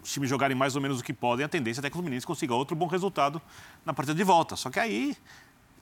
[0.03, 2.27] os times jogarem mais ou menos o que podem, a tendência é que o Fluminense
[2.27, 3.41] consiga outro bom resultado
[3.85, 4.57] na partida de volta.
[4.57, 5.15] Só que aí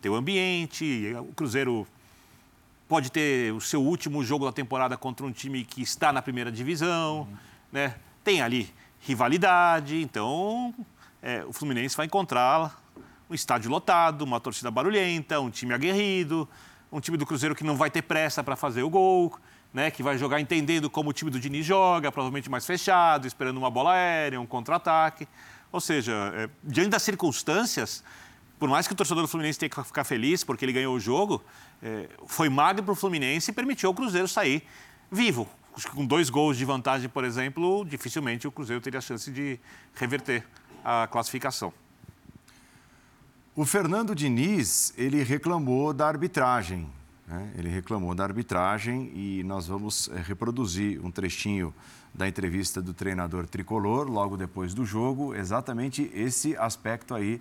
[0.00, 1.86] tem o ambiente, o Cruzeiro
[2.90, 6.50] pode ter o seu último jogo da temporada contra um time que está na primeira
[6.50, 7.36] divisão, uhum.
[7.70, 7.94] né?
[8.24, 8.68] Tem ali
[8.98, 10.74] rivalidade, então
[11.22, 12.82] é, o Fluminense vai encontrar
[13.30, 16.48] um estádio lotado, uma torcida barulhenta, um time aguerrido,
[16.90, 19.38] um time do Cruzeiro que não vai ter pressa para fazer o gol,
[19.72, 19.88] né?
[19.92, 23.70] Que vai jogar entendendo como o time do Diniz joga, provavelmente mais fechado, esperando uma
[23.70, 25.28] bola aérea, um contra-ataque.
[25.70, 28.02] Ou seja, é, diante das circunstâncias,
[28.60, 31.00] por mais que o torcedor do Fluminense tenha que ficar feliz porque ele ganhou o
[31.00, 31.42] jogo,
[31.82, 34.62] é, foi magro para o Fluminense e permitiu ao Cruzeiro sair
[35.10, 35.48] vivo.
[35.94, 39.58] Com dois gols de vantagem, por exemplo, dificilmente o Cruzeiro teria a chance de
[39.94, 40.44] reverter
[40.84, 41.72] a classificação.
[43.56, 46.86] O Fernando Diniz, ele reclamou da arbitragem.
[47.26, 47.52] Né?
[47.56, 51.74] Ele reclamou da arbitragem e nós vamos é, reproduzir um trechinho
[52.12, 57.40] da entrevista do treinador tricolor logo depois do jogo, exatamente esse aspecto aí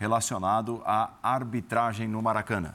[0.00, 2.74] relacionado à arbitragem no Maracanã.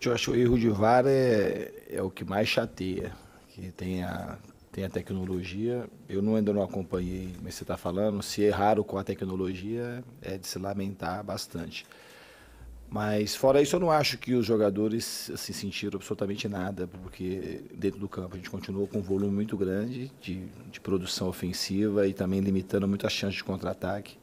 [0.00, 3.12] Eu acho que o erro de VAR é, é o que mais chateia,
[3.48, 4.38] que tem a,
[4.70, 5.84] tem a tecnologia.
[6.08, 10.38] Eu não, ainda não acompanhei, mas você está falando, se erraram com a tecnologia, é
[10.38, 11.84] de se lamentar bastante.
[12.88, 17.64] Mas fora isso, eu não acho que os jogadores se assim, sentiram absolutamente nada, porque
[17.74, 22.06] dentro do campo a gente continuou com um volume muito grande de, de produção ofensiva
[22.06, 24.21] e também limitando muito a chance de contra-ataque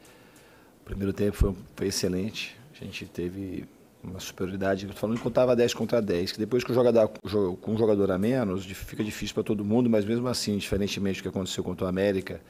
[0.89, 2.57] primeiro tempo foi, foi excelente.
[2.73, 3.65] A gente teve
[4.03, 4.85] uma superioridade.
[4.85, 7.09] Estou falando que contava 10 contra 10, que depois que o jogador,
[7.61, 11.23] com um jogador a menos, fica difícil para todo mundo, mas mesmo assim, diferentemente do
[11.23, 12.41] que aconteceu contra o América,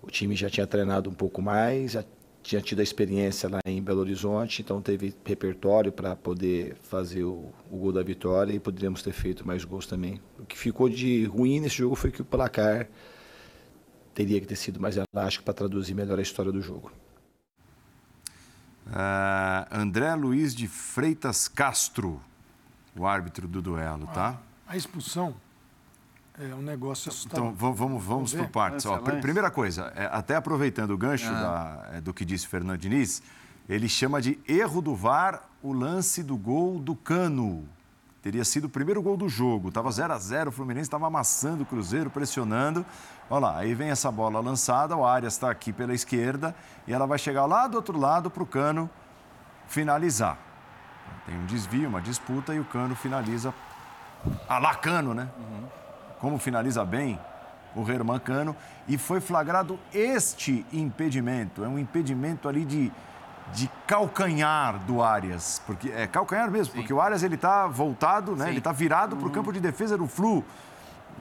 [0.00, 2.04] o time já tinha treinado um pouco mais, já
[2.42, 7.52] tinha tido a experiência lá em Belo Horizonte, então teve repertório para poder fazer o,
[7.68, 10.20] o, gol da vitória e poderíamos ter feito mais gols também.
[10.38, 12.88] O que ficou de ruim nesse jogo foi que o placar
[14.14, 16.92] teria que ter sido mais elástico para traduzir melhor a história do jogo.
[18.86, 22.20] Uh, André Luiz de Freitas Castro,
[22.94, 24.38] o árbitro do duelo, tá?
[24.66, 25.34] A, a expulsão
[26.38, 27.46] é um negócio assustador.
[27.46, 28.86] Então, vamos, vamos, vamos por partes.
[28.86, 31.82] Ó, pr primeira coisa, é, até aproveitando o gancho ah.
[31.90, 33.22] da, é, do que disse o Fernando Diniz,
[33.68, 37.68] ele chama de erro do VAR o lance do gol do Cano.
[38.26, 39.70] Teria sido o primeiro gol do jogo.
[39.70, 42.84] Tava 0 a 0 o Fluminense estava amassando o Cruzeiro, pressionando.
[43.30, 46.52] Olha lá, aí vem essa bola lançada, o Arias está aqui pela esquerda
[46.88, 48.90] e ela vai chegar lá do outro lado para o Cano
[49.68, 50.36] finalizar.
[51.24, 53.54] Tem um desvio, uma disputa e o Cano finaliza.
[54.48, 55.28] A lá Cano, né?
[56.18, 57.20] Como finaliza bem
[57.76, 58.56] o Herman Cano.
[58.88, 61.62] E foi flagrado este impedimento.
[61.62, 62.92] É um impedimento ali de,
[63.52, 65.60] de calcanhar do Arias.
[65.66, 68.48] Porque, é calcanhar mesmo, porque o Arias ele está voltado, né?
[68.48, 70.44] ele está virado para o campo de defesa do Flu.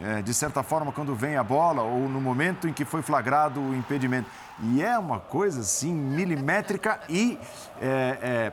[0.02, 3.62] É, de certa forma, quando vem a bola ou no momento em que foi flagrado
[3.62, 4.30] o impedimento.
[4.62, 7.40] E é uma coisa assim milimétrica e.
[7.82, 8.52] É, é...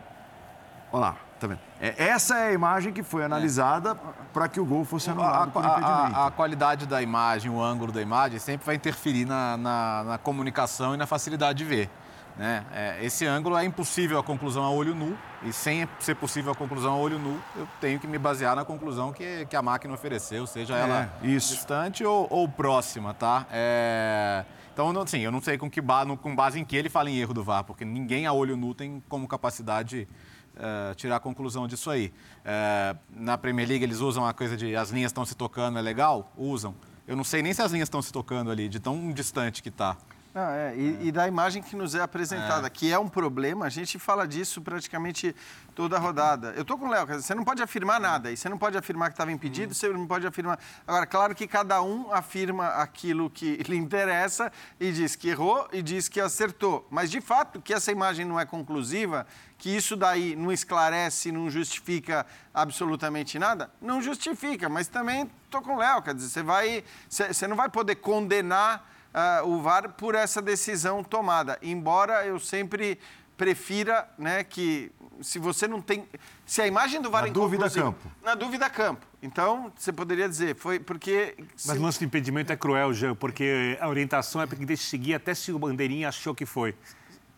[0.92, 1.58] Olha lá, tá vendo?
[1.80, 3.96] É, essa é a imagem que foi analisada
[4.32, 6.16] para que o gol fosse A, anulado a- impedimento.
[6.16, 10.18] a- a qualidade da imagem, o ângulo da imagem, sempre vai interferir na, na- na
[10.18, 11.90] comunicação e na facilidade de ver.
[12.36, 12.64] Né?
[12.72, 16.54] É, esse ângulo é impossível a conclusão a olho nu, e sem ser possível a
[16.54, 19.92] conclusão a olho nu, eu tenho que me basear na conclusão que, que a máquina
[19.94, 21.54] ofereceu, seja ela É, isso.
[21.54, 23.46] distante ou, ou próxima, tá?
[23.50, 27.10] É, Então, assim, eu não sei com, que ba- com base em que ele fala
[27.10, 30.08] em erro do VAR, porque ninguém a olho nu tem como capacidade
[30.56, 32.10] eh, tirar a conclusão disso aí.
[32.44, 35.82] Eh, na Premier League eles usam a coisa de as linhas estão se tocando, é
[35.82, 36.32] legal?
[36.36, 36.74] Usam.
[37.06, 39.70] Eu não sei nem se as linhas estão se tocando ali, de tão distante que
[39.70, 39.94] tá.
[40.34, 43.68] Não, é, e, e da imagem que nos é apresentada, que é um problema, a
[43.68, 45.36] gente fala disso praticamente
[45.74, 46.54] toda a rodada.
[46.56, 49.10] Eu tô com o Léo, você não pode afirmar nada, e você não pode afirmar
[49.10, 50.58] que estava impedido, você não pode afirmar.
[50.86, 54.50] Agora, claro que cada um afirma aquilo que lhe interessa
[54.80, 56.86] e diz que errou e diz que acertou.
[56.90, 59.26] Mas, de fato, que essa imagem não é conclusiva,
[59.58, 65.74] que isso daí não esclarece, não justifica absolutamente nada, não justifica, mas também tô com
[65.74, 66.82] o Léo, quer dizer, você vai.
[67.06, 71.58] Você não vai poder condenar ah, o VAR por essa decisão tomada.
[71.62, 72.98] Embora eu sempre
[73.36, 76.06] prefira né, que se você não tem.
[76.44, 78.12] Se a imagem do VAR Na é dúvida, campo.
[78.22, 79.06] Na dúvida, campo.
[79.22, 81.34] Então, você poderia dizer, foi porque.
[81.38, 84.66] Mas se- o lance de impedimento é cruel, Jean, porque a orientação é para que
[84.66, 86.74] deixe seguir até se o bandeirinha achou que foi.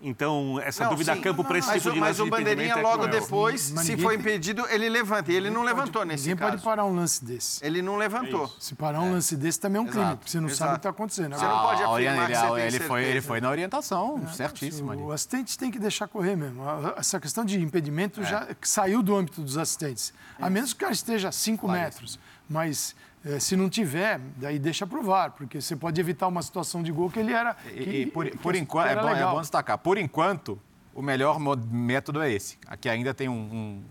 [0.07, 1.19] Então, essa Não, dúvida sim.
[1.19, 3.05] a campo para esse mas, tipo o- de mas o de bandeirinha impedimento é logo
[3.05, 3.21] cruel.
[3.21, 5.33] depois, Mas se ninguém for tem- impedido, ele levanta.
[5.33, 6.51] E ele não levantou nesse Ninguém caso.
[6.53, 7.65] pode parar um lance desse.
[7.65, 8.55] Ele não levantou.
[8.61, 10.59] Se parar um lance desse também é um crime, porque você não exato.
[10.59, 11.35] sabe o que está acontecendo.
[11.37, 14.93] Você não pode Ah, afirmar olha, que ele, ele foi, ele foi na orientação, certíssimo
[14.93, 15.03] ali.
[15.03, 16.63] O assistente tem que deixar correr mesmo.
[16.97, 18.25] Essa questão de impedimento É.
[18.25, 20.13] já saiu do âmbito dos assistentes.
[20.39, 22.19] A menos que o cara esteja a 5 metros.
[22.49, 22.95] Mas
[23.41, 27.11] se não tiver, daí deixa pro VAR, porque você pode evitar uma situação de gol
[27.11, 27.57] que ele era.
[27.75, 29.35] E, que- e por, que por enquanto, é bom, é legal.
[29.35, 30.61] bom destacar, por enquanto,
[30.95, 31.39] o melhor
[31.71, 32.59] método é esse.
[32.67, 33.83] Aqui ainda tem um- um-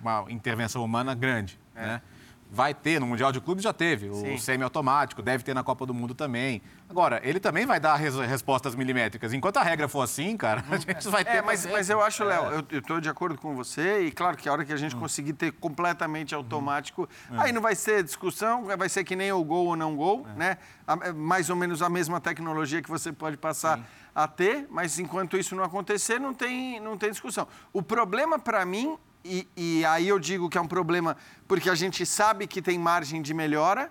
[0.00, 1.58] uma intervenção humana grande.
[1.74, 2.00] Né?
[2.50, 4.38] Vai ter, no Mundial de Clubes já teve, o Sim.
[4.38, 6.62] semi-automático, deve ter na Copa do Mundo também.
[6.88, 9.34] Agora, ele também vai dar res- respostas milimétricas.
[9.34, 11.36] Enquanto a regra for assim, cara, a gente vai ter.
[11.36, 14.48] É, mas, mas eu acho, Léo, eu estou de acordo com você, e claro que
[14.48, 17.06] a hora que a gente conseguir ter completamente automático,
[17.36, 20.56] aí não vai ser discussão, vai ser que nem o gol ou não gol, né?
[20.86, 23.78] A- é mais ou menos a mesma tecnologia que você pode passar
[24.14, 27.46] a ter, mas enquanto isso não acontecer, não tem, não tem discussão.
[27.74, 31.16] O problema para mim, e, e aí eu digo que é um problema
[31.46, 33.90] porque a gente sabe que tem margem de melhora,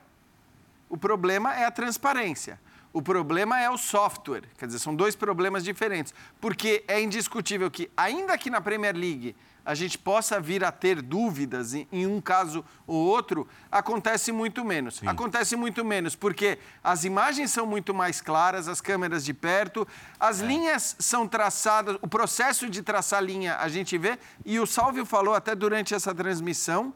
[0.90, 2.60] o problema é a transparência.
[2.94, 4.44] O problema é o software.
[4.58, 6.14] Quer dizer, são dois problemas diferentes.
[6.40, 9.36] Porque é indiscutível que, ainda que na Premier League
[9.68, 14.64] a gente possa vir a ter dúvidas em, em um caso ou outro, acontece muito
[14.64, 15.02] menos.
[15.06, 19.86] Acontece muito menos porque as imagens são muito mais claras, as câmeras de perto,
[20.18, 25.06] as linhas são traçadas, o processo de traçar linha a gente vê, e o Salvio
[25.06, 26.94] falou até durante essa transmissão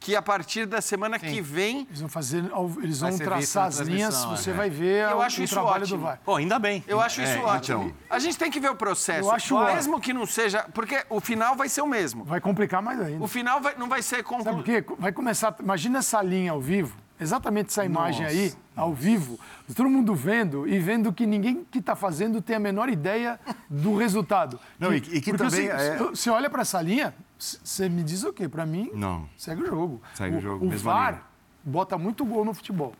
[0.00, 2.42] que a partir da semana que vem Eles vão fazer,
[2.82, 4.52] eles vão traçar as linhas, você é.
[4.54, 5.98] vai ver Eu o, acho o isso trabalho ótimo.
[5.98, 6.18] do VAR.
[6.24, 6.82] Pô, ainda bem.
[6.88, 7.82] Eu acho isso É, ótimo.
[7.84, 7.96] então.
[8.08, 9.28] A gente tem que ver o processo.
[9.28, 9.74] Eu acho ótimo.
[9.76, 10.64] Mesmo que não seja.
[10.72, 12.24] Porque o final vai ser o mesmo.
[12.24, 13.22] Vai complicar mais ainda.
[13.22, 14.64] O final vai- não vai ser Sabe por concluído.
[14.64, 14.84] quê?
[14.98, 15.54] Vai começar.
[15.60, 19.38] Imagina essa linha ao vivo, exatamente essa imagem aí, ao vivo,
[19.76, 23.94] todo mundo vendo e vendo que ninguém que está fazendo tem a menor ideia do
[23.98, 24.58] resultado.
[24.78, 28.02] Não, e- e que porque também você, é- você olha para essa linha, você me
[28.02, 28.48] diz o quê?
[28.48, 29.28] Para mim, Não.
[29.36, 30.02] segue o jogo.
[30.14, 31.22] Segue o jogo, O mesma VAR linha.
[31.64, 32.92] bota muito gol no futebol.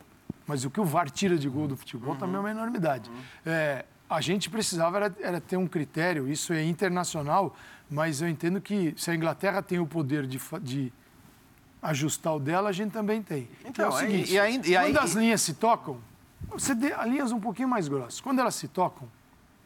[0.47, 3.09] Mas o que o VAR tira de gol do futebol também é uma enormidade.
[3.45, 7.55] É, a gente precisava era, era ter um critério, isso é internacional,
[7.89, 10.91] mas eu entendo que se a Inglaterra tem o poder de, de
[11.81, 13.47] ajustar o dela, a gente também tem.
[13.65, 14.39] Então, é o é- seguinte, e e
[14.75, 15.99] aí- quando as linhas se tocam,
[16.49, 18.19] você dê linhas um pouquinho mais grossas.
[18.19, 19.07] Quando elas se tocam,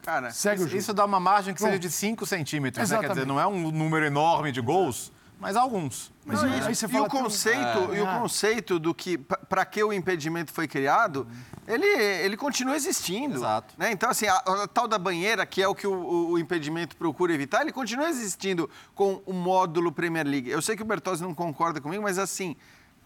[0.06, 0.78] Cara, segue o jogo.
[0.78, 2.98] Isso dá uma margem que seja de 5 centímetros, né?
[2.98, 3.28] Quer dizer, Exatamente.
[3.28, 6.14] não é um número enorme de gols, mas alguns.
[6.26, 9.18] Mas Não, e- e- aí você e fala o conceito e o conceito do que
[9.18, 11.28] para que o impedimento foi criado
[11.68, 13.74] ele, ele continua existindo Exato.
[13.78, 13.92] né?
[13.92, 16.96] então assim a, a tal da banheira que é o que o, o- o impedimento
[16.96, 21.22] procura evitar ele continua existindo com o módulo Premier League eu sei que o Bertozzi
[21.22, 22.56] não concorda comigo mas assim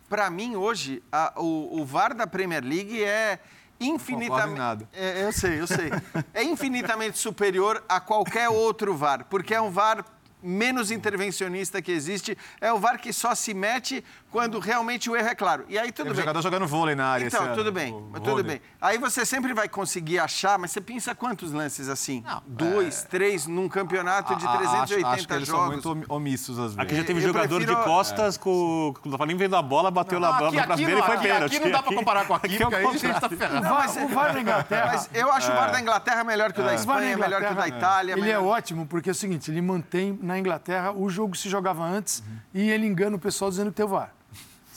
[0.08, 3.40] para mim hoje a- o, o VAR da Premier League é
[3.80, 5.90] infinitamente é, eu sei, eu sei.
[6.34, 10.04] É infinitamente superior a qualquer outro VAR, porque é um VAR
[10.42, 15.28] menos intervencionista que existe, é o VAR que só se mete quando realmente o erro
[15.30, 15.66] é claro.
[15.68, 16.22] E aí tudo Teve bem.
[16.22, 17.26] jogador jogando vôlei na área.
[17.26, 18.46] Então, esse tudo ano, bem, o mas tudo Roder.
[18.46, 18.62] bem.
[18.80, 22.22] Aí você sempre vai conseguir achar, mas você pensa quantos lances assim?
[22.26, 25.82] Não, Dois, três, num campeonato de A- a- acho- 380 acho que eles jogos.
[25.84, 26.80] são muito om- omissos às vezes.
[26.80, 29.10] Aqui já teve Eu jogador prefiro- de costas com, com.
[29.10, 31.28] Não tava nem vendo a bola, bateu na bola aqui, aqui, dele e foi aqui,
[31.28, 31.56] pênalti.
[31.56, 33.30] aqui não dá pra comparar com aqui, Aqui é o porque aí a gente tá
[33.30, 33.68] ferrado.
[33.68, 34.86] VAR, o VAR na Inglaterra.
[34.94, 37.56] Mas eu acho o VAR da Inglaterra melhor que o da Espanha, melhor que o
[37.56, 38.14] da Itália.
[38.14, 41.84] Ele é ótimo porque é o seguinte, ele mantém na Inglaterra o jogo se jogava
[41.84, 42.24] antes
[42.54, 44.14] e ele engana o pessoal dizendo que tem o VAR.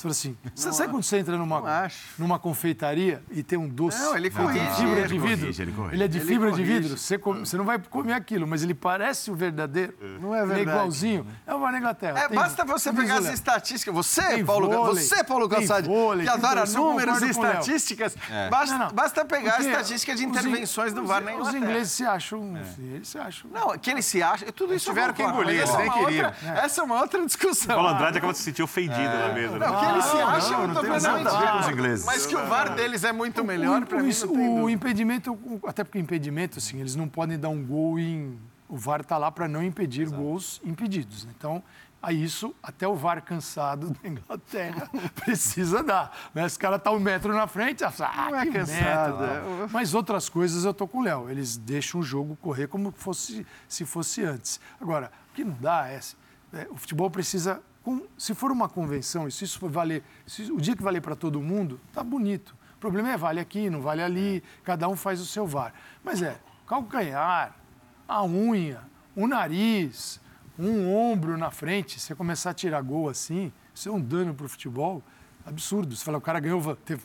[0.03, 1.89] Você fala assim, você sabe quando você entra não numa,
[2.19, 5.41] numa confeitaria e tem um doce Não, ele corrige, fibra ele de vidro?
[5.41, 5.95] corrige, ele corrige.
[5.95, 6.73] Ele é de Ele fibra de corrige.
[6.81, 6.99] vidro.
[6.99, 9.95] Você, come- você não vai comer aquilo, mas ele parece o verdadeiro.
[10.21, 10.77] Não é Ele é verdade.
[10.77, 11.27] igualzinho.
[11.47, 12.19] É o VAR na Inglaterra.
[12.19, 13.95] É, Tem- basta você tem pegar as estatísticas.
[13.95, 15.49] Você, Tem Paulo, vôlei, você, Paulo
[15.85, 18.17] vôlei, que adora números e estatísticas,
[18.51, 18.93] basta, Não, não.
[18.95, 21.65] basta pegar Porque a estatística de os in- intervenções do os- VAR na Os Inglaterra.
[21.65, 22.57] ingleses se acham...
[22.79, 23.51] Eles se acham...
[23.53, 26.33] Não, que eles se acham, tudo isso tiveram que engolir, eles é nem uma queriam.
[26.57, 27.73] Essa é uma outra discussão.
[27.77, 29.59] O Paulo Andrade acaba de se sentir ofendido na mesa.
[29.59, 29.67] né?
[29.67, 31.65] Não, que eles se acham, não, não tô tem falando nada a ver com os
[31.67, 32.07] mas- ingleses.
[32.07, 34.71] Mas que o VAR deles é muito melhor, o, pra mim o- não tem o
[34.71, 38.39] impedimento, o- até porque impedimento, assim, eles não podem dar um gol em.
[38.69, 41.27] O VAR está lá para não impedir gols impedidos.
[41.37, 41.63] Então,
[42.03, 46.11] a isso, até o VAR cansado da Inglaterra precisa dar.
[46.35, 46.47] Né?
[46.47, 47.93] Esse cara está um metro na frente, ah,
[48.31, 49.69] Não é que cansado, metro.
[49.71, 51.29] Mas outras coisas eu tô com o Léo.
[51.31, 54.59] Eles deixam o jogo correr como fosse, se fosse antes.
[54.81, 56.01] Agora, o que não dá é,
[56.55, 57.61] é, o futebol precisa.
[57.83, 61.41] Com- se for uma convenção, se isso valer, se o dia que valer para todo
[61.41, 62.57] mundo, tá bonito.
[62.75, 65.73] O problema é vale aqui, não vale ali, cada um faz o seu VAR.
[66.03, 67.55] Mas é calcanhar,
[68.09, 68.81] a unha,
[69.15, 70.21] o nariz,
[70.59, 74.47] um ombro na frente, você começar a tirar gol assim, isso é um dano para
[74.47, 75.03] o futebol
[75.47, 75.95] absurdo.
[75.95, 77.03] Você fala, o cara ganhou, teve,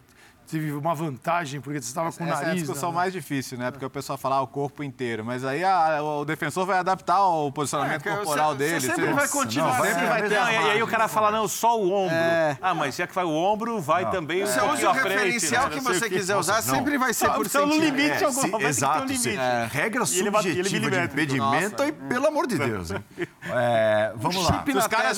[0.47, 2.47] teve uma vantagem porque você estava com o Essa nariz.
[2.47, 2.95] é a discussão né?
[2.95, 3.69] mais difícil, né?
[3.71, 7.25] Porque o pessoal fala ah, o corpo inteiro, mas aí a- o defensor vai adaptar
[7.27, 8.79] o posicionamento É, corporal você- dele.
[8.81, 11.07] você sempre Você- vai continuar Não, sendo sempre vai ter Não, e aí o cara
[11.07, 12.15] fala, não, só o ombro.
[12.15, 12.57] É.
[12.61, 14.93] Ah, mas já que vai o ombro, vai também um Você pouquinho usa o à
[14.95, 15.69] frente, referencial né?
[15.69, 16.15] que Não você o quê.
[16.15, 16.75] quiser usar, Nossa, não.
[16.77, 17.95] sempre vai ser Ah, por você no centímetro.
[17.97, 19.19] limite, É, se- que ter um exato, limite.
[19.19, 19.67] se- É.
[19.71, 22.89] regra E ele bate- ele subjetiva de impedimento, aí, pelo amor de Deus.
[23.49, 24.63] É, vamos lá.
[24.65, 25.15] Se os caras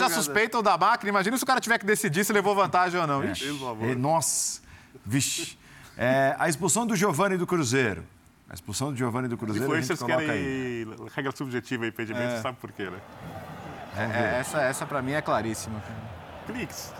[0.00, 2.98] já, se suspeitam da máquina, imagina se o cara tiver que decidir se levou vantagem
[2.98, 3.22] ou não.
[3.22, 4.49] E, nossa,
[5.04, 5.58] vixe.
[5.96, 8.04] É, a expulsão do Giovanni do Cruzeiro.
[8.48, 10.84] A expulsão do Giovanni do Cruzeiro, vocês coloca aí.
[10.86, 12.98] querem regra subjetiva e impedimento, sabe por quê, né?
[13.96, 15.80] É, é, essa, essa pra mim é claríssima.
[16.46, 16.92] Cliques.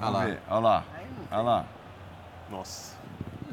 [0.00, 0.18] Olha lá.
[0.20, 0.84] Vamos ver, Olha lá,
[1.30, 1.64] olha lá.
[2.50, 2.94] Nossa.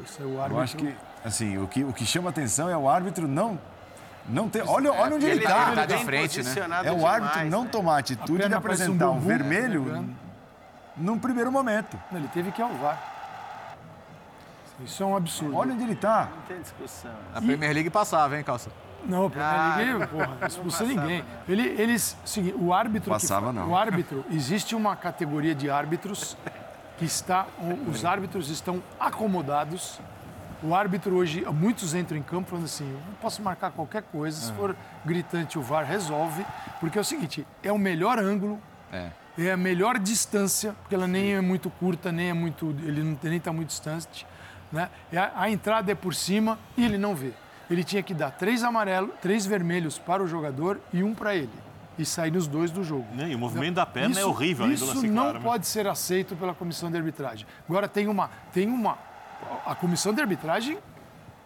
[0.04, 0.62] Isso é o Eu árbitro.
[0.62, 3.58] acho que, assim, o que, o que chama atenção é o árbitro não...
[4.28, 5.72] não ter, olha, olha onde ele Ele está.
[5.72, 6.54] tá de bem frente, né?
[6.84, 7.70] É o demais, árbitro não né?
[7.70, 10.14] tomar a atitude de parece um apresentar um bambu, vermelho.
[11.00, 11.98] Num primeiro momento.
[12.12, 13.08] Ele teve que alvar.
[14.84, 15.56] Isso é um absurdo.
[15.56, 16.28] Olha onde ele está.
[16.34, 17.10] Não tem discussão.
[17.34, 18.70] A Premier League passava, hein, Calça?
[19.04, 21.24] Não, a Premier Ah, League, porra, não expulsa ninguém.
[21.48, 23.04] Ele, eles, seguinte, o árbitro.
[23.12, 23.70] que Passava, fa- não.
[23.70, 26.36] O árbitro, existe uma categoria de árbitros
[26.98, 27.46] que está.
[27.90, 30.00] Os árbitros estão acomodados.
[30.62, 34.52] O árbitro hoje, muitos entram em campo falando assim: eu posso marcar qualquer coisa, se
[34.52, 36.44] for gritante o VAR resolve,
[36.78, 38.58] porque é o seguinte: é o melhor ângulo,
[38.92, 39.10] É.
[39.48, 42.74] é a melhor distância, porque ela nem é muito curta, nem é muito.
[42.82, 44.26] Ele não, nem está muito distante.
[44.72, 44.88] Né?
[45.14, 47.32] A, a entrada é por cima e ele não vê.
[47.70, 51.50] Ele tinha que dar três amarelos, três vermelhos para o jogador e um para ele.
[51.98, 53.06] E sair nos dois do jogo.
[53.14, 55.44] Né, E o movimento da perna é horrível, além do Isso lance não claro, né?
[55.44, 57.46] pode ser aceito pela comissão de arbitragem.
[57.68, 58.30] Agora tem uma.
[58.52, 58.96] Tem uma
[59.66, 60.78] a comissão de arbitragem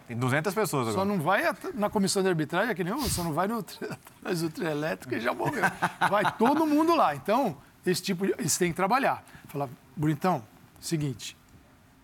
[0.09, 1.05] Tem 200 pessoas só agora.
[1.09, 1.43] não vai
[1.75, 3.59] na comissão de arbitragem, é que nem eu, só não vai no
[4.19, 5.62] atrás do trio elétrico e já morreu.
[6.11, 7.15] Vai todo mundo lá.
[7.15, 9.24] Então, esse tipo de, eles têm que trabalhar.
[9.48, 10.44] Falar, Bonitão,
[10.81, 11.36] seguinte,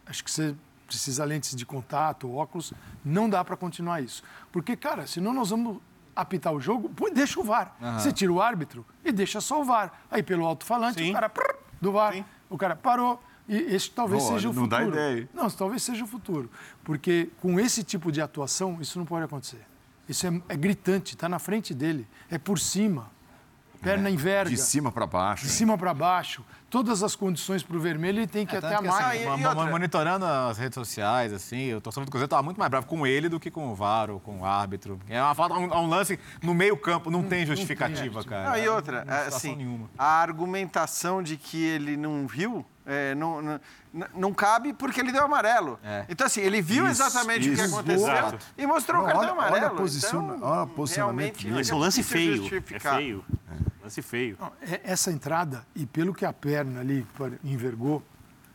[0.07, 0.55] acho que você
[0.86, 2.73] precisa lentes de contato, óculos,
[3.05, 4.23] não dá para continuar isso.
[4.51, 5.78] Porque, cara, senão nós vamos
[6.15, 7.74] apitar o jogo, pô, deixa o VAR.
[7.98, 9.93] Você tira o árbitro e deixa só o VAR.
[10.11, 12.24] Aí pelo alto-falante, o cara prrr, do VAR, Sim.
[12.48, 13.23] o cara parou.
[13.48, 14.97] E esse talvez Olha, seja o não dá futuro.
[14.97, 15.28] ideia, hein?
[15.35, 16.48] Não, isso talvez seja o futuro.
[16.85, 19.65] Porque com esse tipo de atuação, isso não pode acontecer.
[20.09, 23.11] Isso é, é gritante, está na frente dele, é por cima.
[23.82, 24.51] Perna É, enverga.
[24.51, 25.44] De cima para baixo.
[25.44, 26.44] De cima para baixo.
[26.69, 30.24] Todas as condições para o vermelho, ele tem que ir até a que, assim, monitorando
[30.24, 33.40] as redes sociais, assim, o torcedor do Cruzeiro estava muito mais bravo com ele do
[33.40, 35.01] que com o VAR ou com o árbitro.
[35.09, 38.51] É uma falta, um, um lance no meio campo, não tem justificativa, cara.
[38.51, 39.90] Não, e outra, Não tem situação assim, nenhuma.
[39.98, 43.61] a argumentação de que ele não viu é, não, não,
[44.15, 45.79] não cabe porque ele deu amarelo.
[45.85, 46.05] É.
[46.09, 47.75] Então, assim, ele viu Isso, exatamente o que isso.
[47.75, 48.39] aconteceu Exato.
[48.59, 49.77] e mostrou Não, o cartão olha- olha amarelo.
[49.77, 51.49] posiciona- então, olha o posicionamento.
[51.49, 52.45] Mas é um lance feio.
[52.73, 53.25] É feio.
[53.83, 54.37] Lance feio.
[54.41, 57.07] Não, é- Essa entrada, e pelo que a perna ali
[57.45, 58.03] envergou,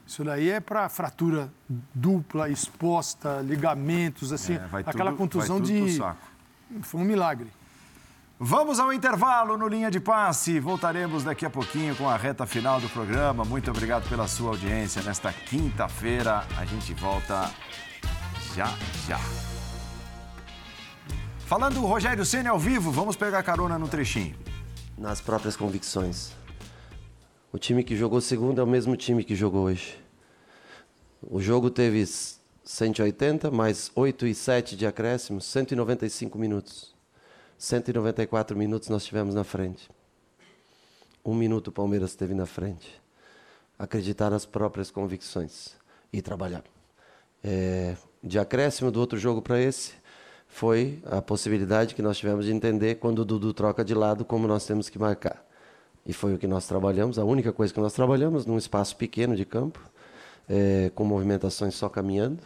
[0.06, 1.52] isso daí é para fratura
[1.94, 5.98] dupla, exposta, ligamentos, assim, É, vai aquela tudo- contusão vai tudo pro de.
[5.98, 6.28] saco.
[6.82, 7.48] Foi um milagre.
[8.38, 10.60] Vamos ao intervalo no Linha de Passe.
[10.60, 13.46] Voltaremos daqui a pouquinho com a reta final do programa.
[13.46, 16.46] Muito obrigado pela sua audiência nesta quinta-feira.
[16.58, 17.50] A gente volta
[18.54, 18.68] já,
[19.08, 19.20] já.
[21.46, 24.36] Falando o Rogério Ceni ao vivo, vamos pegar carona no trechinho.
[24.98, 26.34] nas próprias convicções.
[27.54, 29.98] O time que jogou segundo é o mesmo time que jogou hoje.
[31.22, 32.06] O jogo teve
[32.64, 36.95] 180 mais 8 e 7 de acréscimos, 195 minutos.
[37.58, 39.90] 194 minutos nós tivemos na frente.
[41.24, 43.02] Um minuto o Palmeiras teve na frente.
[43.78, 45.76] Acreditar nas próprias convicções
[46.12, 46.64] e trabalhar.
[47.44, 49.94] É, de acréscimo do outro jogo para esse,
[50.48, 54.48] foi a possibilidade que nós tivemos de entender quando o Dudu troca de lado como
[54.48, 55.46] nós temos que marcar.
[56.06, 59.36] E foi o que nós trabalhamos, a única coisa que nós trabalhamos num espaço pequeno
[59.36, 59.80] de campo,
[60.48, 62.42] é, com movimentações só caminhando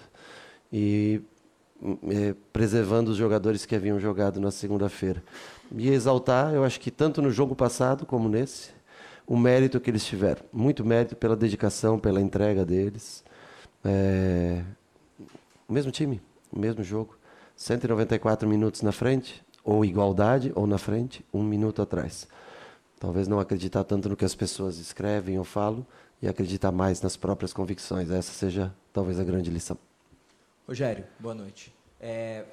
[0.72, 1.22] e
[2.52, 5.24] preservando os jogadores que haviam jogado na segunda-feira.
[5.76, 8.72] E exaltar, eu acho que tanto no jogo passado como nesse,
[9.26, 10.42] o mérito que eles tiveram.
[10.52, 13.24] Muito mérito pela dedicação, pela entrega deles.
[13.84, 14.64] É,
[15.68, 17.18] o mesmo time, o mesmo jogo.
[17.56, 22.28] 194 minutos na frente, ou igualdade, ou na frente, um minuto atrás.
[23.00, 25.86] Talvez não acreditar tanto no que as pessoas escrevem ou falam
[26.22, 28.10] e acreditar mais nas próprias convicções.
[28.10, 29.78] Essa seja talvez a grande lição.
[30.70, 31.74] Rogério, boa noite.
[32.00, 32.44] É,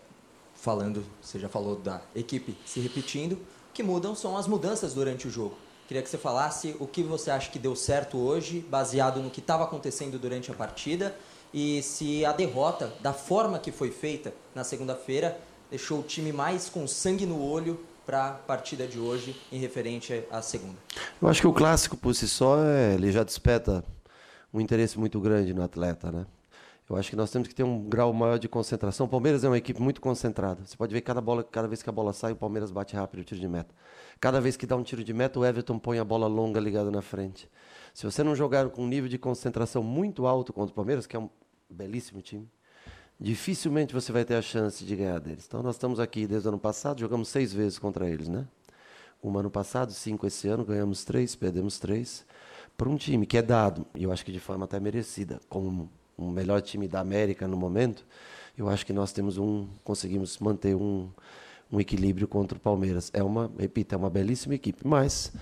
[0.55, 3.39] falando, você já falou da equipe se repetindo, o
[3.75, 5.55] que mudam são as mudanças durante o jogo.
[5.87, 9.41] Queria que você falasse o que você acha que deu certo hoje, baseado no que
[9.41, 11.15] estava acontecendo durante a partida,
[11.53, 15.39] e se a derrota, da forma que foi feita na segunda-feira,
[15.69, 20.25] deixou o time mais com sangue no olho para a partida de hoje, em referente
[20.31, 20.79] à segunda.
[21.21, 23.85] Eu acho que o clássico por si só, é, ele já desperta
[24.55, 26.25] um interesse muito grande no atleta, né?
[26.89, 29.07] Eu acho que nós temos que ter um grau maior de concentração.
[29.07, 30.65] O Palmeiras é uma equipe muito concentrada.
[30.65, 33.21] Você pode ver cada bola, cada vez que a bola sai, o Palmeiras bate rápido
[33.21, 33.75] o tiro de meta.
[34.21, 36.89] Cada vez que dá um tiro de meta, o Everton põe a bola longa ligada
[36.89, 37.51] na frente.
[37.93, 41.17] Se você não jogar com um nível de concentração muito alto contra o Palmeiras, que
[41.17, 41.29] é um
[41.69, 42.49] belíssimo time,
[43.19, 45.45] dificilmente você vai ter a chance de ganhar deles.
[45.49, 48.47] Então nós estamos aqui desde o ano passado, jogamos seis vezes contra eles, né?
[49.21, 52.25] Uma ano passado, cinco esse ano, ganhamos três, perdemos três.
[52.77, 55.91] Para um time que é dado, e eu acho que de forma até merecida, como
[56.17, 58.07] o melhor time da América no momento,
[58.57, 61.11] eu acho que nós temos um, conseguimos manter um,
[61.71, 63.11] um equilíbrio contra o Palmeiras.
[63.13, 65.33] É uma, repito, é uma belíssima equipe, mas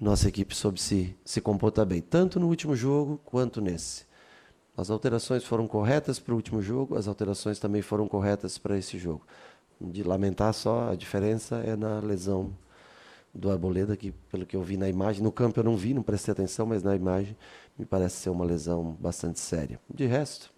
[0.00, 4.04] nossa equipe soube se, se comportar bem, tanto no último jogo quanto nesse.
[4.76, 8.98] As alterações foram corretas para o último jogo, as alterações também foram corretas para esse
[8.98, 9.26] jogo.
[9.80, 12.56] De lamentar só, a diferença é na lesão
[13.34, 16.02] do Arboleda, que pelo que eu vi na imagem, no campo eu não vi, não
[16.02, 17.36] prestei atenção, mas na imagem
[17.78, 19.80] me parece ser uma lesão bastante séria.
[19.92, 20.52] De resto,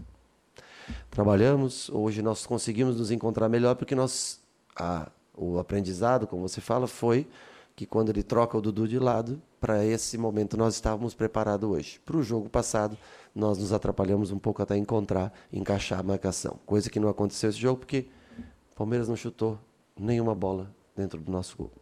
[1.10, 4.40] trabalhamos, hoje nós conseguimos nos encontrar melhor porque nós,
[4.74, 7.28] a, o aprendizado, como você fala, foi
[7.76, 12.00] que quando ele troca o Dudu de lado, para esse momento nós estávamos preparados hoje.
[12.04, 12.96] Para o jogo passado,
[13.34, 16.58] nós nos atrapalhamos um pouco até encontrar, encaixar a marcação.
[16.66, 18.06] Coisa que não aconteceu esse jogo, porque
[18.72, 19.58] o Palmeiras não chutou
[19.98, 21.72] nenhuma bola dentro do nosso gol.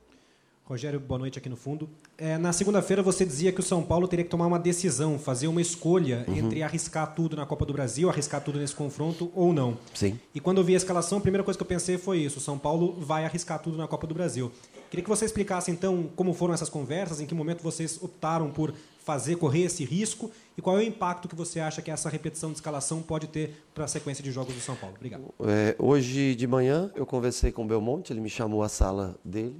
[0.65, 1.91] Rogério, boa noite aqui no fundo.
[2.17, 5.49] É, na segunda-feira você dizia que o São Paulo teria que tomar uma decisão, fazer
[5.49, 6.37] uma escolha Uhum.
[6.37, 9.77] entre arriscar tudo na Copa do Brasil, arriscar tudo nesse confronto ou não.
[9.93, 10.19] Sim.
[10.35, 12.41] E quando eu vi a escalação, a primeira coisa que eu pensei foi isso: o
[12.41, 14.53] São Paulo vai arriscar tudo na Copa do Brasil.
[14.89, 18.73] Queria que você explicasse então como foram essas conversas, em que momento vocês optaram por
[19.05, 22.51] fazer correr esse risco e qual é o impacto que você acha que essa repetição
[22.51, 24.95] de escalação pode ter para a sequência de jogos do São Paulo.
[24.95, 25.25] Obrigado.
[25.41, 29.57] É, hoje de manhã eu conversei com o Belmonte, ele me chamou à sala dele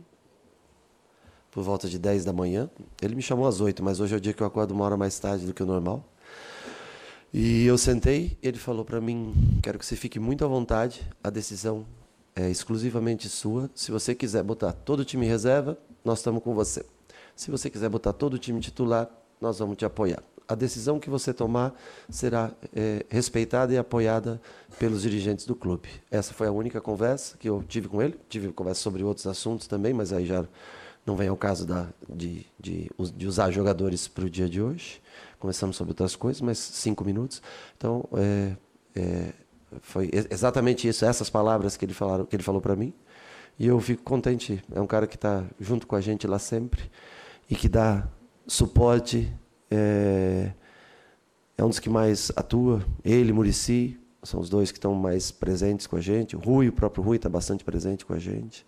[1.53, 2.69] por volta de 10 da manhã.
[3.01, 4.97] Ele me chamou às 8, mas hoje é o dia que eu acordo uma hora
[4.97, 6.03] mais tarde do que o normal.
[7.33, 11.31] E eu sentei, ele falou para mim: quero que você fique muito à vontade, a
[11.31, 11.87] decisão
[12.35, 13.71] é exclusivamente sua.
[13.75, 16.85] Se você quiser botar todo o time reserva, nós estamos com você.
[17.37, 19.09] Se você quiser botar todo o time titular,
[19.41, 20.23] nós vamos te apoiar.
[20.49, 21.75] A decisão que você tomar
[22.11, 24.41] será é, respeitada e apoiada
[24.79, 25.89] pelos dirigentes do clube.
[26.11, 28.19] Essa foi a única conversa que eu tive com ele.
[28.29, 30.45] Tive conversa sobre outros assuntos também, mas aí já
[31.05, 35.03] não vem ao caso da, de, de, de usar jogadores para o dia de hoje.
[35.39, 37.43] Começamos sobre outras coisas, mas cinco minutos.
[37.77, 38.57] Então, é,
[38.95, 39.33] é,
[39.81, 42.95] foi exatamente isso, essas palavras que ele, falaram, que ele falou para mim.
[43.59, 44.63] E eu fico contente.
[44.73, 46.91] É um cara que está junto com a gente lá sempre
[47.51, 48.07] e que dá
[48.47, 49.33] suporte.
[49.71, 50.53] É,
[51.57, 52.85] é um dos que mais atua.
[53.05, 56.37] Ele, Murici, são os dois que estão mais presentes com a gente.
[56.37, 58.65] O Rui, o próprio Rui, está bastante presente com a gente.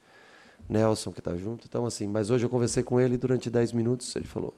[0.69, 1.67] Nelson, que está junto.
[1.67, 4.15] Então, assim, mas hoje eu conversei com ele durante 10 minutos.
[4.17, 4.55] Ele falou: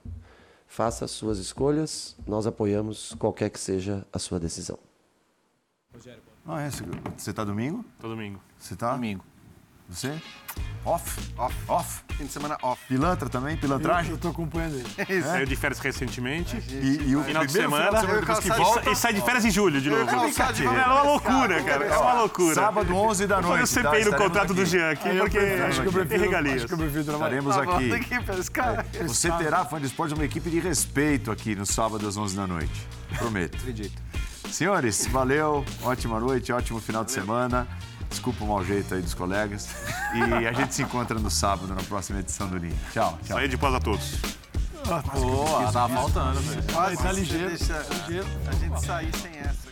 [0.67, 4.79] faça as suas escolhas, nós apoiamos qualquer que seja a sua decisão.
[6.47, 6.71] Ah, é?
[6.71, 7.85] Você está domingo?
[7.99, 8.41] Tô domingo.
[8.59, 8.93] Você está?
[8.95, 9.25] Domingo.
[9.89, 10.13] Você?
[10.85, 11.21] Off?
[11.37, 11.55] Off.
[11.69, 12.01] Off?
[12.17, 12.81] Fim de semana off.
[12.89, 13.57] Pilantra também?
[13.57, 14.13] Pilantragem?
[14.13, 14.87] Eu tô acompanhando ele.
[14.97, 15.21] É.
[15.21, 16.57] Saiu de férias recentemente.
[16.71, 17.87] E, e o final de semana.
[17.87, 19.99] final de semana depois que e, volta- e sai de férias em julho de Eu
[20.07, 20.11] novo.
[20.11, 21.85] É uma loucura, cara.
[21.85, 22.55] É uma loucura.
[22.55, 23.65] Sábado, 11 da noite.
[23.65, 24.11] o CPI tá?
[24.11, 24.65] no contrato do.
[24.65, 26.57] Jean aqui, Aí eu porque acho que eu tem prefiro- regalias.
[26.57, 27.39] Acho que eu prefiro trabalhar.
[27.39, 28.99] Estaremos Tá, aqui.
[28.99, 32.35] É, Você terá, fã de esporte, uma equipe de respeito aqui no sábado às 11
[32.35, 32.87] da noite.
[33.19, 33.57] Prometo.
[33.57, 34.03] Acredito.
[34.51, 35.65] Senhores, valeu.
[35.83, 37.67] Ótima noite, ótimo final de semana.
[38.11, 39.69] Desculpa o mau jeito aí dos colegas.
[40.15, 42.77] E a gente se encontra no sábado, na próxima edição do Ninho.
[42.93, 43.37] Tchau, tchau.
[43.37, 44.17] Saí de paz a todos.
[45.15, 46.63] Boa, tava faltando, velho.
[46.73, 47.49] Quase tá ligeiro.
[47.49, 49.66] Deixa a gente sair sem essa.